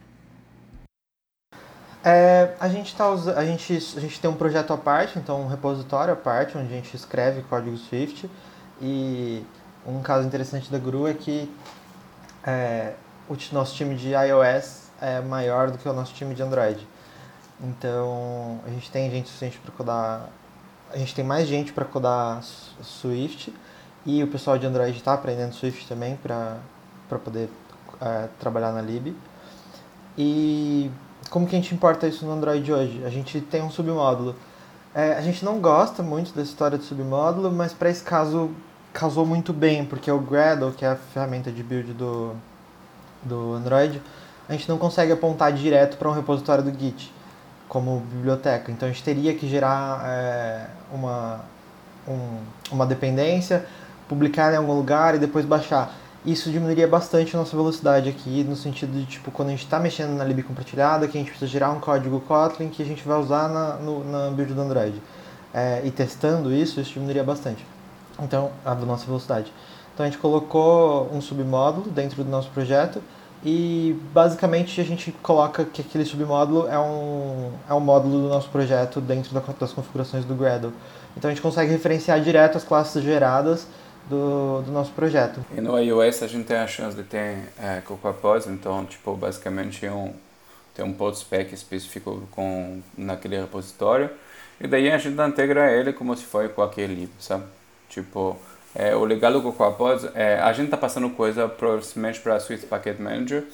É, 2.02 2.54
a 2.58 2.66
gente 2.68 2.96
tá 2.96 3.04
a 3.10 3.44
gente 3.44 3.74
a 3.74 4.00
gente 4.00 4.18
tem 4.18 4.30
um 4.30 4.34
projeto 4.34 4.72
à 4.72 4.78
parte, 4.78 5.18
então 5.18 5.42
um 5.42 5.48
repositório 5.48 6.14
à 6.14 6.16
parte 6.16 6.56
onde 6.56 6.72
a 6.72 6.76
gente 6.76 6.96
escreve 6.96 7.42
código 7.42 7.76
Swift 7.76 8.30
e 8.80 9.44
um 9.86 10.00
caso 10.00 10.26
interessante 10.26 10.70
da 10.70 10.78
Gru 10.78 11.06
é 11.06 11.12
que 11.12 11.46
é, 12.42 12.94
o 13.28 13.36
nosso 13.52 13.76
time 13.76 13.94
de 13.96 14.12
iOS 14.12 14.90
é 14.98 15.20
maior 15.20 15.70
do 15.70 15.76
que 15.76 15.86
o 15.86 15.92
nosso 15.92 16.14
time 16.14 16.34
de 16.34 16.42
Android. 16.42 16.86
Então 17.62 18.60
a 18.66 18.70
gente 18.70 18.90
tem 18.90 19.10
gente 19.10 19.26
suficiente 19.26 19.58
para 19.58 19.72
codar, 19.72 20.28
a 20.92 20.98
gente 20.98 21.14
tem 21.14 21.24
mais 21.24 21.46
gente 21.46 21.72
para 21.72 21.84
codar 21.84 22.42
Swift 22.82 23.52
e 24.04 24.22
o 24.22 24.28
pessoal 24.28 24.58
de 24.58 24.66
Android 24.66 24.96
está 24.96 25.14
aprendendo 25.14 25.54
Swift 25.54 25.86
também 25.86 26.16
para 26.16 26.58
poder 27.24 27.48
é, 28.00 28.28
trabalhar 28.38 28.72
na 28.72 28.80
lib. 28.80 29.14
E 30.18 30.90
como 31.28 31.46
que 31.46 31.54
a 31.54 31.58
gente 31.58 31.74
importa 31.74 32.06
isso 32.06 32.24
no 32.24 32.32
Android 32.32 32.72
hoje? 32.72 33.04
A 33.04 33.10
gente 33.10 33.40
tem 33.40 33.62
um 33.62 33.70
submódulo. 33.70 34.34
É, 34.94 35.14
a 35.14 35.20
gente 35.20 35.44
não 35.44 35.60
gosta 35.60 36.02
muito 36.02 36.34
da 36.34 36.42
história 36.42 36.76
de 36.76 36.84
submódulo, 36.84 37.52
mas 37.52 37.72
para 37.72 37.90
esse 37.90 38.02
caso 38.02 38.50
casou 38.92 39.24
muito 39.24 39.52
bem, 39.52 39.84
porque 39.84 40.10
o 40.10 40.18
Gradle, 40.18 40.72
que 40.72 40.84
é 40.84 40.88
a 40.88 40.96
ferramenta 40.96 41.52
de 41.52 41.62
build 41.62 41.92
do, 41.92 42.34
do 43.22 43.52
Android, 43.52 44.02
a 44.48 44.52
gente 44.52 44.68
não 44.68 44.78
consegue 44.78 45.12
apontar 45.12 45.52
direto 45.52 45.96
para 45.96 46.08
um 46.08 46.12
repositório 46.12 46.64
do 46.64 46.76
Git 46.76 47.12
como 47.70 48.00
biblioteca. 48.00 48.70
Então 48.70 48.86
a 48.86 48.92
gente 48.92 49.02
teria 49.02 49.34
que 49.34 49.48
gerar 49.48 50.02
é, 50.04 50.66
uma, 50.92 51.40
um, 52.06 52.38
uma 52.70 52.84
dependência, 52.84 53.64
publicar 54.06 54.52
em 54.52 54.56
algum 54.56 54.74
lugar 54.74 55.14
e 55.14 55.18
depois 55.18 55.46
baixar 55.46 55.94
isso 56.24 56.50
diminuiria 56.50 56.86
bastante 56.86 57.34
a 57.34 57.38
nossa 57.38 57.56
velocidade 57.56 58.08
aqui, 58.08 58.44
no 58.44 58.54
sentido 58.54 58.92
de, 58.92 59.06
tipo, 59.06 59.30
quando 59.30 59.48
a 59.48 59.52
gente 59.52 59.64
está 59.64 59.78
mexendo 59.78 60.10
na 60.10 60.22
lib 60.22 60.42
compartilhada, 60.42 61.08
que 61.08 61.16
a 61.16 61.20
gente 61.20 61.30
precisa 61.30 61.50
gerar 61.50 61.70
um 61.70 61.80
código 61.80 62.20
Kotlin 62.20 62.68
que 62.68 62.82
a 62.82 62.84
gente 62.84 63.02
vai 63.06 63.18
usar 63.18 63.48
na, 63.48 63.76
no, 63.76 64.04
na 64.04 64.30
build 64.30 64.52
do 64.52 64.60
Android. 64.60 65.00
É, 65.54 65.80
e 65.82 65.90
testando 65.90 66.52
isso, 66.52 66.78
isso 66.78 66.92
diminuiria 66.92 67.24
bastante. 67.24 67.64
Então, 68.20 68.50
a 68.66 68.74
nossa 68.74 69.06
velocidade. 69.06 69.50
Então, 69.94 70.04
a 70.04 70.08
gente 70.10 70.18
colocou 70.18 71.08
um 71.10 71.22
submódulo 71.22 71.90
dentro 71.90 72.22
do 72.22 72.30
nosso 72.30 72.50
projeto 72.50 73.02
e, 73.44 73.96
basicamente, 74.12 74.80
a 74.80 74.84
gente 74.84 75.12
coloca 75.22 75.64
que 75.64 75.80
aquele 75.80 76.04
submódulo 76.04 76.68
é 76.68 76.78
um, 76.78 77.52
é 77.68 77.74
um 77.74 77.80
módulo 77.80 78.22
do 78.22 78.28
nosso 78.28 78.50
projeto 78.50 79.00
dentro 79.00 79.32
das 79.58 79.72
configurações 79.72 80.24
do 80.24 80.34
Gradle. 80.34 80.72
Então, 81.16 81.30
a 81.30 81.34
gente 81.34 81.42
consegue 81.42 81.72
referenciar 81.72 82.20
direto 82.20 82.56
as 82.56 82.64
classes 82.64 83.02
geradas 83.02 83.66
do, 84.08 84.62
do 84.62 84.72
nosso 84.72 84.92
projeto. 84.92 85.44
E 85.56 85.60
no 85.60 85.78
iOS 85.78 86.22
a 86.22 86.26
gente 86.26 86.46
tem 86.46 86.56
a 86.56 86.66
chance 86.66 86.96
de 86.96 87.04
ter 87.04 87.48
é, 87.58 87.80
CocoaPods, 87.80 88.48
então, 88.48 88.84
tipo, 88.84 89.14
basicamente 89.16 89.86
um, 89.88 90.12
tem 90.74 90.84
um 90.84 90.92
pod 90.92 91.16
spec 91.16 91.54
específico 91.54 92.22
com, 92.30 92.80
naquele 92.98 93.40
repositório, 93.40 94.10
e 94.60 94.66
daí 94.66 94.90
a 94.90 94.98
gente 94.98 95.18
integra 95.20 95.72
ele 95.72 95.92
como 95.92 96.14
se 96.16 96.24
fosse 96.24 96.48
qualquer 96.50 96.88
livro, 96.88 97.14
sabe? 97.18 97.44
Tipo, 97.88 98.36
é, 98.74 98.94
o 98.94 99.04
legal 99.04 99.32
do 99.32 99.42
CocoaPods 99.42 100.08
é 100.14 100.38
a 100.40 100.52
gente 100.52 100.66
está 100.66 100.76
passando 100.76 101.10
coisa 101.10 101.48
provavelmente 101.48 102.20
para 102.20 102.36
a 102.36 102.40
Swift 102.40 102.66
Packet 102.66 102.98
Manager, 102.98 103.44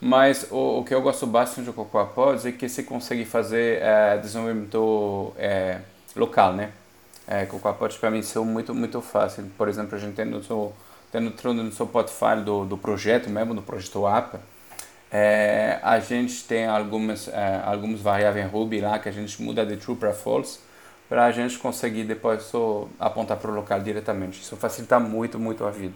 mas 0.00 0.46
o, 0.50 0.80
o, 0.80 0.84
que 0.84 0.94
eu 0.94 1.02
gosto 1.02 1.26
bastante 1.26 1.66
do 1.66 1.72
CocoaPods 1.72 2.46
é 2.46 2.52
que 2.52 2.68
você 2.68 2.82
consegue 2.82 3.24
fazer 3.24 3.80
é, 3.82 4.18
desenvolvimento 4.18 5.32
é, 5.38 5.78
local, 6.16 6.52
né? 6.54 6.72
é, 7.26 7.46
com 7.46 7.56
o 7.56 7.58
Aquapod 7.58 7.98
para 7.98 8.10
mim 8.10 8.22
são 8.22 8.44
muito 8.44 8.74
muito 8.74 9.00
fácil. 9.00 9.50
Por 9.56 9.68
exemplo, 9.68 9.96
a 9.96 9.98
gente 9.98 10.14
tem 10.14 10.24
no 10.24 10.42
seu 10.42 10.72
tendo 11.10 11.30
no 11.54 11.72
seu 11.72 11.86
portfólio 11.86 12.44
do, 12.44 12.64
do 12.64 12.78
projeto 12.78 13.28
mesmo, 13.28 13.54
do 13.54 13.60
projeto 13.60 14.06
app, 14.06 14.38
é, 15.10 15.78
a 15.82 16.00
gente 16.00 16.44
tem 16.44 16.66
algumas 16.66 17.28
é, 17.28 17.62
algumas 17.64 18.00
variáveis 18.00 18.50
Ruby 18.50 18.80
lá 18.80 18.98
que 18.98 19.08
a 19.08 19.12
gente 19.12 19.40
muda 19.42 19.64
de 19.64 19.76
true 19.76 19.96
para 19.96 20.12
false 20.12 20.58
para 21.12 21.26
a 21.26 21.30
gente 21.30 21.58
conseguir 21.58 22.04
depois 22.04 22.42
só 22.44 22.88
apontar 22.98 23.36
para 23.36 23.50
o 23.50 23.54
local 23.54 23.78
diretamente. 23.80 24.40
Isso 24.40 24.56
facilita 24.56 24.98
muito 24.98 25.38
muito 25.38 25.62
a 25.62 25.70
vida. 25.70 25.92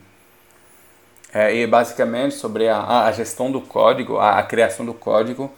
É, 1.32 1.56
e 1.56 1.66
basicamente 1.66 2.34
sobre 2.34 2.68
a, 2.68 3.06
a 3.06 3.12
gestão 3.12 3.50
do 3.50 3.62
código, 3.62 4.18
a, 4.18 4.38
a 4.38 4.42
criação 4.42 4.84
do 4.84 4.92
código, 4.92 5.50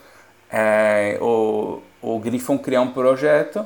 é, 0.49 1.17
o, 1.19 1.81
o 2.01 2.19
Griffon 2.19 2.57
cria 2.57 2.79
um 2.79 2.93
projeto 2.93 3.65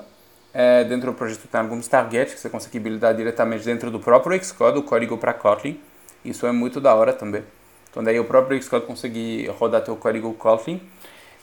é, 0.51 0.83
dentro 0.83 1.11
do 1.11 1.15
projeto 1.15 1.47
tem 1.47 1.61
alguns 1.61 1.87
targets 1.87 2.33
que 2.33 2.39
você 2.39 2.49
consegue 2.49 2.79
buildar 2.79 3.13
diretamente 3.15 3.63
dentro 3.63 3.91
do 3.91 3.99
próprio 3.99 4.43
Xcode, 4.43 4.79
o 4.79 4.83
código 4.83 5.15
para 5.19 5.31
Kotlin. 5.31 5.79
Isso 6.25 6.47
é 6.47 6.51
muito 6.51 6.81
da 6.81 6.95
hora 6.95 7.13
também. 7.13 7.43
Então 7.91 8.03
daí 8.03 8.19
o 8.19 8.25
próprio 8.25 8.59
Xcode 8.61 8.87
consegue 8.87 9.45
rodar 9.59 9.83
teu 9.83 9.95
código 9.95 10.33
Kotlin 10.33 10.81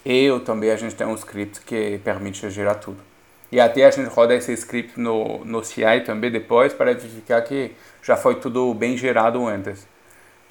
e 0.04 0.28
também 0.44 0.72
a 0.72 0.76
gente 0.76 0.96
tem 0.96 1.06
um 1.06 1.14
script 1.14 1.60
que 1.60 2.00
permite 2.02 2.50
gerar 2.50 2.74
tudo. 2.74 3.09
E 3.52 3.58
até 3.58 3.84
a 3.84 3.90
gente 3.90 4.08
roda 4.08 4.34
esse 4.34 4.52
script 4.52 4.98
no, 4.98 5.44
no 5.44 5.64
CI 5.64 6.02
também 6.04 6.30
depois 6.30 6.72
para 6.72 6.94
verificar 6.94 7.42
que 7.42 7.72
já 8.02 8.16
foi 8.16 8.36
tudo 8.36 8.72
bem 8.74 8.96
gerado 8.96 9.44
antes. 9.46 9.86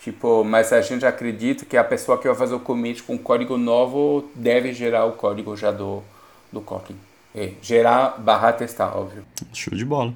Tipo, 0.01 0.43
mas 0.43 0.71
a 0.71 0.81
gente 0.81 1.05
acredita 1.05 1.65
que 1.65 1.75
a 1.75 1.83
pessoa 1.83 2.17
que 2.17 2.27
vai 2.27 2.35
fazer 2.35 2.55
o 2.55 2.59
commit 2.59 3.03
com 3.03 3.17
código 3.17 3.57
novo 3.57 4.29
deve 4.33 4.73
gerar 4.73 5.05
o 5.05 5.13
código 5.13 5.55
já 5.57 5.71
do, 5.71 6.03
do 6.51 6.61
Kotlin. 6.61 6.97
E 7.35 7.53
gerar 7.61 8.17
barra 8.17 8.53
testar, 8.53 8.95
óbvio. 8.95 9.25
Show 9.53 9.75
de 9.75 9.85
bola. 9.85 10.13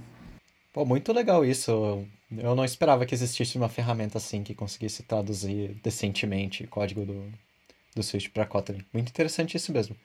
Pô, 0.71 0.85
muito 0.85 1.11
legal 1.13 1.45
isso. 1.45 2.05
Eu 2.35 2.55
não 2.55 2.65
esperava 2.65 3.05
que 3.05 3.13
existisse 3.13 3.57
uma 3.57 3.69
ferramenta 3.69 4.17
assim 4.17 4.43
que 4.43 4.55
conseguisse 4.55 5.03
traduzir 5.03 5.75
decentemente 5.83 6.63
o 6.63 6.67
código 6.67 7.05
do, 7.05 7.31
do 7.95 8.01
Swift 8.01 8.29
para 8.31 8.45
Kotlin. 8.45 8.83
Muito 8.91 9.09
interessante 9.09 9.55
isso 9.55 9.71
mesmo. 9.71 9.95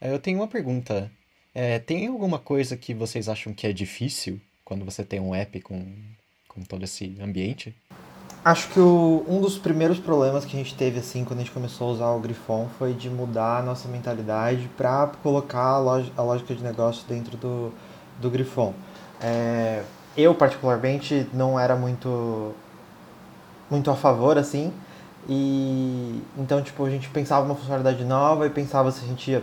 É, 0.00 0.12
eu 0.12 0.18
tenho 0.18 0.38
uma 0.38 0.48
pergunta. 0.48 1.10
É, 1.54 1.78
tem 1.78 2.08
alguma 2.08 2.38
coisa 2.38 2.76
que 2.76 2.92
vocês 2.92 3.28
acham 3.28 3.54
que 3.54 3.66
é 3.66 3.72
difícil 3.72 4.40
quando 4.64 4.84
você 4.84 5.04
tem 5.04 5.20
um 5.20 5.34
app 5.34 5.60
com, 5.60 5.86
com 6.48 6.62
todo 6.62 6.82
esse 6.82 7.16
ambiente? 7.22 7.74
Acho 8.44 8.68
que 8.70 8.80
o, 8.80 9.24
um 9.26 9.40
dos 9.40 9.56
primeiros 9.56 9.98
problemas 9.98 10.44
que 10.44 10.54
a 10.54 10.58
gente 10.58 10.74
teve 10.74 10.98
assim 10.98 11.24
quando 11.24 11.38
a 11.38 11.42
gente 11.42 11.52
começou 11.52 11.88
a 11.88 11.92
usar 11.92 12.10
o 12.10 12.20
Grifon 12.20 12.68
foi 12.78 12.92
de 12.92 13.08
mudar 13.08 13.60
a 13.60 13.62
nossa 13.62 13.88
mentalidade 13.88 14.68
para 14.76 15.06
colocar 15.22 15.62
a, 15.62 15.78
log, 15.78 16.12
a, 16.16 16.22
lógica 16.22 16.54
de 16.54 16.62
negócio 16.62 17.06
dentro 17.08 17.36
do, 17.38 17.72
do 18.20 18.28
Grifon. 18.28 18.74
É, 19.20 19.82
eu 20.16 20.34
particularmente 20.34 21.26
não 21.32 21.58
era 21.58 21.74
muito 21.76 22.54
muito 23.70 23.90
a 23.90 23.96
favor 23.96 24.36
assim 24.36 24.70
e 25.26 26.20
então 26.36 26.60
tipo 26.60 26.84
a 26.84 26.90
gente 26.90 27.08
pensava 27.08 27.46
uma 27.46 27.54
funcionalidade 27.54 28.04
nova 28.04 28.46
e 28.46 28.50
pensava 28.50 28.90
se 28.92 29.02
a 29.02 29.08
gente 29.08 29.30
ia 29.30 29.42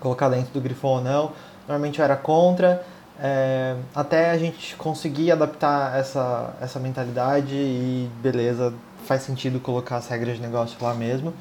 colocar 0.00 0.28
dentro 0.28 0.52
do 0.52 0.60
Grifon 0.60 0.96
ou 0.96 1.00
não. 1.00 1.32
Normalmente 1.66 1.98
eu 1.98 2.04
era 2.04 2.16
contra 2.16 2.84
é, 3.20 3.76
até 3.94 4.30
a 4.30 4.38
gente 4.38 4.76
conseguir 4.76 5.32
adaptar 5.32 5.98
essa, 5.98 6.54
essa 6.60 6.78
mentalidade 6.78 7.54
e 7.54 8.08
beleza, 8.22 8.72
faz 9.04 9.22
sentido 9.22 9.58
colocar 9.58 9.96
as 9.96 10.06
regras 10.08 10.36
de 10.36 10.42
negócio 10.42 10.76
lá 10.80 10.94
mesmo. 10.94 11.34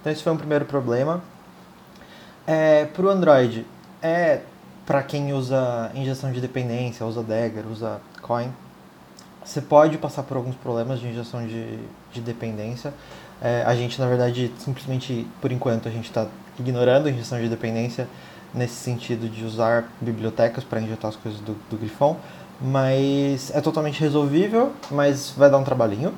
Então 0.00 0.12
esse 0.12 0.22
foi 0.22 0.32
um 0.32 0.36
primeiro 0.36 0.64
problema. 0.64 1.22
É, 2.46 2.86
para 2.86 3.04
o 3.04 3.08
Android, 3.08 3.66
é 4.00 4.40
para 4.86 5.02
quem 5.02 5.32
usa 5.32 5.90
injeção 5.94 6.32
de 6.32 6.40
dependência, 6.40 7.04
usa 7.04 7.22
Dagger, 7.22 7.66
usa 7.70 8.00
Coin, 8.22 8.50
você 9.44 9.60
pode 9.60 9.98
passar 9.98 10.22
por 10.22 10.36
alguns 10.36 10.56
problemas 10.56 11.00
de 11.00 11.08
injeção 11.08 11.46
de, 11.46 11.78
de 12.12 12.20
dependência. 12.20 12.94
É, 13.40 13.62
a 13.64 13.74
gente, 13.74 14.00
na 14.00 14.06
verdade, 14.06 14.52
simplesmente, 14.58 15.26
por 15.40 15.52
enquanto, 15.52 15.88
a 15.88 15.90
gente 15.90 16.06
está 16.06 16.26
ignorando 16.58 17.06
a 17.06 17.10
injeção 17.10 17.40
de 17.40 17.48
dependência 17.48 18.08
nesse 18.52 18.74
sentido 18.74 19.28
de 19.28 19.44
usar 19.44 19.90
bibliotecas 20.00 20.64
para 20.64 20.80
injetar 20.80 21.10
as 21.10 21.16
coisas 21.16 21.40
do, 21.40 21.54
do 21.70 21.76
Grifon, 21.76 22.16
mas 22.60 23.54
é 23.54 23.60
totalmente 23.60 24.00
resolvível, 24.00 24.72
mas 24.90 25.32
vai 25.36 25.50
dar 25.50 25.58
um 25.58 25.64
trabalhinho. 25.64 26.12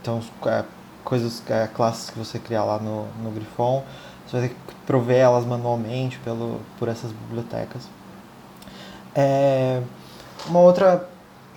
Então, 0.00 0.20
é, 0.46 0.64
coisas, 1.04 1.42
é, 1.48 1.66
classes 1.66 2.10
que 2.10 2.18
você 2.18 2.38
criar 2.38 2.64
lá 2.64 2.78
no, 2.78 3.06
no 3.22 3.30
Grifon, 3.30 3.82
você 4.26 4.38
vai 4.38 4.48
ter 4.48 4.54
que 4.54 4.74
prover 4.86 5.18
elas 5.18 5.44
manualmente 5.44 6.18
pelo, 6.18 6.60
por 6.78 6.88
essas 6.88 7.10
bibliotecas. 7.10 7.88
É, 9.14 9.82
uma 10.46 10.60
outra, 10.60 11.08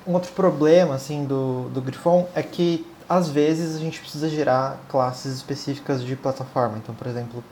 um 0.07 0.13
outro 0.13 0.31
problema 0.31 0.95
assim, 0.95 1.25
do, 1.25 1.69
do 1.69 1.81
Grifon 1.81 2.27
é 2.33 2.41
que 2.41 2.85
às 3.17 3.29
vezes 3.29 3.75
a 3.75 3.79
gente 3.79 3.99
precisa 3.99 4.27
gerar 4.29 4.79
classes 4.89 5.35
específicas 5.35 6.03
de 6.03 6.15
plataforma. 6.15 6.77
Então, 6.77 6.93
por 6.95 7.07
exemplo, 7.07 7.43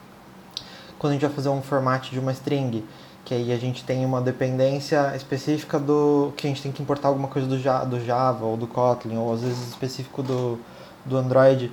quando 0.97 1.11
a 1.11 1.13
gente 1.13 1.25
vai 1.25 1.33
fazer 1.33 1.49
um 1.49 1.61
formato 1.61 2.09
de 2.09 2.19
uma 2.19 2.31
string, 2.31 2.83
que 3.23 3.33
aí 3.33 3.51
a 3.51 3.57
gente 3.57 3.83
tem 3.83 4.05
uma 4.05 4.21
dependência 4.21 5.15
específica 5.15 5.79
do 5.79 6.33
que 6.35 6.47
a 6.47 6.49
gente 6.49 6.61
tem 6.61 6.71
que 6.71 6.81
importar 6.81 7.09
alguma 7.09 7.27
coisa 7.27 7.47
do, 7.47 7.55
do 7.89 8.03
Java 8.03 8.45
ou 8.45 8.57
do 8.57 8.67
Kotlin, 8.67 9.17
ou 9.17 9.33
às 9.33 9.41
vezes 9.41 9.69
específico 9.69 10.23
do, 10.23 10.59
do 11.05 11.17
Android, 11.17 11.71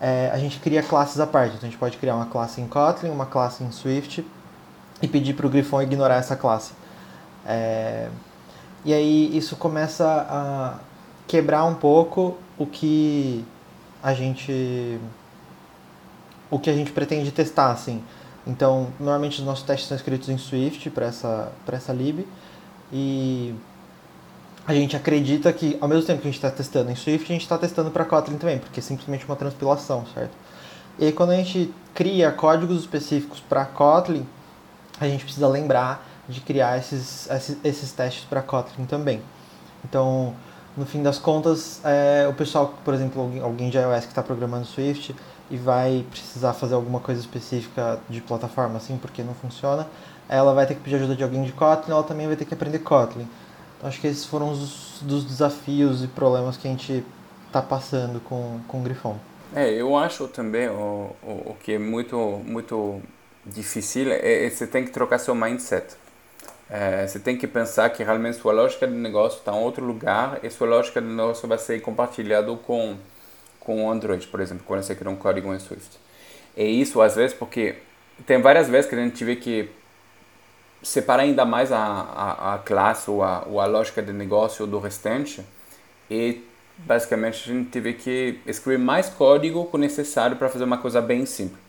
é, 0.00 0.30
a 0.32 0.38
gente 0.38 0.58
cria 0.58 0.82
classes 0.82 1.20
à 1.20 1.26
parte. 1.26 1.56
Então 1.56 1.68
a 1.68 1.70
gente 1.70 1.78
pode 1.78 1.96
criar 1.96 2.16
uma 2.16 2.26
classe 2.26 2.60
em 2.60 2.66
Kotlin, 2.66 3.10
uma 3.10 3.26
classe 3.26 3.62
em 3.62 3.70
Swift 3.70 4.24
e 5.00 5.08
pedir 5.08 5.34
para 5.34 5.46
o 5.46 5.50
Grifon 5.50 5.82
ignorar 5.82 6.16
essa 6.16 6.36
classe. 6.36 6.72
É, 7.46 8.08
e 8.84 8.92
aí 8.92 9.36
isso 9.36 9.56
começa 9.56 10.04
a 10.28 10.78
quebrar 11.28 11.64
um 11.64 11.74
pouco 11.74 12.36
o 12.58 12.66
que 12.66 13.44
a 14.02 14.12
gente 14.14 14.98
o 16.50 16.58
que 16.58 16.70
a 16.70 16.72
gente 16.72 16.90
pretende 16.90 17.30
testar 17.30 17.70
assim 17.70 18.02
então, 18.48 18.88
normalmente 18.98 19.40
os 19.40 19.44
nossos 19.44 19.62
testes 19.62 19.86
são 19.86 19.96
escritos 19.96 20.30
em 20.30 20.38
Swift 20.38 20.88
para 20.88 21.04
essa, 21.04 21.52
essa 21.70 21.92
lib. 21.92 22.26
E 22.90 23.54
a 24.66 24.72
gente 24.72 24.96
acredita 24.96 25.52
que, 25.52 25.76
ao 25.82 25.86
mesmo 25.86 26.04
tempo 26.04 26.22
que 26.22 26.28
a 26.28 26.30
gente 26.30 26.38
está 26.38 26.50
testando 26.50 26.90
em 26.90 26.96
Swift, 26.96 27.30
a 27.30 27.34
gente 27.34 27.42
está 27.42 27.58
testando 27.58 27.90
para 27.90 28.06
Kotlin 28.06 28.38
também, 28.38 28.58
porque 28.58 28.80
é 28.80 28.82
simplesmente 28.82 29.26
uma 29.26 29.36
transpilação, 29.36 30.06
certo? 30.14 30.32
E 30.98 31.04
aí, 31.04 31.12
quando 31.12 31.30
a 31.30 31.36
gente 31.36 31.72
cria 31.94 32.32
códigos 32.32 32.80
específicos 32.80 33.38
para 33.38 33.66
Kotlin, 33.66 34.26
a 34.98 35.06
gente 35.06 35.24
precisa 35.24 35.46
lembrar 35.46 36.06
de 36.26 36.40
criar 36.40 36.78
esses, 36.78 37.28
esses, 37.30 37.58
esses 37.62 37.92
testes 37.92 38.24
para 38.24 38.40
Kotlin 38.40 38.86
também. 38.86 39.20
Então, 39.84 40.34
no 40.78 40.86
fim 40.86 41.02
das 41.02 41.18
contas, 41.18 41.80
é, 41.84 42.26
o 42.28 42.32
pessoal, 42.32 42.74
por 42.84 42.94
exemplo, 42.94 43.20
alguém, 43.20 43.40
alguém 43.40 43.70
de 43.70 43.76
iOS 43.76 44.04
que 44.04 44.12
está 44.12 44.22
programando 44.22 44.64
Swift, 44.64 45.14
e 45.50 45.56
vai 45.56 46.04
precisar 46.10 46.52
fazer 46.52 46.74
alguma 46.74 47.00
coisa 47.00 47.20
específica 47.20 47.98
de 48.08 48.20
plataforma 48.20 48.76
assim, 48.76 48.96
porque 48.96 49.22
não 49.22 49.34
funciona, 49.34 49.86
ela 50.28 50.52
vai 50.52 50.66
ter 50.66 50.74
que 50.74 50.80
pedir 50.80 50.96
ajuda 50.96 51.16
de 51.16 51.24
alguém 51.24 51.42
de 51.42 51.52
Kotlin, 51.52 51.92
ela 51.92 52.02
também 52.02 52.26
vai 52.26 52.36
ter 52.36 52.44
que 52.44 52.54
aprender 52.54 52.78
Kotlin. 52.80 53.26
Então 53.76 53.88
acho 53.88 54.00
que 54.00 54.06
esses 54.06 54.24
foram 54.24 54.50
os 54.50 55.00
dos 55.02 55.24
desafios 55.24 56.02
e 56.02 56.06
problemas 56.06 56.56
que 56.56 56.68
a 56.68 56.70
gente 56.70 57.04
está 57.46 57.62
passando 57.62 58.20
com, 58.20 58.60
com 58.68 58.80
o 58.80 58.82
Grifon. 58.82 59.16
É, 59.54 59.70
eu 59.70 59.96
acho 59.96 60.28
também 60.28 60.68
o, 60.68 61.10
o, 61.22 61.30
o 61.50 61.56
que 61.62 61.72
é 61.72 61.78
muito, 61.78 62.16
muito 62.44 63.00
difícil 63.46 64.10
é, 64.12 64.46
é 64.46 64.50
você 64.50 64.66
tem 64.66 64.84
que 64.84 64.90
trocar 64.90 65.18
seu 65.18 65.34
mindset. 65.34 65.96
É, 66.70 67.06
você 67.06 67.18
tem 67.18 67.36
que 67.36 67.46
pensar 67.46 67.88
que 67.90 68.04
realmente 68.04 68.36
sua 68.38 68.52
lógica 68.52 68.86
de 68.86 68.92
negócio 68.92 69.38
está 69.38 69.52
em 69.52 69.62
outro 69.62 69.84
lugar 69.84 70.38
e 70.42 70.50
sua 70.50 70.66
lógica 70.66 71.00
de 71.00 71.06
negócio 71.06 71.48
vai 71.48 71.58
ser 71.58 71.80
compartilhado 71.80 72.56
com 72.58 72.96
com 73.68 73.90
Android, 73.90 74.26
por 74.28 74.40
exemplo, 74.40 74.64
quando 74.66 74.82
você 74.82 74.94
cria 74.94 75.10
um 75.10 75.16
código 75.16 75.52
em 75.52 75.58
Swift. 75.58 75.98
É 76.56 76.64
isso, 76.64 77.02
às 77.02 77.14
vezes, 77.14 77.36
porque 77.36 77.76
tem 78.26 78.40
várias 78.40 78.66
vezes 78.66 78.88
que 78.88 78.96
a 78.96 78.98
gente 78.98 79.22
vê 79.22 79.36
que 79.36 79.68
separar 80.82 81.24
ainda 81.24 81.44
mais 81.44 81.70
a, 81.70 81.78
a, 81.78 82.54
a 82.54 82.58
classe 82.58 83.10
ou 83.10 83.22
a, 83.22 83.44
ou 83.46 83.60
a 83.60 83.66
lógica 83.66 84.00
de 84.00 84.12
negócio 84.12 84.66
do 84.66 84.78
restante 84.78 85.44
e 86.10 86.42
basicamente 86.78 87.50
a 87.50 87.52
gente 87.52 87.68
teve 87.68 87.92
que 87.92 88.40
escrever 88.46 88.78
mais 88.78 89.10
código 89.10 89.66
que 89.66 89.76
o 89.76 89.78
necessário 89.78 90.36
para 90.36 90.48
fazer 90.48 90.64
uma 90.64 90.78
coisa 90.78 91.02
bem 91.02 91.26
simples. 91.26 91.67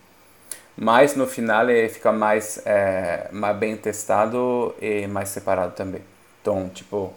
Mas 0.82 1.14
no 1.14 1.28
final 1.28 1.68
é, 1.70 1.90
fica 1.90 2.10
mais, 2.12 2.62
é, 2.66 3.28
mais 3.34 3.58
bem 3.58 3.76
testado 3.76 4.74
e 4.82 5.06
mais 5.08 5.28
separado 5.28 5.74
também. 5.76 6.02
Então, 6.42 6.70
tipo, 6.70 7.14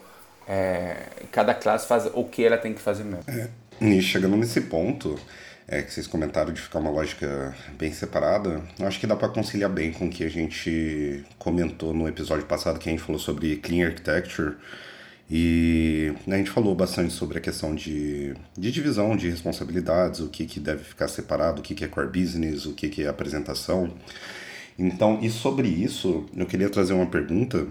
é, 0.48 0.96
cada 1.30 1.54
classe 1.54 1.86
faz 1.86 2.10
o 2.12 2.24
que 2.24 2.44
ela 2.44 2.58
tem 2.58 2.74
que 2.74 2.80
fazer 2.80 3.04
mesmo. 3.04 3.22
É. 3.28 3.48
E 3.80 4.02
chegando 4.02 4.36
nesse 4.36 4.62
ponto, 4.62 5.16
é, 5.68 5.80
que 5.80 5.92
vocês 5.92 6.08
comentaram 6.08 6.52
de 6.52 6.60
ficar 6.60 6.80
uma 6.80 6.90
lógica 6.90 7.54
bem 7.78 7.92
separada, 7.92 8.60
eu 8.78 8.86
acho 8.86 8.98
que 8.98 9.06
dá 9.06 9.14
para 9.14 9.28
conciliar 9.28 9.70
bem 9.70 9.92
com 9.92 10.06
o 10.06 10.10
que 10.10 10.24
a 10.24 10.28
gente 10.28 11.24
comentou 11.38 11.94
no 11.94 12.08
episódio 12.08 12.44
passado, 12.46 12.80
que 12.80 12.88
a 12.88 12.92
gente 12.92 13.02
falou 13.02 13.20
sobre 13.20 13.56
Clean 13.56 13.86
Architecture. 13.86 14.56
E 15.30 16.12
a 16.26 16.36
gente 16.36 16.50
falou 16.50 16.74
bastante 16.74 17.12
sobre 17.12 17.38
a 17.38 17.40
questão 17.40 17.74
de, 17.74 18.34
de 18.56 18.70
divisão 18.70 19.16
de 19.16 19.30
responsabilidades, 19.30 20.20
o 20.20 20.28
que, 20.28 20.44
que 20.44 20.60
deve 20.60 20.84
ficar 20.84 21.08
separado, 21.08 21.60
o 21.60 21.62
que, 21.62 21.74
que 21.74 21.84
é 21.84 21.88
core 21.88 22.08
business, 22.08 22.66
o 22.66 22.74
que, 22.74 22.88
que 22.88 23.02
é 23.02 23.08
apresentação. 23.08 23.90
Então, 24.78 25.18
e 25.22 25.30
sobre 25.30 25.68
isso, 25.68 26.26
eu 26.36 26.46
queria 26.46 26.68
trazer 26.68 26.92
uma 26.92 27.06
pergunta 27.06 27.66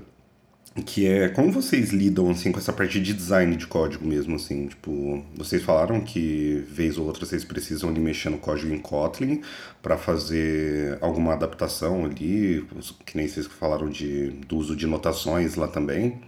que 0.85 1.05
é 1.05 1.27
como 1.27 1.51
vocês 1.51 1.91
lidam 1.91 2.29
assim 2.29 2.49
com 2.49 2.57
essa 2.57 2.71
parte 2.71 2.99
de 3.01 3.13
design 3.13 3.57
de 3.57 3.67
código 3.67 4.07
mesmo 4.07 4.35
assim 4.37 4.67
tipo 4.67 5.21
vocês 5.35 5.61
falaram 5.61 5.99
que 5.99 6.63
vez 6.69 6.97
ou 6.97 7.05
outra 7.05 7.25
vocês 7.25 7.43
precisam 7.43 7.89
ali 7.89 7.99
mexer 7.99 8.29
no 8.29 8.37
código 8.37 8.73
em 8.73 8.79
Kotlin 8.79 9.41
para 9.81 9.97
fazer 9.97 10.97
alguma 11.01 11.33
adaptação 11.33 12.05
ali 12.05 12.65
que 13.05 13.17
nem 13.17 13.27
vocês 13.27 13.47
falaram 13.47 13.89
de 13.89 14.29
do 14.47 14.55
uso 14.55 14.73
de 14.73 14.87
notações 14.87 15.55
lá 15.55 15.67
também 15.67 16.21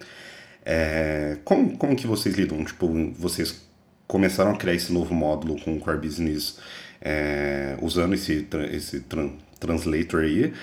é, 0.65 1.38
como 1.43 1.78
como 1.78 1.95
que 1.95 2.08
vocês 2.08 2.36
lidam 2.36 2.63
tipo 2.63 2.88
vocês 3.13 3.65
começaram 4.08 4.52
a 4.52 4.58
criar 4.58 4.73
esse 4.76 4.91
novo 4.91 5.13
módulo 5.13 5.60
com 5.62 5.76
o 5.76 5.80
Core 5.80 5.97
Business 5.97 6.60
é, 7.02 7.78
usando 7.82 8.13
esse 8.13 8.47
esse 8.71 9.06
translator 9.60 10.21
aí 10.23 10.54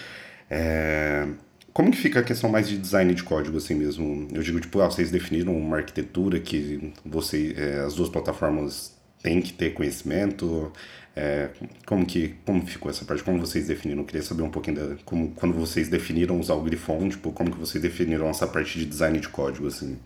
é, 0.51 1.29
como 1.73 1.91
que 1.91 1.97
fica 1.97 2.21
a 2.21 2.23
questão 2.23 2.51
mais 2.51 2.69
de 2.69 2.77
design 2.77 3.15
de 3.15 3.23
código, 3.23 3.57
assim 3.57 3.75
mesmo? 3.75 4.27
Eu 4.33 4.43
digo, 4.43 4.59
tipo, 4.59 4.81
ah, 4.81 4.87
vocês 4.91 5.11
definiram 5.11 5.57
uma 5.57 5.77
arquitetura 5.77 6.41
que 6.41 6.93
você, 7.05 7.55
é, 7.57 7.81
as 7.87 7.95
duas 7.95 8.09
plataformas 8.09 8.97
têm 9.23 9.41
que 9.41 9.53
ter 9.53 9.73
conhecimento. 9.73 10.73
É, 11.17 11.51
como 11.87 12.07
que 12.07 12.37
como 12.47 12.65
ficou 12.67 12.91
essa 12.91 13.05
parte? 13.05 13.23
Como 13.23 13.39
vocês 13.41 13.67
definiram? 13.67 14.03
Eu 14.03 14.07
queria 14.07 14.23
saber 14.23 14.43
um 14.43 14.51
pouquinho 14.51 14.77
da, 14.77 15.03
como 15.05 15.31
quando 15.33 15.55
vocês 15.55 15.89
definiram 15.89 16.39
usar 16.39 16.55
o 16.55 16.63
Grifon, 16.63 17.09
tipo, 17.09 17.33
como 17.33 17.51
que 17.51 17.59
vocês 17.59 17.83
definiram 17.83 18.29
essa 18.29 18.47
parte 18.47 18.79
de 18.79 18.87
design 18.87 19.19
de 19.19 19.29
código, 19.29 19.67
assim? 19.67 19.99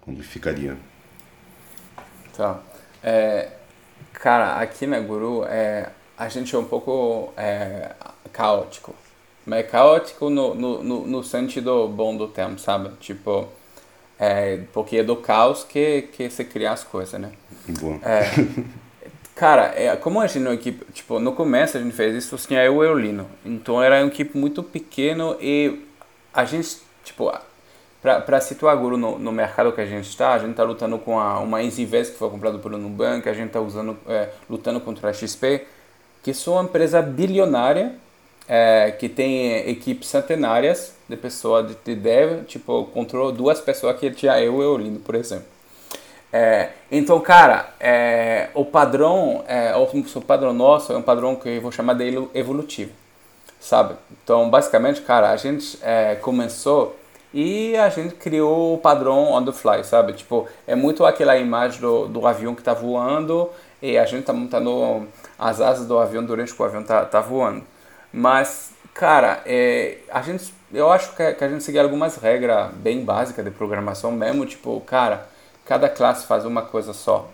Como 0.00 0.22
ficaria? 0.22 0.76
Tá. 2.34 2.62
É, 3.02 3.52
Cara, 4.12 4.56
aqui 4.60 4.86
na 4.86 4.98
Guru, 4.98 5.44
é, 5.44 5.90
a 6.16 6.28
gente 6.28 6.54
é 6.54 6.58
um 6.58 6.64
pouco 6.64 7.32
é, 7.36 7.92
caótico. 8.32 8.94
Mas 9.46 9.60
é 9.60 9.62
caótico 9.62 10.28
no, 10.28 10.54
no, 10.54 10.82
no, 10.82 11.06
no 11.06 11.22
sentido 11.22 11.86
bom 11.88 12.16
do 12.16 12.26
termo, 12.26 12.58
sabe? 12.58 12.90
Tipo, 13.00 13.46
é, 14.18 14.60
porque 14.72 14.98
é 14.98 15.04
do 15.04 15.16
caos 15.16 15.62
que, 15.62 16.02
que 16.12 16.28
se 16.28 16.44
cria 16.44 16.72
as 16.72 16.82
coisas, 16.82 17.18
né? 17.20 17.32
Bom. 17.80 18.00
É, 18.02 18.24
cara, 19.38 19.72
é, 19.76 19.94
como 19.94 20.20
a 20.20 20.26
gente 20.26 20.44
é 20.44 20.48
uma 20.48 20.54
equipe, 20.54 20.84
tipo, 20.92 21.20
no 21.20 21.32
começo 21.32 21.76
a 21.76 21.80
gente 21.80 21.94
fez 21.94 22.12
isso, 22.12 22.36
tinha 22.38 22.64
eu 22.64 22.74
e 22.74 22.78
o 22.78 22.84
Eulino. 22.84 23.24
Então 23.46 23.80
era 23.80 24.00
uma 24.00 24.08
equipe 24.08 24.36
muito 24.36 24.64
pequeno 24.64 25.36
e 25.40 25.80
a 26.34 26.44
gente, 26.44 26.78
tipo, 27.04 27.32
para 28.02 28.40
situar 28.40 28.72
agora 28.72 28.96
no, 28.96 29.16
no 29.16 29.30
mercado 29.30 29.70
que 29.72 29.80
a 29.80 29.86
gente 29.86 30.08
está, 30.08 30.34
a 30.34 30.38
gente 30.40 30.50
está 30.50 30.64
lutando 30.64 30.98
com 30.98 31.20
a, 31.20 31.38
uma 31.38 31.62
EasyVest 31.62 32.14
que 32.14 32.18
foi 32.18 32.28
comprada 32.28 32.58
pelo 32.58 32.76
Nubank, 32.78 33.28
a 33.28 33.32
gente 33.32 33.56
está 33.56 33.60
é, 34.08 34.30
lutando 34.50 34.80
contra 34.80 35.10
a 35.10 35.12
XP, 35.12 35.64
que 36.20 36.34
são 36.34 36.54
uma 36.54 36.64
empresa 36.64 37.00
bilionária 37.00 37.94
é, 38.48 38.90
que 38.90 39.08
tem 39.08 39.68
equipes 39.68 40.08
centenárias 40.08 40.94
de 41.08 41.16
pessoas 41.16 41.76
de 41.84 41.94
dev, 41.94 42.44
tipo, 42.46 42.86
controlou 42.86 43.30
duas 43.30 43.60
pessoas 43.60 44.00
que 44.00 44.10
tinha 44.10 44.40
eu 44.40 44.54
e 44.54 44.56
o 44.56 44.62
Eulino, 44.62 44.98
por 44.98 45.14
exemplo. 45.14 45.46
É, 46.32 46.70
então, 46.90 47.18
cara, 47.20 47.70
é, 47.80 48.50
o 48.54 48.64
padrão, 48.64 49.44
é, 49.48 49.74
o 49.76 50.20
padrão 50.20 50.52
nosso 50.52 50.92
é 50.92 50.96
um 50.96 51.02
padrão 51.02 51.36
que 51.36 51.48
eu 51.48 51.60
vou 51.60 51.72
chamar 51.72 51.94
de 51.94 52.28
evolutivo, 52.34 52.92
sabe? 53.58 53.94
Então, 54.22 54.50
basicamente, 54.50 55.00
cara, 55.00 55.30
a 55.30 55.36
gente 55.36 55.78
é, 55.82 56.16
começou 56.16 56.96
e 57.32 57.76
a 57.76 57.88
gente 57.88 58.14
criou 58.14 58.74
o 58.74 58.78
padrão 58.78 59.32
on 59.32 59.44
the 59.44 59.52
fly, 59.52 59.82
sabe? 59.84 60.12
Tipo, 60.12 60.46
é 60.66 60.74
muito 60.74 61.04
aquela 61.04 61.36
imagem 61.36 61.80
do, 61.80 62.06
do 62.06 62.26
avião 62.26 62.54
que 62.54 62.60
está 62.60 62.74
voando 62.74 63.50
e 63.80 63.96
a 63.96 64.04
gente 64.04 64.20
está 64.20 64.32
montando 64.32 65.06
as 65.38 65.60
asas 65.60 65.86
do 65.86 65.98
avião 65.98 66.24
durante 66.24 66.54
que 66.54 66.60
o 66.60 66.64
avião 66.64 66.82
está 66.82 67.04
tá 67.04 67.20
voando. 67.20 67.62
Mas, 68.12 68.72
cara, 68.94 69.42
é, 69.46 69.98
a 70.10 70.20
gente, 70.22 70.52
eu 70.72 70.90
acho 70.90 71.14
que, 71.14 71.32
que 71.32 71.44
a 71.44 71.48
gente 71.48 71.62
segue 71.62 71.78
algumas 71.78 72.16
regras 72.16 72.70
bem 72.72 73.04
básicas 73.04 73.44
de 73.44 73.50
programação 73.50 74.12
mesmo, 74.12 74.44
tipo, 74.46 74.80
cara, 74.80 75.26
cada 75.68 75.88
classe 75.88 76.26
faz 76.26 76.44
uma 76.44 76.62
coisa 76.62 76.92
só. 76.92 77.28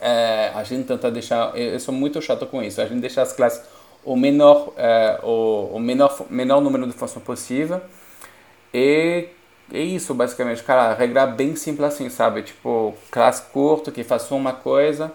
É, 0.00 0.50
a 0.54 0.62
gente 0.64 0.86
tenta 0.86 1.10
deixar, 1.10 1.56
eu, 1.56 1.80
sou 1.80 1.94
muito 1.94 2.20
chato 2.20 2.46
com 2.46 2.62
isso, 2.62 2.80
a 2.80 2.86
gente 2.86 3.00
deixa 3.00 3.22
as 3.22 3.32
classes 3.32 3.62
o 4.04 4.16
menor, 4.16 4.72
é, 4.76 5.20
o, 5.22 5.70
o 5.72 5.80
menor, 5.80 6.26
menor 6.28 6.60
número 6.60 6.86
de 6.86 6.92
funções 6.92 7.24
possível 7.24 7.80
e 8.72 9.28
é 9.72 9.80
isso, 9.80 10.12
basicamente, 10.12 10.62
cara, 10.62 10.92
regra 10.94 11.26
bem 11.26 11.56
simples 11.56 11.94
assim, 11.94 12.10
sabe? 12.10 12.42
Tipo, 12.42 12.94
classe 13.10 13.42
curto 13.52 13.90
que 13.92 14.04
faz 14.04 14.30
uma 14.30 14.52
coisa, 14.52 15.10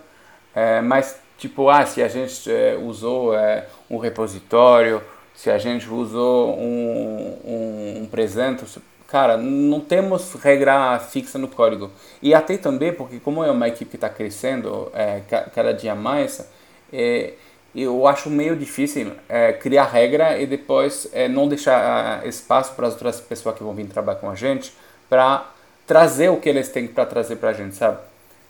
é, 0.55 0.81
mas 0.81 1.19
Tipo, 1.39 1.69
ah, 1.69 1.85
se 1.85 2.03
a 2.03 2.07
gente 2.09 2.51
é, 2.51 2.75
usou 2.75 3.33
é, 3.33 3.65
um 3.89 3.97
repositório, 3.97 5.01
se 5.33 5.49
a 5.49 5.57
gente 5.57 5.89
usou 5.89 6.53
um, 6.59 7.37
um, 7.45 8.01
um 8.01 8.05
presente, 8.07 8.65
cara, 9.09 9.37
não 9.37 9.79
temos 9.79 10.33
regra 10.35 10.99
fixa 10.99 11.37
no 11.37 11.47
código. 11.47 11.91
E 12.21 12.33
até 12.33 12.57
também, 12.57 12.93
porque 12.93 13.19
como 13.19 13.43
é 13.43 13.51
uma 13.51 13.67
equipe 13.67 13.91
que 13.91 13.97
está 13.97 14.09
crescendo 14.09 14.91
é, 14.93 15.21
cada 15.53 15.73
dia 15.73 15.95
mais, 15.95 16.47
é, 16.93 17.33
eu 17.75 18.07
acho 18.07 18.29
meio 18.29 18.55
difícil 18.55 19.13
é, 19.27 19.53
criar 19.53 19.85
regra 19.85 20.39
e 20.39 20.45
depois 20.45 21.09
é, 21.11 21.27
não 21.27 21.47
deixar 21.47 22.25
espaço 22.27 22.73
para 22.75 22.87
as 22.87 22.93
outras 22.93 23.19
pessoas 23.19 23.55
que 23.55 23.63
vão 23.63 23.73
vir 23.73 23.87
trabalhar 23.87 24.19
com 24.19 24.29
a 24.29 24.35
gente 24.35 24.73
para 25.09 25.49
trazer 25.87 26.29
o 26.29 26.37
que 26.37 26.47
eles 26.47 26.69
têm 26.69 26.87
para 26.87 27.05
trazer 27.05 27.37
para 27.37 27.49
a 27.49 27.53
gente, 27.53 27.75
sabe? 27.75 27.97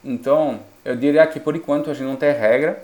Então, 0.03 0.59
eu 0.83 0.95
diria 0.95 1.25
que 1.27 1.39
por 1.39 1.55
enquanto 1.55 1.89
a 1.89 1.93
gente 1.93 2.05
não 2.05 2.15
tem 2.15 2.31
regra, 2.33 2.83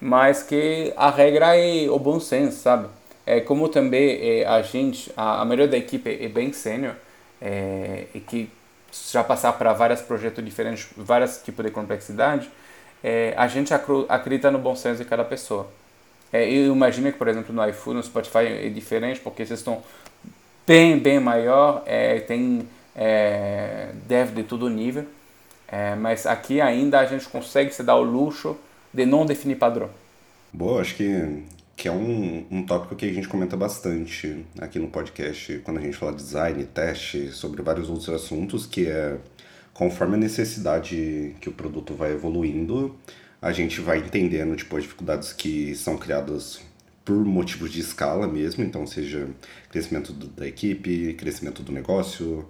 mas 0.00 0.42
que 0.42 0.92
a 0.96 1.10
regra 1.10 1.56
é 1.56 1.88
o 1.88 1.98
bom 1.98 2.18
senso, 2.20 2.58
sabe? 2.58 2.88
É, 3.26 3.40
como 3.40 3.68
também 3.68 4.40
é, 4.40 4.46
a 4.46 4.62
gente, 4.62 5.12
a, 5.16 5.42
a 5.42 5.44
maioria 5.44 5.66
da 5.66 5.76
equipe 5.76 6.08
é 6.08 6.28
bem 6.28 6.52
sênior, 6.52 6.94
é, 7.42 8.04
e 8.14 8.20
que 8.20 8.48
já 9.12 9.22
passar 9.22 9.52
para 9.54 9.72
vários 9.72 10.00
projetos 10.00 10.44
diferentes, 10.44 10.88
vários 10.96 11.38
tipos 11.38 11.64
de 11.64 11.70
complexidade, 11.70 12.48
é, 13.02 13.34
a 13.36 13.46
gente 13.48 13.74
acredita 14.08 14.50
no 14.50 14.58
bom 14.58 14.74
senso 14.74 15.02
de 15.02 15.08
cada 15.08 15.24
pessoa. 15.24 15.68
É, 16.32 16.48
eu 16.48 16.72
imagino 16.72 17.10
que, 17.12 17.18
por 17.18 17.28
exemplo, 17.28 17.54
no 17.54 17.68
iPhone, 17.68 17.96
no 17.96 18.02
Spotify 18.02 18.46
é 18.46 18.68
diferente, 18.68 19.20
porque 19.20 19.44
vocês 19.44 19.60
estão 19.60 19.82
bem, 20.66 20.98
bem 20.98 21.20
maior, 21.20 21.82
é, 21.84 22.20
tem 22.20 22.66
é, 22.94 23.90
dev 24.06 24.30
de 24.34 24.42
todo 24.44 24.68
nível, 24.68 25.04
mas 25.98 26.26
aqui 26.26 26.60
ainda 26.60 27.00
a 27.00 27.06
gente 27.06 27.28
consegue 27.28 27.74
se 27.74 27.82
dar 27.82 27.96
o 27.96 28.02
luxo 28.02 28.56
de 28.94 29.04
não 29.04 29.26
definir 29.26 29.56
padrão. 29.56 29.90
Boa, 30.52 30.80
acho 30.80 30.94
que, 30.94 31.42
que 31.76 31.88
é 31.88 31.92
um, 31.92 32.46
um 32.50 32.64
tópico 32.64 32.96
que 32.96 33.04
a 33.04 33.12
gente 33.12 33.28
comenta 33.28 33.56
bastante 33.56 34.44
aqui 34.58 34.78
no 34.78 34.88
podcast, 34.88 35.60
quando 35.62 35.78
a 35.78 35.82
gente 35.82 35.96
fala 35.96 36.12
de 36.12 36.22
design, 36.22 36.64
teste, 36.64 37.30
sobre 37.30 37.62
vários 37.62 37.90
outros 37.90 38.08
assuntos, 38.08 38.64
que 38.64 38.86
é 38.86 39.18
conforme 39.74 40.14
a 40.14 40.18
necessidade 40.18 41.36
que 41.38 41.50
o 41.50 41.52
produto 41.52 41.94
vai 41.94 42.12
evoluindo, 42.12 42.96
a 43.42 43.52
gente 43.52 43.80
vai 43.82 43.98
entendendo 43.98 44.56
tipo, 44.56 44.74
as 44.74 44.84
dificuldades 44.84 45.34
que 45.34 45.74
são 45.74 45.98
criadas 45.98 46.60
por 47.06 47.24
motivos 47.24 47.70
de 47.70 47.78
escala 47.78 48.26
mesmo, 48.26 48.64
então 48.64 48.84
seja 48.84 49.28
crescimento 49.70 50.12
do, 50.12 50.26
da 50.26 50.44
equipe, 50.44 51.14
crescimento 51.14 51.62
do 51.62 51.70
negócio, 51.70 52.48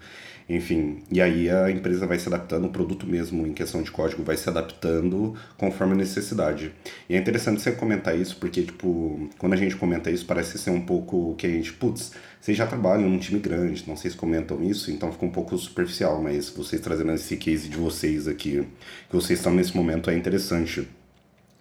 enfim, 0.48 1.02
e 1.12 1.20
aí 1.20 1.50
a 1.50 1.70
empresa 1.70 2.06
vai 2.06 2.18
se 2.18 2.26
adaptando, 2.26 2.64
o 2.64 2.70
produto 2.70 3.06
mesmo 3.06 3.46
em 3.46 3.52
questão 3.52 3.82
de 3.82 3.90
código 3.90 4.22
vai 4.22 4.34
se 4.34 4.48
adaptando 4.48 5.34
conforme 5.58 5.92
a 5.92 5.96
necessidade. 5.96 6.72
E 7.06 7.14
é 7.14 7.18
interessante 7.18 7.60
você 7.60 7.70
comentar 7.70 8.18
isso, 8.18 8.38
porque, 8.38 8.62
tipo, 8.62 9.28
quando 9.36 9.52
a 9.52 9.56
gente 9.56 9.76
comenta 9.76 10.10
isso, 10.10 10.24
parece 10.24 10.56
ser 10.56 10.70
um 10.70 10.80
pouco 10.80 11.34
que 11.34 11.46
a 11.46 11.50
gente, 11.50 11.74
putz, 11.74 12.12
vocês 12.40 12.56
já 12.56 12.66
trabalham 12.66 13.10
num 13.10 13.18
time 13.18 13.38
grande, 13.38 13.84
não 13.86 13.94
se 13.94 14.08
comentam 14.12 14.64
isso, 14.64 14.90
então 14.90 15.12
fica 15.12 15.26
um 15.26 15.30
pouco 15.30 15.58
superficial, 15.58 16.22
mas 16.22 16.48
vocês 16.48 16.80
trazendo 16.80 17.12
esse 17.12 17.36
case 17.36 17.68
de 17.68 17.76
vocês 17.76 18.26
aqui, 18.26 18.66
que 19.10 19.14
vocês 19.14 19.38
estão 19.38 19.52
nesse 19.52 19.76
momento, 19.76 20.08
é 20.08 20.16
interessante. 20.16 20.88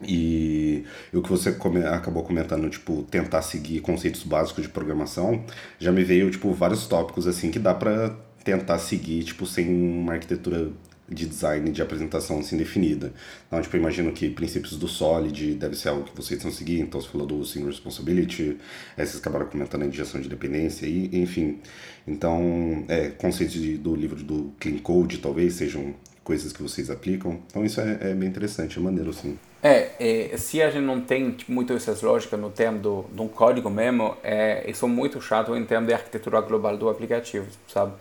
E, 0.02 0.84
o 1.14 1.22
que 1.22 1.30
você 1.30 1.54
come, 1.54 1.84
acabou 1.86 2.24
comentando, 2.24 2.70
tipo, 2.70 3.04
tentar 3.04 3.42
seguir 3.42 3.80
conceitos 3.80 4.24
básicos 4.24 4.64
de 4.64 4.70
programação, 4.70 5.44
já 5.80 5.92
me 5.92 6.04
veio, 6.04 6.30
tipo, 6.30 6.52
vários 6.54 6.86
tópicos, 6.88 7.28
assim, 7.28 7.50
que 7.50 7.60
dá 7.60 7.74
pra 7.74 8.16
tentar 8.44 8.78
seguir, 8.78 9.24
tipo, 9.24 9.46
sem 9.46 9.68
uma 9.68 10.14
arquitetura 10.14 10.72
de 11.08 11.26
design 11.28 11.72
de 11.72 11.82
apresentação 11.82 12.40
assim 12.40 12.58
definida. 12.58 13.14
Então, 13.48 13.62
tipo, 13.62 13.76
eu 13.76 13.80
imagino 13.80 14.12
que 14.12 14.30
princípios 14.30 14.76
do 14.76 14.88
Solid 14.88 15.54
deve 15.54 15.76
ser 15.76 15.90
algo 15.90 16.04
que 16.04 16.16
vocês 16.16 16.38
estão 16.38 16.52
seguindo. 16.52 16.84
Então, 16.84 17.00
você 17.00 17.08
falou 17.08 17.28
do 17.28 17.46
Single 17.46 17.70
Responsibility, 17.70 18.58
é, 18.98 19.06
vocês 19.06 19.18
acabaram 19.18 19.46
comentando 19.46 19.84
a 19.84 19.86
injeção 19.86 20.20
de 20.20 20.28
dependência, 20.28 20.88
e, 20.88 21.10
enfim. 21.22 21.60
Então, 22.08 22.86
é, 22.88 23.10
conceitos 23.10 23.56
de, 23.56 23.78
do 23.78 23.96
livro 23.96 24.24
do 24.24 24.52
Clean 24.60 24.78
Code 24.80 25.20
talvez 25.20 25.54
sejam 25.54 25.94
coisas 26.24 26.52
que 26.52 26.62
vocês 26.64 26.90
aplicam. 26.90 27.40
Então, 27.48 27.64
isso 27.64 27.80
é, 27.80 27.98
é 28.02 28.14
bem 28.14 28.28
interessante, 28.28 28.80
é 28.80 28.82
maneiro, 28.82 29.14
sim. 29.14 29.38
É, 29.68 29.94
é, 30.32 30.38
se 30.38 30.62
a 30.62 30.70
gente 30.70 30.84
não 30.84 31.02
tem 31.02 31.32
tipo, 31.32 31.52
muito 31.52 31.74
essas 31.74 32.04
lógicas 32.04 32.40
no 32.40 32.52
termo 32.52 32.78
do, 32.78 33.02
do 33.10 33.28
código 33.28 33.68
mesmo, 33.68 34.16
é, 34.24 34.64
isso 34.70 34.86
é 34.86 34.88
muito 34.88 35.20
chato 35.20 35.56
em 35.56 35.66
termos 35.66 35.88
de 35.88 35.94
arquitetura 35.96 36.40
global 36.40 36.78
do 36.78 36.88
aplicativo, 36.88 37.48
sabe? 37.68 37.94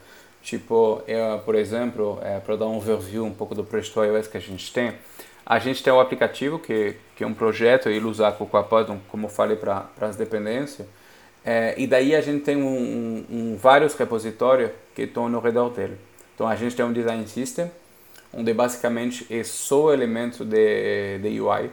Tipo, 0.42 1.02
eu, 1.08 1.38
por 1.38 1.54
exemplo, 1.54 2.18
é, 2.20 2.38
para 2.38 2.56
dar 2.56 2.66
um 2.66 2.76
overview 2.76 3.24
um 3.24 3.32
pouco 3.32 3.54
do 3.54 3.64
projeto 3.64 4.04
iOS 4.04 4.28
que 4.28 4.36
a 4.36 4.40
gente 4.40 4.70
tem, 4.74 4.92
a 5.46 5.58
gente 5.58 5.82
tem 5.82 5.90
um 5.90 6.00
aplicativo 6.00 6.58
que, 6.58 6.96
que 7.16 7.24
é 7.24 7.26
um 7.26 7.32
projeto, 7.32 7.88
ele 7.88 8.04
usa 8.04 8.28
o 8.28 8.46
Python, 8.46 9.00
como 9.08 9.24
eu 9.24 9.30
falei, 9.30 9.56
para 9.56 9.88
as 10.02 10.16
dependências. 10.16 10.86
É, 11.42 11.74
e 11.78 11.86
daí 11.86 12.14
a 12.14 12.20
gente 12.20 12.44
tem 12.44 12.56
um, 12.56 12.66
um, 12.66 13.26
um, 13.30 13.56
vários 13.56 13.94
repositórios 13.94 14.70
que 14.94 15.02
estão 15.04 15.30
no 15.30 15.40
redor 15.40 15.70
dele. 15.70 15.96
Então 16.34 16.46
a 16.46 16.56
gente 16.56 16.76
tem 16.76 16.84
um 16.84 16.92
design 16.92 17.26
system, 17.26 17.70
onde 18.36 18.52
basicamente 18.52 19.26
é 19.30 19.44
só 19.44 19.92
elemento 19.92 20.44
de, 20.44 21.18
de 21.18 21.40
UI, 21.40 21.70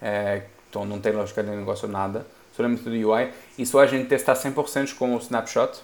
é, 0.00 0.42
então 0.68 0.84
não 0.84 1.00
tem 1.00 1.12
lógica 1.12 1.42
de 1.42 1.50
negócio 1.50 1.88
nada, 1.88 2.26
só 2.56 2.62
elemento 2.62 2.90
de 2.90 3.04
UI, 3.04 3.30
e 3.58 3.64
só 3.64 3.80
a 3.80 3.86
gente 3.86 4.08
testar 4.08 4.34
100% 4.34 4.94
com 4.96 5.14
o 5.14 5.18
snapshot, 5.18 5.80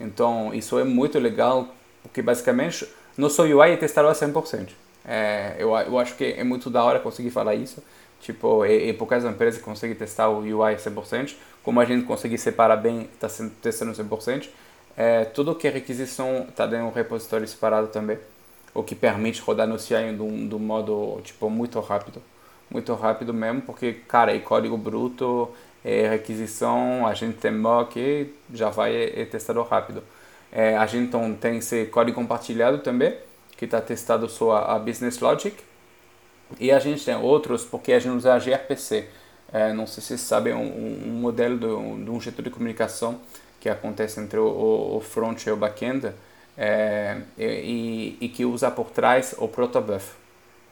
então, 0.00 0.52
isso 0.52 0.78
é 0.78 0.84
muito 0.84 1.18
legal, 1.18 1.68
porque 2.02 2.20
basicamente 2.20 2.88
nosso 3.16 3.42
UI 3.42 3.72
é 3.72 3.76
testado 3.76 4.08
a 4.08 4.12
100%. 4.12 4.68
É, 5.06 5.56
eu, 5.58 5.76
eu 5.76 5.98
acho 5.98 6.16
que 6.16 6.24
é 6.24 6.42
muito 6.42 6.70
da 6.70 6.82
hora 6.82 6.98
conseguir 6.98 7.30
falar 7.30 7.54
isso. 7.54 7.82
Tipo, 8.20 8.64
é, 8.64 8.88
é 8.88 8.92
poucas 8.92 9.24
empresas 9.24 9.58
que 9.58 9.64
conseguem 9.64 9.94
testar 9.94 10.28
o 10.28 10.40
UI 10.40 10.76
100%, 10.76 11.34
como 11.62 11.80
a 11.80 11.84
gente 11.84 12.04
consegue 12.06 12.36
separar 12.38 12.76
bem, 12.76 13.08
está 13.12 13.28
testando 13.62 13.92
100%. 13.92 14.48
É, 14.96 15.24
tudo 15.24 15.54
que 15.54 15.66
é 15.66 15.70
requisição 15.70 16.46
está 16.48 16.66
dentro 16.66 16.86
de 16.86 16.92
um 16.92 16.94
repositório 16.94 17.46
separado 17.46 17.88
também, 17.88 18.18
o 18.74 18.82
que 18.82 18.94
permite 18.94 19.40
rodar 19.40 19.66
no 19.66 19.78
CI 19.78 20.12
de 20.14 20.22
um, 20.22 20.48
de 20.48 20.54
um 20.54 20.58
modo 20.58 21.20
tipo, 21.22 21.48
muito 21.48 21.78
rápido. 21.80 22.20
Muito 22.70 22.92
rápido 22.94 23.32
mesmo, 23.32 23.62
porque, 23.62 23.92
cara, 23.92 24.34
é 24.34 24.38
código 24.40 24.76
bruto, 24.76 25.48
é, 25.84 26.08
requisição, 26.08 27.06
a 27.06 27.14
gente 27.14 27.36
tem 27.36 27.52
mock, 27.52 28.34
já 28.52 28.70
vai 28.70 28.96
é, 28.96 29.24
testado 29.26 29.62
rápido. 29.62 30.02
É, 30.50 30.76
a 30.76 30.86
gente 30.86 31.08
então, 31.08 31.34
tem 31.34 31.58
esse 31.58 31.86
código 31.86 32.16
compartilhado 32.16 32.78
também, 32.78 33.16
que 33.56 33.64
está 33.64 33.80
testado 33.80 34.28
só 34.28 34.52
a, 34.52 34.74
a 34.74 34.78
Business 34.78 35.20
Logic. 35.20 35.56
E 36.58 36.70
a 36.72 36.78
gente 36.78 37.04
tem 37.04 37.16
outros 37.16 37.64
porque 37.64 37.92
a 37.92 37.98
gente 37.98 38.16
usa 38.16 38.38
gRPC. 38.38 39.08
É, 39.52 39.72
não 39.72 39.86
sei 39.86 40.02
se 40.02 40.08
vocês 40.08 40.20
sabem, 40.20 40.52
um, 40.54 41.08
um 41.08 41.20
modelo 41.20 41.58
de 41.58 42.10
um 42.10 42.20
jeito 42.20 42.42
de 42.42 42.50
comunicação 42.50 43.20
que 43.60 43.68
acontece 43.68 44.20
entre 44.20 44.38
o, 44.38 44.96
o 44.96 45.00
front 45.00 45.46
e 45.46 45.50
o 45.50 45.56
backend 45.56 46.12
é, 46.56 47.18
e, 47.38 48.16
e, 48.20 48.28
que 48.28 48.44
usa 48.44 48.70
por 48.70 48.90
trás 48.90 49.34
o 49.38 49.48
protobuf. 49.48 50.12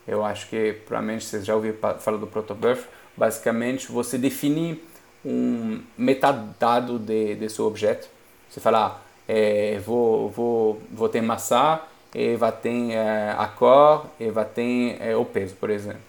Eu 0.07 0.25
acho 0.25 0.49
que 0.49 0.75
provavelmente 0.87 1.25
vocês 1.25 1.45
já 1.45 1.55
ouviram 1.55 1.77
falar 1.99 2.19
do 2.19 2.27
protobuf. 2.27 2.87
Basicamente, 3.17 3.91
você 3.91 4.19
define 4.19 4.83
um 5.25 5.81
metadado 5.97 6.99
de, 6.99 7.35
de 7.37 7.49
seu 7.49 7.67
objeto. 7.67 8.09
Você 8.49 8.61
fala, 8.61 8.87
ah, 8.87 9.01
é, 9.29 9.79
vou, 9.85 10.29
vou, 10.29 10.83
vou 10.91 11.09
ter 11.09 11.21
maçã, 11.21 11.81
e 12.15 12.37
vai 12.37 12.53
ter 12.53 12.93
é, 12.93 13.35
a 13.37 13.47
cor, 13.47 14.07
e 14.21 14.31
vai 14.31 14.45
ter 14.45 14.97
é, 15.01 15.17
o 15.17 15.25
peso, 15.25 15.55
por 15.57 15.71
exemplo. 15.71 16.01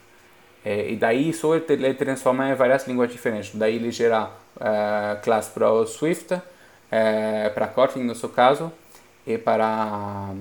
É, 0.65 0.91
e 0.91 0.95
daí 0.95 1.29
isso 1.29 1.53
ele 1.53 1.93
transforma 1.93 2.49
em 2.49 2.55
várias 2.55 2.87
línguas 2.87 3.11
diferentes. 3.11 3.51
Daí 3.53 3.75
ele 3.75 3.91
gera 3.91 4.29
é, 4.59 5.15
classe 5.21 5.51
para 5.51 5.71
o 5.71 5.85
Swift, 5.85 6.41
para 7.55 7.67
Kotlin 7.67 8.03
no 8.03 8.13
seu 8.13 8.29
caso, 8.29 8.71
e 9.25 9.37
para, 9.37 10.33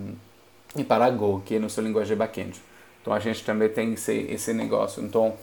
e 0.76 0.84
para 0.84 1.10
Go, 1.10 1.42
que 1.44 1.54
é 1.54 1.68
seu 1.68 1.84
linguagem 1.84 2.16
backend. 2.16 2.60
Então 3.00 3.12
a 3.12 3.18
gente 3.18 3.44
também 3.44 3.68
tem 3.68 3.94
esse, 3.94 4.12
esse 4.12 4.52
negócio. 4.52 5.02
Então, 5.02 5.34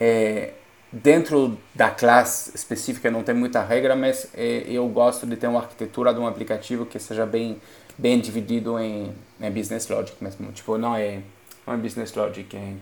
é, 0.00 0.52
dentro 0.90 1.58
da 1.74 1.90
classe 1.90 2.54
específica 2.54 3.10
não 3.10 3.22
tem 3.22 3.34
muita 3.34 3.62
regra, 3.62 3.94
mas 3.94 4.28
é, 4.34 4.64
eu 4.66 4.86
gosto 4.88 5.26
de 5.26 5.36
ter 5.36 5.46
uma 5.46 5.60
arquitetura 5.60 6.12
de 6.12 6.20
um 6.20 6.26
aplicativo 6.26 6.86
que 6.86 6.98
seja 6.98 7.26
bem 7.26 7.60
bem 7.98 8.18
dividido 8.20 8.78
em, 8.78 9.12
em 9.40 9.50
business 9.50 9.88
logic 9.88 10.16
mesmo. 10.22 10.50
Tipo, 10.52 10.78
não 10.78 10.96
é, 10.96 11.20
não 11.66 11.74
é 11.74 11.76
business 11.76 12.14
logic, 12.14 12.56
é 12.56 12.74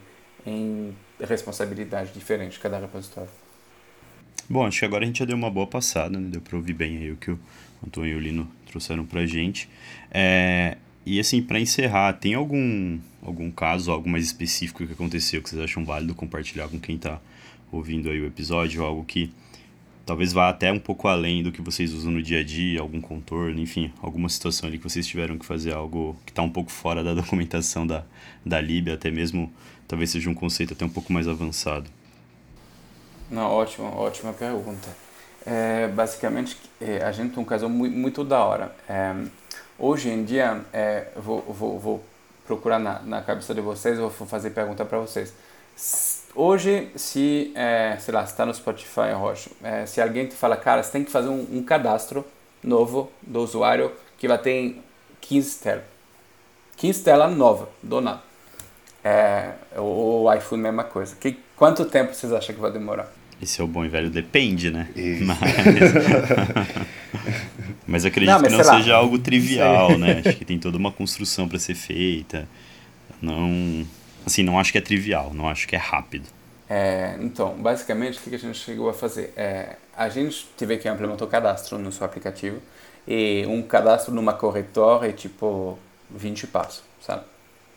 em 0.47 0.95
responsabilidade 1.21 2.13
diferente 2.13 2.59
cada 2.59 2.79
repositório. 2.79 3.31
Bom, 4.49 4.67
acho 4.67 4.81
que 4.81 4.85
agora 4.85 5.05
a 5.05 5.07
gente 5.07 5.19
já 5.19 5.25
deu 5.25 5.37
uma 5.37 5.51
boa 5.51 5.67
passada, 5.67 6.19
né? 6.19 6.29
Deu 6.31 6.41
para 6.41 6.57
ouvir 6.57 6.73
bem 6.73 6.97
aí 6.97 7.13
o 7.13 7.17
que 7.17 7.31
o 7.31 7.39
Antônio 7.87 8.13
e 8.13 8.17
o 8.17 8.21
Lino 8.21 8.51
trouxeram 8.67 9.05
pra 9.05 9.27
gente. 9.27 9.69
É, 10.11 10.77
e 11.05 11.19
assim, 11.19 11.43
para 11.43 11.59
encerrar, 11.59 12.13
tem 12.15 12.35
algum, 12.35 12.99
algum 13.23 13.51
caso, 13.51 13.91
algo 13.91 14.09
mais 14.09 14.25
específico 14.25 14.87
que 14.87 14.93
aconteceu 14.93 15.43
que 15.43 15.51
vocês 15.51 15.63
acham 15.63 15.85
válido 15.85 16.15
compartilhar 16.15 16.69
com 16.69 16.79
quem 16.79 16.97
está 16.97 17.21
ouvindo 17.73 18.11
aí 18.11 18.21
o 18.21 18.27
episódio? 18.27 18.85
Algo 18.85 19.05
que 19.05 19.33
talvez 20.05 20.33
vá 20.33 20.49
até 20.49 20.73
um 20.73 20.79
pouco 20.79 21.09
além 21.09 21.43
do 21.43 21.53
que 21.53 21.63
vocês 21.63 21.93
usam 21.93 22.13
no 22.13 22.23
dia 22.23 22.41
a 22.41 22.45
dia, 22.45 22.81
algum 22.81 23.01
contorno, 23.01 23.61
enfim, 23.61 23.93
alguma 24.03 24.29
situação 24.29 24.69
ali 24.69 24.77
que 24.77 24.85
vocês 24.85 25.07
tiveram 25.07 25.39
que 25.39 25.47
fazer 25.47 25.73
algo 25.73 26.17
que 26.27 26.33
está 26.33 26.43
um 26.43 26.51
pouco 26.51 26.71
fora 26.71 27.03
da 27.03 27.15
documentação 27.15 27.87
da, 27.87 28.05
da 28.45 28.61
Lib, 28.61 28.91
até 28.91 29.11
mesmo 29.11 29.53
talvez 29.87 30.11
seja 30.11 30.29
um 30.29 30.35
conceito 30.35 30.75
até 30.75 30.85
um 30.85 30.89
pouco 30.89 31.13
mais 31.13 31.27
avançado. 31.27 31.91
Não, 33.31 33.49
ótima, 33.51 33.89
ótima 33.97 34.33
pergunta. 34.33 34.89
É, 35.47 35.89
basicamente, 35.89 36.57
é, 36.81 37.03
a 37.05 37.13
gente 37.13 37.35
tem 37.35 37.43
um 37.43 37.47
caso 37.47 37.69
muito, 37.69 37.97
muito 37.97 38.25
da 38.25 38.45
hora. 38.45 38.75
É, 38.89 39.15
hoje 39.79 40.11
em 40.11 40.25
dia, 40.25 40.61
é, 40.73 41.09
vou, 41.17 41.41
vou, 41.43 41.79
vou 41.79 42.05
procurar 42.47 42.79
na, 42.79 43.01
na 43.01 43.23
cabeça 43.23 43.55
de 43.55 43.61
vocês, 43.61 43.99
vou 43.99 44.11
fazer 44.11 44.51
pergunta 44.51 44.85
para 44.85 44.99
vocês 44.99 45.33
Hoje, 46.35 46.91
se, 46.95 47.53
é, 47.57 47.97
sei 47.99 48.15
lá, 48.15 48.23
está 48.23 48.47
no 48.47 48.55
Spotify, 48.55 49.13
Rocha, 49.15 49.51
é, 49.65 49.85
se 49.85 50.01
alguém 50.01 50.27
te 50.27 50.35
fala, 50.35 50.57
cara, 50.57 50.83
você 50.83 50.93
tem 50.93 51.05
que 51.05 51.11
fazer 51.11 51.29
um, 51.29 51.47
um 51.51 51.63
cadastro 51.63 52.25
novo 52.63 53.11
do 53.21 53.41
usuário 53.41 53.93
que 54.17 54.29
vai 54.29 54.39
ter 54.39 54.81
15 55.21 55.59
telas. 55.59 55.85
15 56.77 57.03
telas 57.03 57.37
nova, 57.37 57.69
do 57.83 58.01
nada. 58.01 58.21
É, 59.03 59.55
o, 59.77 60.23
o 60.23 60.33
iPhone, 60.33 60.63
mesma 60.63 60.85
coisa. 60.85 61.17
Que, 61.17 61.37
quanto 61.57 61.85
tempo 61.85 62.15
vocês 62.15 62.33
acham 62.33 62.55
que 62.55 62.61
vai 62.61 62.71
demorar? 62.71 63.11
Esse 63.43 63.61
é 63.61 63.65
o 63.65 63.67
bom 63.67 63.85
e 63.85 63.89
velho 63.89 64.11
depende, 64.11 64.71
né? 64.71 64.89
Mas, 65.25 65.39
mas 67.87 68.05
acredito 68.05 68.35
não, 68.35 68.41
mas 68.41 68.53
que 68.53 68.59
não 68.59 68.65
seja 68.65 68.93
lá. 68.93 68.99
algo 68.99 69.19
trivial, 69.19 69.99
né? 69.99 70.23
Acho 70.25 70.37
que 70.37 70.45
tem 70.45 70.59
toda 70.59 70.77
uma 70.77 70.93
construção 70.93 71.49
para 71.49 71.59
ser 71.59 71.75
feita. 71.75 72.47
Não 73.23 73.87
Assim, 74.25 74.43
não 74.43 74.59
acho 74.59 74.73
que 74.73 74.79
é 74.79 74.81
trivial, 74.81 75.33
não 75.35 75.49
acho 75.49 75.67
que 75.67 75.75
é 75.75 75.79
rápido. 75.79 76.27
É, 76.69 77.17
então, 77.21 77.55
basicamente, 77.55 78.19
o 78.19 78.23
que 78.23 78.35
a 78.35 78.39
gente 78.39 78.59
chegou 78.59 78.89
a 78.89 78.95
fazer? 78.95 79.33
É, 79.37 79.77
a 79.97 80.09
gente 80.09 80.47
teve 80.57 80.77
que 80.77 80.89
implementar 80.89 81.27
o 81.27 81.31
cadastro 81.31 81.79
no 81.79 81.91
seu 81.91 82.07
aplicativo 82.07 82.61
e 83.09 83.45
um 83.49 83.63
cadastro 83.63 84.15
numa 84.15 84.33
corretora 84.33 85.09
é 85.09 85.13
tipo 85.13 85.79
20 86.11 86.47
passos, 86.47 86.83
sabe? 87.01 87.25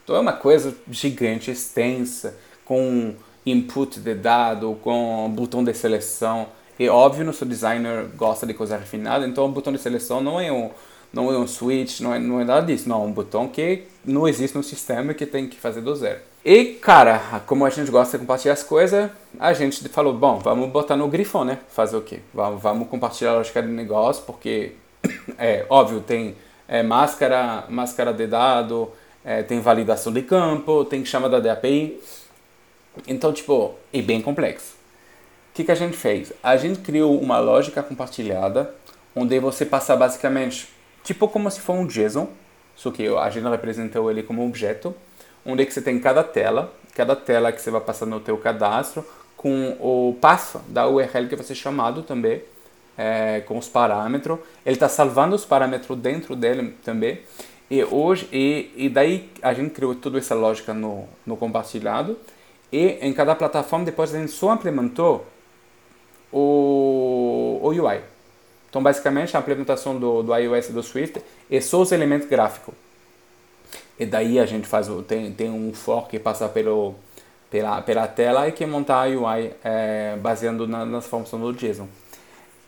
Então 0.04 0.16
é 0.16 0.20
uma 0.20 0.34
coisa 0.34 0.76
gigante, 0.92 1.50
extensa, 1.50 2.38
com 2.66 3.16
input 3.46 4.00
de 4.00 4.14
dado, 4.16 4.78
com 4.82 5.32
botão 5.36 5.64
de 5.64 5.74
seleção. 5.74 6.48
E 6.80 6.90
óbvio, 6.90 7.26
nosso 7.26 7.46
designer 7.46 8.08
gosta 8.16 8.46
de 8.46 8.54
coisa 8.54 8.78
refinada, 8.78 9.28
então 9.28 9.46
o 9.46 9.50
botão 9.50 9.72
de 9.72 9.80
seleção 9.80 10.22
não 10.22 10.40
é 10.40 10.52
um 10.52 10.72
não 11.14 11.32
é 11.32 11.38
um 11.38 11.46
switch, 11.46 12.00
não 12.00 12.14
é, 12.14 12.20
não 12.20 12.42
é 12.42 12.44
nada 12.44 12.66
disso. 12.66 12.90
Não, 12.90 13.04
é 13.04 13.06
um 13.06 13.12
botão 13.12 13.48
que 13.48 13.84
não 14.04 14.28
existe 14.28 14.58
no 14.58 14.64
sistema 14.64 15.14
que 15.14 15.28
tem 15.28 15.48
que 15.48 15.60
fazer 15.60 15.82
do 15.82 15.96
zero. 15.96 16.20
E, 16.44 16.66
cara, 16.82 17.42
como 17.46 17.66
a 17.66 17.70
gente 17.70 17.90
gosta 17.92 18.18
de 18.18 18.24
compartilhar 18.24 18.54
as 18.54 18.64
coisas, 18.64 19.10
a 19.40 19.54
gente 19.54 19.88
falou, 19.90 20.14
bom, 20.14 20.40
vamos 20.40 20.70
botar 20.72 20.98
no 20.98 21.08
grifão, 21.08 21.46
né? 21.46 21.60
Fazer 21.70 21.96
o 21.96 22.02
quê? 22.02 22.20
Vamos, 22.34 22.62
vamos 22.62 22.88
compartilhar 22.90 23.32
a 23.32 23.36
lógica 23.36 23.62
de 23.62 23.70
negócio, 23.70 24.24
porque, 24.26 24.74
é 25.38 25.66
óbvio, 25.70 26.02
tem 26.02 26.36
é, 26.68 26.82
máscara, 26.84 27.64
máscara 27.70 28.12
de 28.12 28.28
dado, 28.28 28.92
é, 29.24 29.44
tem 29.44 29.62
validação 29.62 30.12
de 30.12 30.24
campo, 30.24 30.84
tem 30.84 31.06
chamada 31.06 31.40
de 31.40 31.48
API. 31.48 32.02
Então, 33.08 33.34
tipo, 33.34 33.76
é 33.92 34.02
bem 34.02 34.22
complexo. 34.22 34.76
O 35.52 35.56
que, 35.56 35.64
que 35.64 35.72
a 35.72 35.76
gente 35.76 35.96
fez? 35.96 36.34
A 36.42 36.58
gente 36.58 36.80
criou 36.80 37.20
uma 37.20 37.40
lógica 37.40 37.84
compartilhada, 37.84 38.74
onde 39.16 39.40
você 39.40 39.66
passa 39.66 39.96
basicamente, 39.96 40.68
tipo 41.04 41.28
como 41.28 41.50
se 41.52 41.60
fosse 41.60 41.80
um 41.80 41.88
JSON, 41.88 42.28
só 42.76 42.90
que 42.92 43.08
a 43.08 43.30
gente 43.30 43.48
representou 43.48 44.10
ele 44.10 44.24
como 44.24 44.46
objeto, 44.46 44.96
onde 45.46 45.64
é 45.64 45.66
que 45.66 45.74
você 45.74 45.82
tem 45.82 46.00
cada 46.00 46.24
tela, 46.24 46.74
cada 46.96 47.16
tela 47.16 47.52
que 47.52 47.62
você 47.62 47.70
vai 47.70 47.82
passar 47.82 48.06
no 48.06 48.20
teu 48.20 48.38
cadastro, 48.38 49.06
com 49.38 49.76
o 49.80 50.18
passo 50.22 50.60
da 50.70 50.88
URL 50.88 51.28
que 51.28 51.36
vai 51.36 51.46
ser 51.46 51.56
chamado 51.56 52.02
também, 52.02 52.42
é, 52.98 53.42
com 53.42 53.58
os 53.58 53.68
parâmetros. 53.68 54.40
Ele 54.66 54.76
está 54.76 54.88
salvando 54.88 55.36
os 55.36 55.46
parâmetros 55.46 55.98
dentro 56.00 56.36
dele 56.36 56.76
também. 56.84 57.20
E 57.70 57.84
hoje 57.84 58.28
e, 58.32 58.72
e 58.76 58.90
daí 58.90 59.30
a 59.42 59.54
gente 59.54 59.72
criou 59.72 59.96
toda 59.96 60.18
essa 60.18 60.34
lógica 60.34 60.74
no, 60.74 61.08
no 61.26 61.36
compartilhado. 61.36 62.18
E 62.74 62.98
em 63.02 63.14
cada 63.14 63.36
plataforma 63.36 63.86
depois 63.86 64.16
a 64.16 64.18
gente 64.18 64.32
só 64.32 64.56
implementou 64.56 65.28
o, 66.32 67.60
o 67.62 67.68
UI. 67.68 68.02
Então 68.68 68.82
basicamente 68.82 69.38
a 69.38 69.40
implementação 69.40 70.00
do, 70.00 70.24
do 70.24 70.36
iOS 70.36 70.70
e 70.70 70.74
do 70.74 70.82
Swift 70.82 71.22
é 71.52 71.62
só 71.62 71.80
os 71.80 71.92
elementos 71.92 72.28
gráficos. 72.28 72.74
E 74.00 74.08
daí 74.08 74.40
a 74.40 74.48
gente 74.48 74.66
faz 74.66 74.88
tem, 75.08 75.32
tem 75.32 75.52
um 75.52 75.72
fork 75.72 76.10
que 76.10 76.18
passa 76.18 76.50
pelo, 76.50 76.96
pela, 77.52 77.80
pela 77.84 78.08
tela 78.08 78.48
e 78.48 78.52
que 78.52 78.66
monta 78.66 78.96
a 78.96 79.04
UI 79.04 79.54
é, 79.64 80.18
baseando 80.20 80.68
na, 80.68 80.84
nas 80.84 81.06
funções 81.06 81.44
do 81.44 81.54
JSON. 81.54 81.88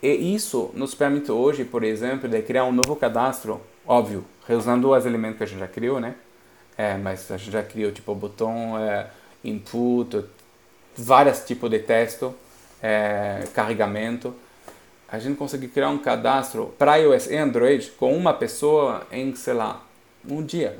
E 0.03 0.35
isso 0.35 0.69
nos 0.75 0.93
permite 0.93 1.31
hoje, 1.31 1.65
por 1.65 1.83
exemplo, 1.83 2.29
de 2.29 2.39
criar 2.43 2.65
um 2.65 2.71
novo 2.71 2.95
cadastro, 2.95 3.59
óbvio, 3.87 4.23
reusando 4.47 4.91
os 4.91 5.03
elementos 5.03 5.39
que 5.39 5.43
a 5.45 5.47
gente 5.47 5.59
já 5.61 5.67
criou, 5.67 5.99
né? 5.99 6.13
É, 6.77 6.95
mas 6.95 7.31
a 7.31 7.37
gente 7.37 7.49
já 7.49 7.63
criou 7.63 7.91
tipo 7.91 8.13
botão, 8.13 8.77
é, 8.77 9.07
input, 9.49 10.25
vários 10.97 11.39
tipos 11.39 11.69
de 11.69 11.79
texto, 11.79 12.33
é, 12.81 13.43
carregamento. 13.53 14.33
A 15.07 15.19
gente 15.19 15.37
consegue 15.37 15.67
criar 15.67 15.89
um 15.89 15.97
cadastro 15.97 16.73
para 16.77 16.95
iOS 16.97 17.27
e 17.27 17.37
Android 17.37 17.91
com 17.91 18.15
uma 18.15 18.33
pessoa 18.33 19.05
em, 19.11 19.35
sei 19.35 19.53
lá, 19.53 19.83
um 20.27 20.43
dia. 20.43 20.77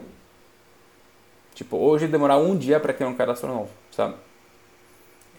Tipo, 1.54 1.78
hoje 1.78 2.08
demorar 2.08 2.38
um 2.38 2.58
dia 2.58 2.80
para 2.80 2.94
criar 2.94 3.08
um 3.08 3.16
cadastro 3.16 3.48
novo, 3.48 3.70
sabe? 3.92 4.16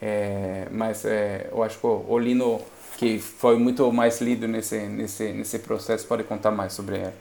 É, 0.01 0.67
mas 0.71 1.05
é, 1.05 1.49
eu 1.51 1.63
acho 1.63 1.79
que 1.79 1.87
o 1.87 2.19
Lino, 2.19 2.61
que 2.97 3.19
foi 3.19 3.59
muito 3.59 3.91
mais 3.93 4.21
lido 4.21 4.47
nesse, 4.47 4.79
nesse, 4.79 5.33
nesse 5.33 5.59
processo, 5.59 6.07
pode 6.07 6.25
contar 6.25 6.51
mais 6.51 6.73
sobre 6.73 6.97
ele. 6.97 7.13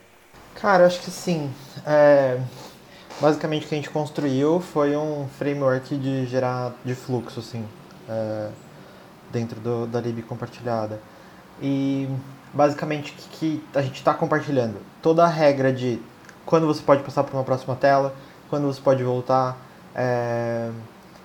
Cara, 0.55 0.86
acho 0.86 1.01
que 1.01 1.11
sim. 1.11 1.53
É, 1.86 2.39
basicamente 3.20 3.66
o 3.66 3.70
que 3.70 3.76
a 3.76 3.78
gente 3.78 3.89
construiu 3.89 4.59
foi 4.59 4.95
um 4.95 5.28
framework 5.38 5.95
de 5.97 6.26
gerar 6.26 6.74
de 6.84 6.95
fluxo, 6.95 7.39
assim, 7.39 7.66
é, 8.09 8.49
dentro 9.32 9.59
do, 9.59 9.88
da 9.88 9.99
lib 10.01 10.22
compartilhada. 10.24 10.99
E 11.61 12.09
basicamente 12.53 13.11
o 13.11 13.16
que, 13.16 13.30
que 13.30 13.63
a 13.78 13.82
gente 13.82 13.95
está 13.95 14.13
compartilhando? 14.13 14.78
Toda 15.01 15.24
a 15.24 15.28
regra 15.28 15.72
de 15.72 16.01
quando 16.45 16.68
você 16.68 16.82
pode 16.82 17.03
passar 17.03 17.24
para 17.24 17.36
uma 17.36 17.43
próxima 17.43 17.76
tela, 17.76 18.13
quando 18.49 18.68
você 18.68 18.80
pode 18.80 19.03
voltar, 19.03 19.57
é, 19.95 20.70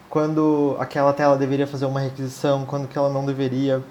quando 0.09 0.77
aquela 0.79 1.13
tela 1.13 1.37
deveria 1.37 1.67
fazer 1.67 1.87
uma 1.87 2.01
requisição, 2.01 2.65
quando 2.65 2.89
que 2.89 2.97
ela 2.97 3.11
não 3.11 3.25
deveria, 3.25 3.83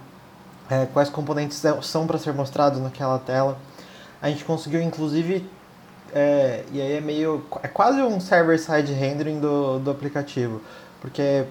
é, 0.70 0.86
quais 0.88 1.10
componentes 1.10 1.62
são 1.82 2.06
para 2.08 2.18
ser 2.18 2.34
mostrados 2.34 2.82
naquela 2.82 3.20
tela. 3.20 3.58
A 4.22 4.30
gente 4.30 4.44
conseguiu 4.44 4.82
inclusive, 4.82 5.50
é, 6.14 6.64
e 6.72 6.82
aí 6.82 6.94
é 6.94 7.02
meio, 7.02 7.44
é 7.62 7.68
quase 7.68 8.02
um 8.02 8.20
server-side 8.20 8.92
rendering 8.94 9.40
do, 9.40 9.80
do 9.80 9.92
aplicativo. 9.92 10.62
porque 11.02 11.46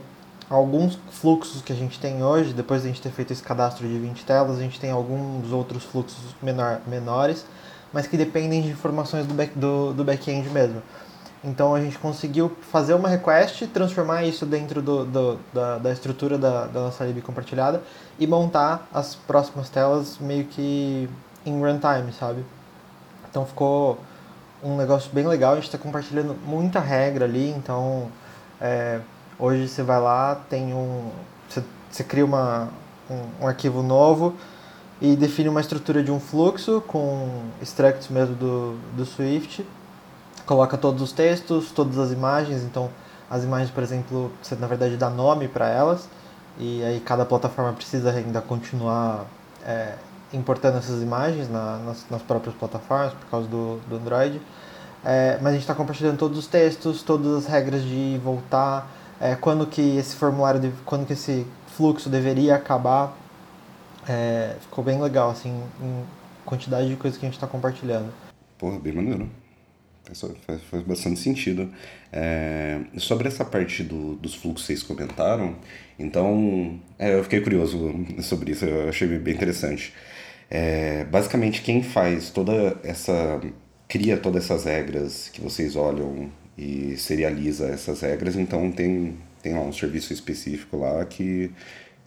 alguns 0.51 0.99
fluxos 1.11 1.61
que 1.61 1.73
a 1.73 1.77
gente 1.77 2.01
tem 2.01 2.23
hoje, 2.23 2.53
depois 2.53 2.83
de 2.83 2.89
a 2.89 2.91
gente 2.91 3.03
ter 3.03 3.11
feito 3.11 3.33
esse 3.33 3.43
cadastro 3.43 3.87
de 3.87 3.99
20 3.99 4.25
telas, 4.25 4.59
a 4.59 4.63
gente 4.63 4.81
tem 4.81 4.91
alguns 4.91 5.53
outros 5.53 5.85
fluxos 5.85 6.35
menor, 6.43 6.81
menores, 6.87 7.45
mas 7.93 8.07
que 8.07 8.17
dependem 8.17 8.63
de 8.63 8.69
informações 8.69 9.27
do, 9.27 9.35
back, 9.35 9.59
do, 9.59 9.93
do 9.93 10.05
back-end 10.05 10.49
mesmo. 10.51 10.83
Então 11.45 11.75
a 11.75 11.81
gente 11.81 11.99
conseguiu 11.99 12.57
fazer 12.73 12.95
uma 12.95 13.09
request, 13.09 13.67
transformar 13.69 14.25
isso 14.25 14.45
dentro 14.45 14.83
do, 14.83 15.05
do 15.05 15.39
da, 15.53 15.79
da, 15.79 15.93
estrutura 15.93 16.37
da, 16.37 16.67
da, 16.67 16.81
nossa 16.81 17.05
lib 17.05 17.21
compartilhada 17.23 17.83
e 18.19 18.27
montar 18.27 18.89
as 18.93 19.15
próximas 19.15 19.69
telas 19.69 20.19
meio 20.19 20.45
que 20.45 21.09
em 21.47 21.61
runtime, 21.61 22.13
sabe? 22.13 22.45
Então 23.31 23.47
ficou 23.47 23.99
um 24.63 24.77
negócio 24.77 25.11
bem 25.13 25.27
legal, 25.27 25.53
a 25.53 25.55
gente 25.57 25.67
está 25.67 25.79
compartilhando 25.79 26.37
muita 26.47 26.81
regra 26.81 27.25
ali, 27.25 27.51
então 27.51 28.09
é, 28.61 29.01
hoje 29.39 29.69
você 29.69 29.83
vai 29.83 30.01
lá, 30.01 30.35
tem 30.49 30.75
um. 30.75 31.11
Você, 31.49 31.63
você 31.91 32.05
cria 32.05 32.25
uma, 32.25 32.69
um, 33.11 33.45
um, 33.45 33.47
arquivo 33.47 33.83
novo 33.83 34.35
e 35.01 35.17
define 35.17 35.49
uma 35.49 35.61
estrutura 35.61 36.03
de 36.03 36.11
um 36.11 36.21
fluxo 36.21 36.83
com 36.87 37.29
structs 37.63 38.09
mesmo 38.09 38.35
do, 38.35 38.79
do 38.97 39.07
Swift 39.07 39.65
coloca 40.49 40.79
todos 40.79 41.03
os 41.03 41.13
textos, 41.13 41.71
todas 41.71 41.99
as 41.99 42.11
imagens, 42.11 42.63
então 42.63 42.89
as 43.31 43.45
imagens, 43.45 43.71
por 43.71 43.83
exemplo, 43.83 44.33
você 44.43 44.57
na 44.57 44.67
verdade 44.67 44.97
dá 44.97 45.11
nome 45.11 45.47
para 45.47 45.69
elas 45.69 46.09
e 46.59 46.83
aí 46.83 47.01
cada 47.01 47.27
plataforma 47.27 47.75
precisa 47.75 48.11
ainda 48.11 48.41
continuar 48.41 49.27
é, 49.63 49.95
importando 50.33 50.79
essas 50.79 51.03
imagens 51.03 51.49
na, 51.49 51.79
nas, 51.79 52.07
nas, 52.11 52.23
próprias 52.23 52.55
plataformas 52.55 53.13
por 53.15 53.27
causa 53.31 53.49
do, 53.49 53.81
do 53.89 53.97
Android. 53.97 54.41
É, 55.05 55.39
mas 55.41 55.49
a 55.49 55.53
gente 55.53 55.61
está 55.63 55.75
compartilhando 55.75 56.19
todos 56.19 56.39
os 56.39 56.47
textos, 56.47 57.03
todas 57.03 57.45
as 57.45 57.47
regras 57.47 57.83
de 57.83 58.21
voltar, 58.23 58.91
é, 59.21 59.35
quando 59.37 59.67
que 59.67 59.97
esse 59.97 60.17
formulário, 60.17 60.61
de, 60.61 60.73
quando 60.85 61.07
que 61.07 61.13
esse 61.13 61.47
fluxo 61.77 62.09
deveria 62.11 62.57
acabar. 62.57 63.17
É, 64.09 64.57
ficou 64.63 64.83
bem 64.83 65.01
legal, 65.01 65.31
assim, 65.31 65.63
em 65.83 66.05
quantidade 66.45 66.89
de 66.89 66.97
coisas 66.97 67.19
que 67.19 67.27
a 67.27 67.29
gente 67.29 67.37
está 67.37 67.47
compartilhando. 67.47 68.13
Porra, 68.57 68.79
bem 68.79 68.93
maneiro. 68.93 69.29
Faz, 70.47 70.63
faz 70.63 70.83
bastante 70.83 71.21
sentido. 71.21 71.71
É, 72.11 72.81
sobre 72.97 73.29
essa 73.29 73.45
parte 73.45 73.83
do, 73.83 74.15
dos 74.17 74.35
fluxos 74.35 74.67
que 74.67 74.73
vocês 74.73 74.83
comentaram, 74.83 75.57
então 75.99 76.81
é, 76.99 77.15
eu 77.15 77.23
fiquei 77.23 77.41
curioso 77.43 77.95
sobre 78.23 78.53
isso, 78.53 78.65
eu 78.65 78.89
achei 78.89 79.07
bem 79.19 79.35
interessante. 79.35 79.93
É, 80.51 81.05
basicamente, 81.05 81.63
quem 81.63 81.83
faz 81.83 82.31
toda 82.31 82.79
essa. 82.83 83.41
cria 83.89 84.17
todas 84.17 84.45
essas 84.45 84.65
regras 84.65 85.29
que 85.33 85.41
vocês 85.41 85.77
olham 85.77 86.31
e 86.57 86.97
serializa 86.97 87.69
essas 87.69 88.01
regras, 88.01 88.37
então 88.37 88.71
tem, 88.73 89.17
tem 89.43 89.55
lá 89.55 89.61
um 89.61 89.73
serviço 89.73 90.13
específico 90.13 90.79
lá 90.79 91.05
que 91.05 91.51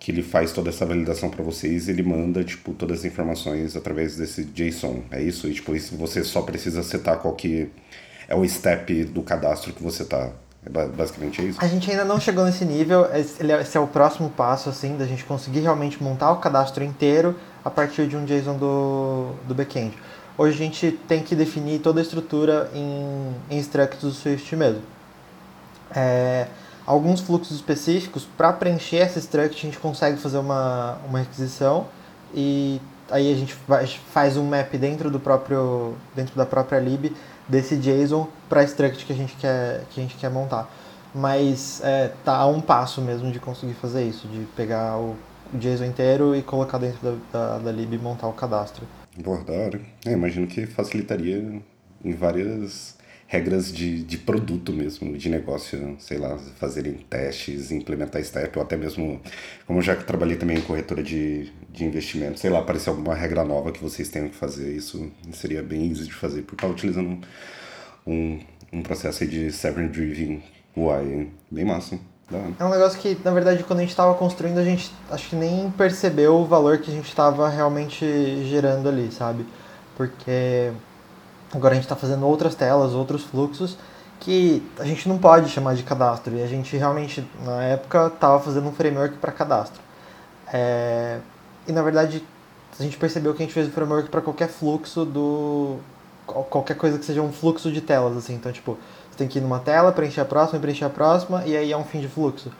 que 0.02 0.12
ele 0.12 0.24
faz 0.24 0.52
toda 0.52 0.70
essa 0.72 0.84
validação 0.84 1.30
para 1.30 1.44
vocês, 1.44 1.88
ele 1.88 2.02
manda 2.02 2.44
tipo 2.44 2.74
todas 2.74 3.02
as 3.02 3.06
informações 3.06 3.76
através 3.76 4.18
desse 4.18 4.44
JSON. 4.46 5.04
É 5.12 5.22
isso? 5.22 5.48
E 5.48 5.54
tipo, 5.54 5.76
isso 5.76 5.96
você 5.96 6.24
só 6.24 6.42
precisa 6.42 6.82
setar 6.82 7.20
qual 7.20 7.36
que 7.36 7.70
é 8.28 8.34
o 8.36 8.48
step 8.48 9.06
do 9.06 9.22
cadastro 9.22 9.72
que 9.74 9.84
você 9.84 10.04
é 10.66 10.70
basicamente 10.70 11.48
isso? 11.48 11.60
A 11.62 11.68
gente 11.68 11.90
ainda 11.90 12.06
não 12.06 12.20
chegou 12.20 12.46
nesse 12.46 12.64
nível, 12.64 13.06
é, 13.06 13.20
esse 13.20 13.78
é 13.78 13.80
o 13.80 13.88
próximo 13.88 14.30
passo, 14.30 14.70
assim, 14.70 14.96
da 14.96 15.06
gente 15.06 15.24
conseguir 15.24 15.62
realmente 15.62 16.02
montar 16.02 16.32
o 16.32 16.38
cadastro 16.38 16.84
inteiro 16.84 17.36
a 17.66 17.70
partir 17.70 18.08
de 18.08 18.16
um 18.16 18.26
JSON 18.26 18.58
do, 18.58 19.32
do 19.48 19.56
backend. 19.56 19.94
Hoje 20.38 20.56
a 20.56 20.66
gente 20.66 20.92
tem 21.08 21.22
que 21.22 21.36
definir 21.36 21.80
toda 21.80 22.00
a 22.00 22.04
estrutura 22.04 22.70
em, 22.74 23.36
em 23.50 23.60
structs 23.60 24.02
do 24.02 24.12
Swift 24.12 24.56
mesmo. 24.56 24.82
É, 25.96 26.48
alguns 26.86 27.22
fluxos 27.22 27.56
específicos, 27.56 28.28
para 28.38 28.54
preencher 28.54 28.98
essa 28.98 29.20
struct, 29.20 29.58
a 29.58 29.70
gente 29.70 29.80
consegue 29.80 30.18
fazer 30.18 30.38
uma, 30.38 30.98
uma 31.08 31.20
requisição 31.20 31.88
e 32.34 32.80
aí 33.10 33.32
a 33.32 33.36
gente 33.36 33.56
faz 34.14 34.38
um 34.38 34.46
map 34.46 34.74
dentro 34.78 35.12
do 35.12 35.20
próprio 35.20 35.96
dentro 36.16 36.36
da 36.36 36.46
própria 36.46 36.80
lib 36.80 37.14
desse 37.52 37.76
JSON 37.76 38.28
para 38.48 38.62
a 38.62 38.64
struct 38.64 39.06
que 39.06 39.12
a 39.12 39.16
gente 39.16 39.36
quer 39.36 39.84
que 39.92 40.00
a 40.00 40.04
gente 40.04 40.16
quer 40.16 40.32
montar. 40.32 40.72
Mas 41.14 41.82
é, 41.84 42.14
tá 42.24 42.38
a 42.38 42.48
um 42.48 42.62
passo 42.62 43.02
mesmo 43.02 43.30
de 43.32 43.40
conseguir 43.40 43.74
fazer 43.74 44.04
isso, 44.06 44.26
de 44.30 44.46
pegar 44.56 44.98
o, 44.98 45.18
JSON 45.54 45.84
inteiro 45.84 46.34
e 46.34 46.42
colocar 46.42 46.78
dentro 46.78 47.00
da, 47.02 47.18
da, 47.32 47.58
da 47.60 47.72
lib 47.74 47.94
e 47.94 47.98
montar 47.98 48.28
o 48.28 48.34
cadastro. 48.34 48.88
Boa, 49.22 49.44
da 49.44 49.52
hora. 49.52 49.82
É, 50.06 50.14
imagino 50.14 50.48
que 50.48 50.66
facilitaria 50.66 51.62
em 52.04 52.14
várias 52.14 52.96
regras 53.32 53.72
de, 53.72 54.04
de 54.04 54.18
produto 54.18 54.74
mesmo, 54.74 55.18
de 55.18 55.30
negócio, 55.30 55.96
sei 56.00 56.18
lá, 56.18 56.38
fazerem 56.60 56.96
testes, 57.10 57.72
implementar 57.72 58.22
step, 58.22 58.60
ou 58.60 58.62
até 58.62 58.76
mesmo, 58.76 59.22
como 59.66 59.82
já 59.82 59.96
trabalhei 59.96 60.36
também 60.36 60.58
em 60.58 60.62
corretora 60.62 61.02
de, 61.02 61.50
de 61.70 61.86
investimento, 61.86 62.42
sei 62.42 62.50
lá, 62.50 62.60
aparecer 62.60 62.90
alguma 62.90 63.16
regra 63.16 63.46
nova 63.46 63.72
que 63.72 63.82
vocês 63.82 64.10
tenham 64.10 64.28
que 64.28 64.36
fazer, 64.36 64.76
isso 64.76 65.10
seria 65.32 65.64
bem 65.64 65.90
easy 65.90 66.04
de 66.04 66.14
fazer, 66.14 66.42
por 66.42 66.56
estar 66.56 66.68
utilizando 66.68 67.26
um, 68.06 68.38
um 68.74 68.84
processo 68.84 69.26
de 69.26 69.50
Severn 69.50 69.88
Driven 69.88 70.44
UI, 70.76 71.32
bem 71.50 71.64
massa. 71.64 71.98
É 72.60 72.66
um 72.66 72.70
negócio 72.70 73.00
que, 73.00 73.18
na 73.24 73.32
verdade, 73.32 73.64
quando 73.64 73.80
a 73.80 73.84
gente 73.84 73.92
estava 73.92 74.14
construindo, 74.14 74.58
a 74.58 74.64
gente 74.66 74.92
acho 75.10 75.30
que 75.30 75.38
nem 75.38 75.72
percebeu 75.72 76.36
o 76.36 76.46
valor 76.46 76.80
que 76.80 76.92
a 76.92 76.94
gente 76.94 77.08
estava 77.08 77.48
realmente 77.48 78.06
gerando 78.50 78.90
ali, 78.90 79.10
sabe? 79.10 79.46
Porque 79.96 80.72
Agora 81.54 81.74
a 81.74 81.76
gente 81.76 81.84
está 81.84 81.96
fazendo 81.96 82.26
outras 82.26 82.56
telas, 82.56 82.94
outros 82.94 83.24
fluxos 83.24 83.78
que 84.22 84.64
a 84.78 84.86
gente 84.86 85.10
não 85.10 85.18
pode 85.18 85.50
chamar 85.50 85.76
de 85.76 85.84
cadastro. 85.84 86.36
E 86.36 86.42
a 86.42 86.48
gente 86.48 86.78
realmente, 86.78 87.28
na 87.44 87.64
época, 87.64 88.08
estava 88.08 88.40
fazendo 88.40 88.68
um 88.70 88.72
framework 88.72 89.18
para 89.18 89.32
cadastro. 89.32 89.82
É... 90.54 91.20
E 91.68 91.72
na 91.72 91.82
verdade, 91.82 92.24
a 92.80 92.84
gente 92.84 92.98
percebeu 92.98 93.34
que 93.34 93.44
a 93.44 93.46
gente 93.46 93.54
fez 93.54 93.68
um 93.68 93.72
framework 93.72 94.10
para 94.10 94.22
qualquer 94.22 94.48
fluxo 94.48 95.04
do. 95.04 95.78
qualquer 96.26 96.78
coisa 96.78 96.98
que 96.98 97.06
seja 97.06 97.22
um 97.22 97.34
fluxo 97.34 97.72
de 97.72 97.82
telas. 97.82 98.16
assim 98.16 98.36
Então, 98.36 98.52
tipo, 98.52 98.78
você 99.10 99.18
tem 99.18 99.28
que 99.28 99.40
ir 99.40 99.42
numa 99.42 99.60
tela, 99.60 99.92
preencher 99.92 100.22
a 100.22 100.26
próxima, 100.26 100.60
preencher 100.60 100.86
a 100.86 100.90
próxima, 100.90 101.44
e 101.46 101.58
aí 101.58 101.72
é 101.72 101.78
um 101.78 101.84
fim 101.84 102.00
de 102.00 102.08
fluxo. 102.08 102.52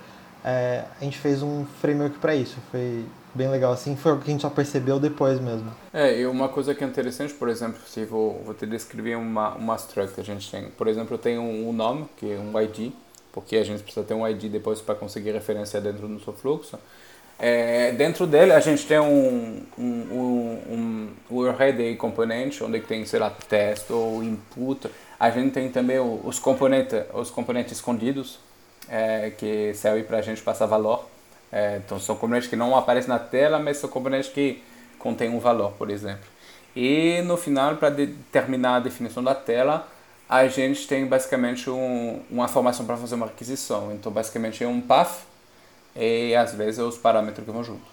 É... 0.44 0.86
A 1.00 1.04
gente 1.04 1.18
fez 1.20 1.44
um 1.44 1.66
framework 1.80 2.18
para 2.18 2.36
isso. 2.36 2.58
Foi 2.72 3.06
bem 3.34 3.50
legal 3.50 3.74
assim, 3.74 3.96
foi 3.96 4.14
o 4.14 4.18
que 4.18 4.30
a 4.30 4.32
gente 4.32 4.42
só 4.42 4.50
percebeu 4.50 5.00
depois 5.00 5.40
mesmo. 5.40 5.72
É, 5.94 6.20
e 6.20 6.26
uma 6.26 6.50
coisa 6.50 6.74
que 6.76 6.84
é 6.84 6.88
interessante, 6.88 7.34
por 7.34 7.50
exemplo, 7.50 7.80
se 7.88 8.06
vou, 8.06 8.42
vou 8.44 8.54
te 8.54 8.66
descrever 8.66 9.16
uma, 9.16 9.56
uma 9.56 9.76
struct 9.76 10.16
que 10.16 10.22
a 10.22 10.24
gente 10.24 10.50
tem. 10.50 10.70
Por 10.70 10.88
exemplo, 10.88 11.16
eu 11.16 11.18
tenho 11.18 11.42
um 11.42 11.72
nome, 11.72 12.08
que 12.18 12.32
é 12.32 12.38
um 12.38 12.60
ID, 12.60 12.92
porque 13.32 13.58
a 13.58 13.64
gente 13.64 13.84
precisa 13.84 14.06
ter 14.06 14.14
um 14.14 14.28
ID 14.28 14.52
depois 14.52 14.82
para 14.82 14.96
conseguir 14.96 15.32
referenciar 15.32 15.82
dentro 15.82 16.08
do 16.08 16.20
seu 16.20 16.34
fluxo. 16.34 16.78
É, 17.44 17.92
dentro 17.94 18.28
dele 18.28 18.52
a 18.52 18.60
gente 18.60 18.86
tem 18.86 19.00
um, 19.00 19.64
um, 19.76 19.84
um, 19.84 21.10
um 21.32 21.36
URL 21.36 21.96
componente, 21.98 22.64
onde 22.64 22.80
tem, 22.82 23.04
sei 23.04 23.20
lá, 23.20 23.32
test 23.32 23.90
ou 23.90 24.24
input. 24.24 24.88
A 25.20 25.32
gente 25.32 25.52
tem 25.52 25.70
também 25.70 26.00
os 26.00 26.38
componentes, 26.38 27.02
os 27.14 27.32
componentes 27.32 27.74
escondidos, 27.74 28.40
é, 28.88 29.32
que 29.32 29.74
servem 29.74 30.04
para 30.04 30.18
a 30.18 30.22
gente 30.22 30.42
passar 30.42 30.68
valor. 30.68 31.08
É, 31.52 31.78
então 31.78 32.00
são 32.00 32.16
componentes 32.16 32.48
que 32.50 32.56
não 32.56 32.76
aparecem 32.76 33.10
na 33.10 33.20
tela, 33.20 33.60
mas 33.60 33.78
são 33.78 33.90
componentes 33.90 34.30
que 34.30 34.64
contêm 34.98 35.30
um 35.30 35.40
valor, 35.40 35.72
por 35.74 35.90
exemplo. 35.90 36.26
E 36.76 37.22
no 37.24 37.36
final, 37.36 37.76
para 37.76 37.90
determinar 37.90 38.78
a 38.78 38.80
definição 38.80 39.22
da 39.24 39.36
tela, 39.36 39.88
a 40.30 40.48
gente 40.48 40.88
tem 40.88 41.06
basicamente 41.06 41.70
um, 41.70 42.22
uma 42.30 42.48
formação 42.48 42.86
para 42.86 42.96
fazer 42.96 43.16
uma 43.16 43.26
requisição. 43.26 43.92
Então, 43.92 44.12
basicamente 44.12 44.64
é 44.64 44.68
um 44.68 44.80
path 44.80 45.24
e 45.96 46.34
às 46.36 46.54
vezes 46.54 46.80
é 46.80 46.84
os 46.84 46.98
parâmetros 46.98 47.46
que 47.46 47.52
vão 47.52 47.64
junto. 47.64 47.92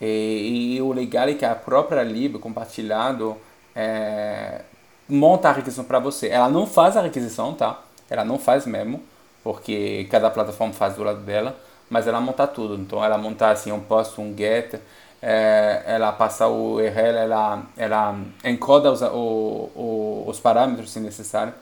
E, 0.00 0.76
e 0.76 0.82
o 0.82 0.92
legal 0.92 1.28
é 1.28 1.34
que 1.34 1.44
a 1.44 1.54
própria 1.54 2.02
lib 2.02 2.38
compartilhado 2.38 3.36
é, 3.74 4.60
monta 5.08 5.48
a 5.48 5.52
requisição 5.52 5.84
para 5.84 5.98
você. 5.98 6.28
Ela 6.28 6.48
não 6.48 6.66
faz 6.66 6.96
a 6.96 7.02
requisição, 7.02 7.54
tá? 7.54 7.82
Ela 8.08 8.24
não 8.24 8.38
faz 8.38 8.66
mesmo, 8.66 9.02
porque 9.42 10.06
cada 10.10 10.30
plataforma 10.30 10.72
faz 10.72 10.94
do 10.94 11.02
lado 11.02 11.22
dela 11.22 11.58
mas 11.90 12.06
ela 12.06 12.20
monta 12.20 12.46
tudo. 12.46 12.74
Então 12.74 13.04
ela 13.04 13.18
monta 13.18 13.50
assim 13.50 13.72
um 13.72 13.80
post, 13.80 14.20
um 14.20 14.36
get, 14.36 14.74
é, 15.22 15.82
ela 15.86 16.12
passa 16.12 16.46
o 16.46 16.74
URL, 16.74 17.16
ela, 17.16 17.66
ela 17.76 18.20
encoda 18.44 18.92
os, 18.92 19.02
o, 19.02 19.70
o, 19.74 20.24
os 20.28 20.38
parâmetros 20.40 20.90
se 20.92 21.00
necessário. 21.00 21.54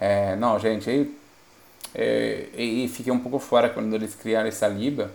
É, 0.00 0.36
não, 0.36 0.58
gente, 0.58 0.90
e, 0.90 1.18
é, 1.94 2.48
e, 2.54 2.88
fiquei 2.88 3.12
um 3.12 3.18
pouco 3.18 3.38
fora 3.38 3.70
quando 3.70 3.94
eles 3.94 4.14
criaram 4.14 4.48
essa 4.48 4.68
liba. 4.68 5.10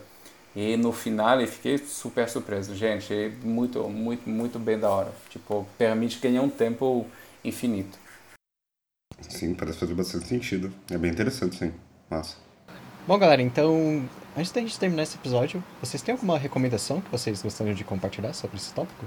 E 0.56 0.76
no 0.76 0.92
final 0.92 1.40
eu 1.40 1.48
fiquei 1.48 1.78
super 1.78 2.28
surpreso, 2.30 2.76
gente, 2.76 3.14
é 3.14 3.30
muito, 3.44 3.82
muito, 3.88 4.30
muito 4.30 4.60
bem 4.60 4.78
da 4.78 4.90
hora. 4.90 5.12
Tipo, 5.30 5.66
permite 5.78 6.20
ganhar 6.20 6.42
um 6.42 6.50
tempo 6.50 7.06
infinito. 7.44 7.98
Sim, 9.22 9.54
parece 9.54 9.80
fazer 9.80 9.94
bastante 9.94 10.28
sentido. 10.28 10.74
É 10.90 10.98
bem 10.98 11.12
interessante, 11.12 11.58
sim. 11.58 11.74
Massa. 12.10 12.51
Bom, 13.08 13.18
galera, 13.18 13.42
então 13.42 14.08
Antes 14.36 14.54
da 14.54 14.62
gente 14.62 14.80
terminar 14.80 15.04
esse 15.04 15.18
episódio, 15.18 15.62
vocês 15.82 16.02
têm 16.02 16.14
alguma 16.14 16.38
recomendação 16.38 17.02
que 17.02 17.12
vocês 17.12 17.42
gostariam 17.42 17.76
de 17.76 17.84
compartilhar 17.84 18.32
sobre 18.32 18.56
esse 18.56 18.74
tópico? 18.74 19.06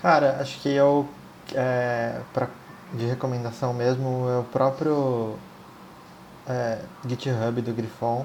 Cara, 0.00 0.38
acho 0.40 0.58
que 0.60 0.70
eu, 0.70 1.06
é, 1.54 2.20
pra, 2.32 2.48
de 2.94 3.04
recomendação 3.04 3.74
mesmo, 3.74 4.30
é 4.30 4.38
o 4.38 4.44
próprio 4.44 5.36
é, 6.48 6.78
GitHub 7.06 7.60
do 7.60 7.74
Grifon. 7.74 8.24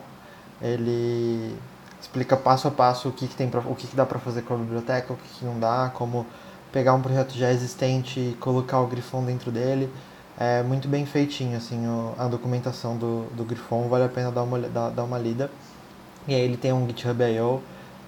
Ele 0.62 1.54
explica 2.00 2.38
passo 2.38 2.70
a 2.70 2.72
passo 2.72 3.10
o 3.10 3.12
que, 3.12 3.28
que 3.28 3.36
tem 3.36 3.50
pra, 3.50 3.60
o 3.60 3.76
que, 3.76 3.88
que 3.88 3.96
dá 3.96 4.06
para 4.06 4.20
fazer 4.20 4.44
com 4.44 4.54
a 4.54 4.58
biblioteca, 4.58 5.12
o 5.12 5.18
que, 5.18 5.40
que 5.40 5.46
não 5.46 5.60
dá, 5.60 5.92
como 5.94 6.26
pegar 6.72 6.94
um 6.94 7.02
projeto 7.02 7.34
já 7.34 7.52
existente 7.52 8.22
e 8.22 8.38
colocar 8.40 8.80
o 8.80 8.88
Grifon 8.88 9.26
dentro 9.26 9.52
dele. 9.52 9.92
É 10.40 10.62
muito 10.62 10.88
bem 10.88 11.04
feitinho, 11.06 11.58
assim, 11.58 11.84
a 12.18 12.28
documentação 12.28 12.96
do, 12.96 13.24
do 13.32 13.44
Grifon, 13.44 13.88
vale 13.88 14.04
a 14.06 14.10
pena 14.10 14.32
dar 14.32 14.44
uma, 14.44 14.60
dar, 14.60 14.90
dar 14.92 15.04
uma 15.04 15.18
lida. 15.18 15.50
E 16.28 16.36
aí 16.36 16.42
ele 16.42 16.58
tem 16.58 16.72
um 16.72 16.86
GitHub 16.86 17.24
I.O. 17.24 17.60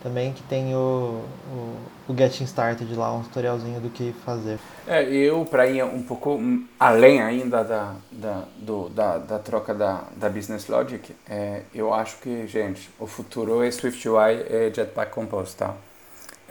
também 0.04 0.32
que 0.34 0.44
tem 0.44 0.76
o, 0.76 1.24
o, 1.52 1.76
o, 2.08 2.16
Getting 2.16 2.44
Started 2.44 2.94
lá, 2.94 3.12
um 3.14 3.24
tutorialzinho 3.24 3.80
do 3.80 3.90
que 3.90 4.14
fazer. 4.24 4.60
É, 4.86 5.04
eu, 5.04 5.44
para 5.44 5.66
ir 5.68 5.84
um 5.84 6.04
pouco 6.04 6.40
além 6.80 7.20
ainda 7.20 7.64
da, 7.64 7.96
da, 8.12 8.44
do, 8.58 8.90
da, 8.90 9.18
da 9.18 9.40
troca 9.40 9.74
da, 9.74 10.04
da 10.16 10.30
Business 10.30 10.68
Logic, 10.68 11.16
é, 11.28 11.64
eu 11.74 11.92
acho 11.92 12.18
que, 12.18 12.46
gente, 12.46 12.92
o 13.00 13.08
futuro 13.08 13.64
é 13.64 13.72
SwiftUI 13.72 14.46
e 14.50 14.72
Jetpack 14.72 15.12
Compose, 15.12 15.56
tá? 15.56 15.74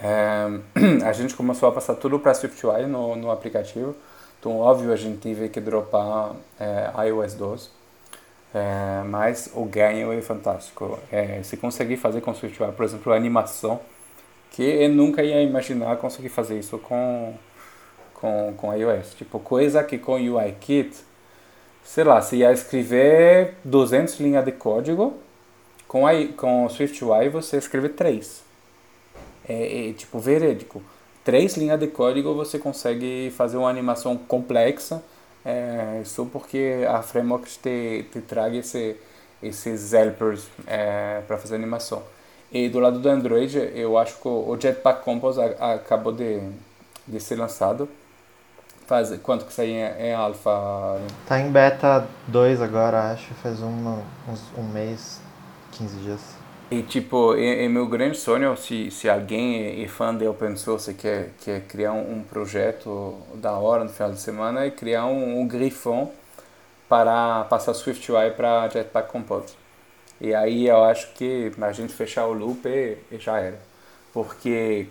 É, 0.03 0.47
a 1.07 1.13
gente 1.13 1.37
começou 1.37 1.69
a 1.69 1.73
passar 1.73 1.95
tudo 1.95 2.19
para 2.19 2.33
SwiftUI 2.33 2.87
no, 2.87 3.15
no 3.15 3.31
aplicativo, 3.31 3.95
então, 4.39 4.59
óbvio, 4.59 4.93
a 4.93 4.97
gente 4.97 5.19
teve 5.19 5.49
que 5.49 5.61
dropar 5.61 6.37
é, 6.61 6.93
iOS 7.09 7.35
12, 7.35 7.69
é, 8.55 9.03
mas 9.05 9.51
o 9.55 9.65
ganho 9.65 10.13
é 10.13 10.23
fantástico. 10.23 10.99
É, 11.11 11.43
se 11.43 11.57
conseguir 11.57 11.97
fazer 11.97 12.21
com 12.21 12.33
SwiftUI, 12.33 12.71
por 12.73 12.85
exemplo, 12.85 13.13
animação, 13.13 13.81
que 14.53 14.63
eu 14.63 14.89
nunca 14.91 15.23
ia 15.25 15.43
imaginar 15.43 15.97
conseguir 15.97 16.29
fazer 16.29 16.59
isso 16.59 16.79
com, 16.79 17.35
com, 18.15 18.55
com 18.57 18.75
iOS. 18.75 19.15
Tipo, 19.15 19.41
coisa 19.41 19.83
que 19.83 19.99
com 19.99 20.15
UIKit, 20.15 20.97
sei 21.83 22.05
lá, 22.05 22.23
se 22.23 22.37
ia 22.37 22.53
escrever 22.53 23.57
200 23.65 24.21
linhas 24.21 24.45
de 24.45 24.53
código, 24.53 25.15
com, 25.89 26.07
a, 26.07 26.13
com 26.37 26.69
SwiftUI 26.69 27.29
você 27.29 27.57
escreve 27.57 27.89
3. 27.89 28.45
É, 29.49 29.91
é 29.91 29.93
tipo 29.95 30.19
verídico 30.21 30.81
três 31.29 31.59
linhas 31.59 31.79
de 31.79 31.89
código 31.89 32.33
você 32.33 32.59
consegue 32.59 33.31
fazer 33.37 33.59
uma 33.59 33.69
animação 33.69 34.17
complexa, 34.17 35.03
é, 35.45 36.01
só 36.03 36.25
porque 36.25 36.87
a 36.89 37.03
framework 37.03 37.47
te, 37.59 38.07
te 38.11 38.23
traga 38.23 38.57
esse, 38.57 38.97
esses 39.43 39.93
helpers 39.93 40.49
é, 40.67 41.21
para 41.27 41.37
fazer 41.37 41.57
animação. 41.57 42.03
E 42.51 42.71
do 42.71 42.81
lado 42.81 42.99
do 42.99 43.07
Android, 43.11 43.59
eu 43.75 43.99
acho 43.99 44.19
que 44.19 44.27
o 44.27 44.57
Jetpack 44.59 45.05
Compose 45.05 45.39
acabou 45.61 46.15
de, 46.15 46.41
de 47.07 47.21
ser 47.21 47.37
lançado. 47.37 47.87
Faz, 48.87 49.15
quanto 49.23 49.45
que 49.45 49.53
saiu 49.53 49.73
em, 49.73 50.07
em 50.07 50.15
alfa? 50.15 50.99
Tá 51.27 51.39
em 51.39 51.53
beta 51.53 52.09
2 52.29 52.63
agora, 52.63 53.13
acho. 53.13 53.35
Faz 53.43 53.61
um, 53.61 53.99
uns, 54.27 54.43
um 54.57 54.63
mês, 54.63 55.21
15 55.73 55.97
dias. 55.99 56.38
E 56.71 56.83
tipo, 56.83 57.35
é, 57.35 57.65
é, 57.65 57.69
meu 57.69 57.87
grande 57.87 58.19
sonho, 58.19 58.55
se, 58.55 58.91
se 58.91 59.09
alguém 59.09 59.83
é 59.83 59.89
fã 59.89 60.15
de 60.15 60.27
open 60.27 60.55
source 60.55 60.91
e 60.91 60.95
quer, 60.95 61.31
quer 61.43 61.63
criar 61.63 61.93
um, 61.93 62.19
um 62.19 62.23
projeto 62.23 63.15
da 63.37 63.53
hora 63.53 63.85
no 63.85 63.91
final 63.91 64.13
de 64.13 64.21
semana, 64.21 64.67
é 64.67 64.71
criar 64.71 65.07
um, 65.07 65.41
um 65.41 65.49
grifão 65.49 66.13
para 66.87 67.45
passar 67.45 67.73
SwiftUI 67.73 68.33
para 68.37 68.69
Jetpack 68.69 69.11
Compose. 69.11 69.55
E 70.21 70.35
aí 70.35 70.67
eu 70.67 70.85
acho 70.85 71.13
que 71.15 71.53
a 71.59 71.73
gente 71.73 71.95
fechar 71.95 72.27
o 72.27 72.35
loop 72.35 72.69
e, 72.69 72.99
e, 73.11 73.19
já 73.19 73.39
era. 73.41 73.59
Porque 74.13 74.87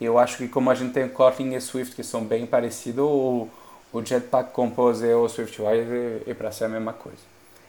eu 0.00 0.18
acho 0.18 0.38
que 0.38 0.48
como 0.48 0.70
a 0.70 0.74
gente 0.74 0.94
tem 0.94 1.08
Kotlin 1.08 1.54
e 1.54 1.60
Swift 1.60 1.94
que 1.94 2.02
são 2.02 2.24
bem 2.24 2.46
parecidos, 2.46 3.04
o, 3.04 3.48
o 3.92 4.02
Jetpack 4.02 4.52
Compose 4.52 5.04
e 5.06 5.14
o 5.14 5.28
SwiftUI 5.28 5.78
é, 6.26 6.30
é 6.30 6.34
para 6.34 6.50
ser 6.52 6.64
a 6.64 6.68
mesma 6.68 6.94
coisa. 6.94 7.20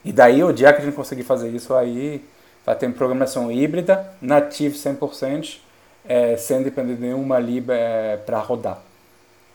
E 0.06 0.14
daí 0.14 0.44
o 0.44 0.54
dia 0.54 0.72
que 0.72 0.82
a 0.82 0.86
gente 0.86 0.96
conseguir 0.96 1.24
fazer 1.24 1.50
isso 1.50 1.74
aí 1.74 2.24
vai 2.66 2.76
ter 2.76 2.92
programação 2.94 3.52
híbrida, 3.52 4.12
nativo 4.22 4.76
100%, 4.76 5.60
é, 6.06 6.36
sem 6.38 6.62
depender 6.64 6.96
de 6.96 7.02
nenhuma 7.02 7.40
lib 7.40 7.70
é, 7.70 8.18
para 8.18 8.40
rodar. 8.40 8.82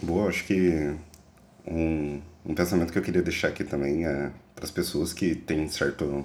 Boa, 0.01 0.29
acho 0.29 0.45
que 0.45 0.95
um, 1.67 2.21
um 2.45 2.55
pensamento 2.55 2.93
que 2.93 2.99
eu 2.99 3.03
queria 3.03 3.23
deixar 3.23 3.49
aqui 3.49 3.65
também 3.65 4.07
é 4.07 4.31
para 4.55 4.65
as 4.65 4.71
pessoas 4.71 5.13
que 5.13 5.35
têm 5.35 5.69
certo 5.69 6.25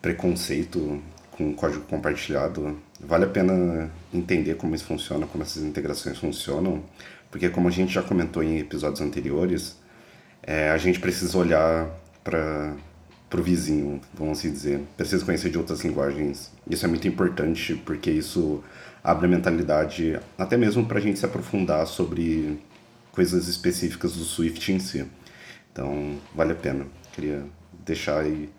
preconceito 0.00 1.02
com 1.30 1.54
código 1.54 1.84
compartilhado, 1.84 2.78
vale 3.00 3.24
a 3.24 3.28
pena 3.28 3.90
entender 4.12 4.56
como 4.56 4.74
isso 4.74 4.84
funciona, 4.84 5.26
como 5.26 5.42
essas 5.42 5.62
integrações 5.62 6.18
funcionam, 6.18 6.82
porque 7.30 7.48
como 7.48 7.68
a 7.68 7.70
gente 7.70 7.92
já 7.92 8.02
comentou 8.02 8.42
em 8.42 8.58
episódios 8.58 9.00
anteriores, 9.00 9.78
é, 10.42 10.70
a 10.70 10.78
gente 10.78 11.00
precisa 11.00 11.36
olhar 11.38 11.88
para 12.22 12.74
pro 13.30 13.42
vizinho, 13.42 14.00
vamos 14.12 14.38
assim 14.38 14.50
dizer. 14.50 14.82
Precisa 14.96 15.24
conhecer 15.24 15.50
de 15.50 15.56
outras 15.56 15.82
linguagens. 15.82 16.52
Isso 16.68 16.84
é 16.84 16.88
muito 16.88 17.06
importante 17.06 17.74
porque 17.86 18.10
isso 18.10 18.62
abre 19.02 19.26
a 19.26 19.28
mentalidade, 19.28 20.18
até 20.36 20.56
mesmo 20.56 20.84
para 20.84 20.98
a 20.98 21.00
gente 21.00 21.18
se 21.18 21.24
aprofundar 21.24 21.86
sobre 21.86 22.58
coisas 23.12 23.48
específicas 23.48 24.14
do 24.14 24.24
Swift 24.24 24.72
em 24.72 24.80
si. 24.80 25.06
Então, 25.72 26.18
vale 26.34 26.52
a 26.52 26.56
pena. 26.56 26.86
Queria 27.12 27.44
deixar 27.86 28.20
aí 28.20 28.50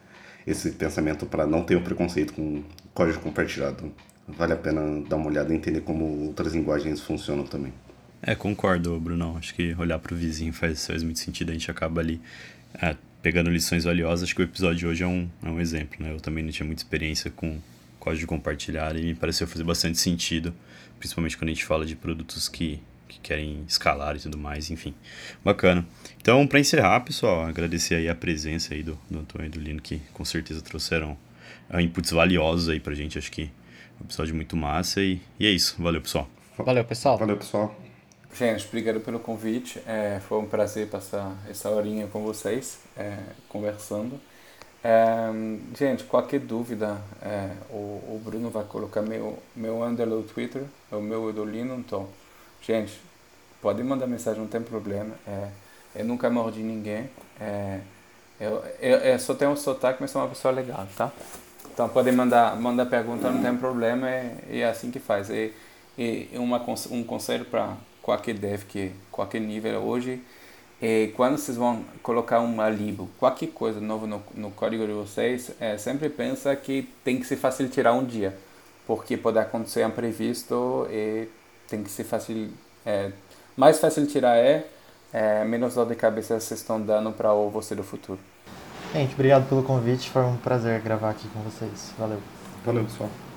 esse 0.47 0.71
pensamento 0.71 1.25
para 1.25 1.45
não 1.45 1.63
ter 1.63 1.75
o 1.75 1.81
preconceito 1.81 2.33
com 2.33 2.63
código 2.93 3.19
compartilhado. 3.19 3.91
Vale 4.27 4.53
a 4.53 4.57
pena 4.57 4.81
dar 5.07 5.17
uma 5.17 5.27
olhada 5.27 5.53
e 5.53 5.57
entender 5.57 5.81
como 5.81 6.05
outras 6.27 6.53
linguagens 6.53 7.01
funcionam 7.01 7.43
também. 7.43 7.73
É, 8.21 8.35
concordo, 8.35 8.97
Bruno. 8.99 9.35
Acho 9.37 9.53
que 9.53 9.75
olhar 9.77 9.99
para 9.99 10.13
o 10.13 10.17
vizinho 10.17 10.53
faz, 10.53 10.85
faz 10.87 11.03
muito 11.03 11.19
sentido. 11.19 11.49
A 11.49 11.53
gente 11.53 11.69
acaba 11.69 11.99
ali 12.01 12.21
é, 12.81 12.95
pegando 13.21 13.49
lições 13.49 13.83
valiosas, 13.83 14.23
acho 14.23 14.35
que 14.35 14.41
o 14.41 14.43
episódio 14.43 14.77
de 14.77 14.87
hoje 14.87 15.03
é 15.03 15.07
um, 15.07 15.29
é 15.43 15.49
um 15.49 15.59
exemplo, 15.59 15.97
né? 15.99 16.11
Eu 16.11 16.19
também 16.19 16.43
não 16.43 16.51
tinha 16.51 16.65
muita 16.65 16.81
experiência 16.81 17.29
com 17.29 17.59
código 17.99 18.27
compartilhado 18.27 18.97
e 18.97 19.03
me 19.03 19.15
pareceu 19.15 19.47
fazer 19.47 19.63
bastante 19.63 19.99
sentido, 19.99 20.53
principalmente 20.97 21.37
quando 21.37 21.49
a 21.49 21.53
gente 21.53 21.63
fala 21.63 21.85
de 21.85 21.95
produtos 21.95 22.49
que, 22.49 22.81
que 23.07 23.19
querem 23.19 23.63
escalar 23.67 24.15
e 24.15 24.19
tudo 24.19 24.37
mais, 24.37 24.71
enfim. 24.71 24.93
Bacana. 25.43 25.85
Então, 26.19 26.45
para 26.47 26.59
encerrar, 26.59 26.99
pessoal, 27.01 27.45
agradecer 27.45 27.95
aí 27.95 28.09
a 28.09 28.15
presença 28.15 28.73
aí 28.73 28.81
do, 28.81 28.97
do 29.09 29.19
Antônio 29.19 29.45
e 29.45 29.49
do 29.49 29.59
Lino, 29.59 29.81
que 29.81 30.01
com 30.13 30.25
certeza 30.25 30.61
trouxeram 30.61 31.15
uh, 31.71 31.79
inputs 31.79 32.11
valiosos 32.11 32.69
aí 32.69 32.79
pra 32.79 32.95
gente, 32.95 33.19
acho 33.19 33.31
que 33.31 33.51
um 33.99 34.05
episódio 34.05 34.33
muito 34.33 34.57
massa 34.57 34.99
e, 34.99 35.21
e 35.39 35.45
é 35.45 35.51
isso. 35.51 35.75
Valeu, 35.77 36.01
pessoal. 36.01 36.27
Valeu, 36.57 36.83
pessoal. 36.83 37.17
Valeu, 37.19 37.37
pessoal. 37.37 37.90
Gente, 38.33 38.65
obrigado 38.67 39.01
pelo 39.01 39.19
convite. 39.19 39.81
É, 39.85 40.19
foi 40.27 40.39
um 40.39 40.45
prazer 40.45 40.87
passar 40.87 41.35
essa 41.49 41.69
horinha 41.69 42.07
com 42.07 42.23
vocês, 42.23 42.79
é, 42.97 43.17
conversando. 43.49 44.19
É, 44.83 45.29
gente, 45.77 46.05
qualquer 46.05 46.39
dúvida, 46.39 46.97
é, 47.21 47.51
o, 47.69 47.75
o 47.75 48.21
Bruno 48.23 48.49
vai 48.49 48.63
colocar 48.63 49.01
meu, 49.01 49.37
meu 49.55 49.87
no 49.89 50.23
Twitter, 50.23 50.63
o 50.91 51.01
meu 51.01 51.29
é 51.29 51.33
do 51.33 51.45
Lino, 51.45 51.75
então, 51.75 52.07
gente, 52.61 52.99
pode 53.61 53.83
mandar 53.83 54.07
mensagem, 54.07 54.41
não 54.41 54.47
tem 54.47 54.61
problema. 54.61 55.13
É, 55.27 55.49
eu 55.97 56.05
nunca 56.05 56.29
mordi 56.29 56.61
ninguém. 56.61 57.09
É, 57.39 57.81
eu, 58.39 58.63
eu, 58.79 58.97
eu 58.97 59.19
só 59.19 59.35
tenho 59.35 59.51
um 59.51 59.57
sotaque, 59.57 60.01
mas 60.01 60.09
sou 60.09 60.21
uma 60.21 60.29
pessoa 60.29 60.53
legal, 60.53 60.87
tá? 60.95 61.11
Então, 61.71 61.87
podem 61.89 62.13
mandar, 62.13 62.55
mandar 62.55 62.85
pergunta, 62.85 63.29
não 63.29 63.41
tem 63.41 63.55
problema, 63.57 64.09
é, 64.09 64.37
é 64.49 64.65
assim 64.65 64.89
que 64.89 64.99
faz. 64.99 65.29
E, 65.29 65.53
e 65.97 66.29
uma, 66.33 66.65
um 66.89 67.03
conselho 67.03 67.45
para 67.45 67.75
qualquer 68.01 68.35
dev, 68.35 68.63
que 68.63 68.91
qualquer 69.11 69.39
nível 69.39 69.79
hoje, 69.81 70.21
é, 70.81 71.11
quando 71.15 71.37
vocês 71.37 71.57
vão 71.57 71.85
colocar 72.01 72.39
uma 72.39 72.69
lib, 72.69 73.07
qualquer 73.19 73.47
coisa 73.47 73.79
nova 73.79 74.07
no, 74.07 74.21
no 74.33 74.51
código 74.51 74.85
de 74.85 74.93
vocês, 74.93 75.51
é, 75.59 75.77
sempre 75.77 76.09
pensa 76.09 76.55
que 76.55 76.89
tem 77.03 77.19
que 77.19 77.25
se 77.25 77.35
facilitar 77.35 77.93
um 77.93 78.03
dia, 78.03 78.35
porque 78.87 79.15
pode 79.15 79.37
acontecer 79.37 79.85
imprevisto 79.85 80.87
e 80.89 81.27
tem 81.67 81.83
que 81.83 81.89
se 81.89 82.03
facilitar. 82.03 82.57
É, 82.85 83.11
mais 83.55 83.79
fácil 83.79 84.07
tirar 84.07 84.37
é, 84.37 84.65
é, 85.13 85.43
menos 85.43 85.75
dor 85.75 85.85
de 85.85 85.95
cabeça 85.95 86.39
vocês 86.39 86.59
estão 86.59 86.81
dando 86.81 87.11
para 87.11 87.31
o 87.33 87.49
você 87.49 87.75
do 87.75 87.83
futuro. 87.83 88.19
Gente, 88.93 89.13
obrigado 89.13 89.47
pelo 89.47 89.63
convite, 89.63 90.09
foi 90.09 90.23
um 90.23 90.37
prazer 90.37 90.81
gravar 90.81 91.11
aqui 91.11 91.27
com 91.29 91.41
vocês. 91.41 91.93
Valeu. 91.97 92.19
Valeu, 92.65 92.83
pessoal. 92.83 93.30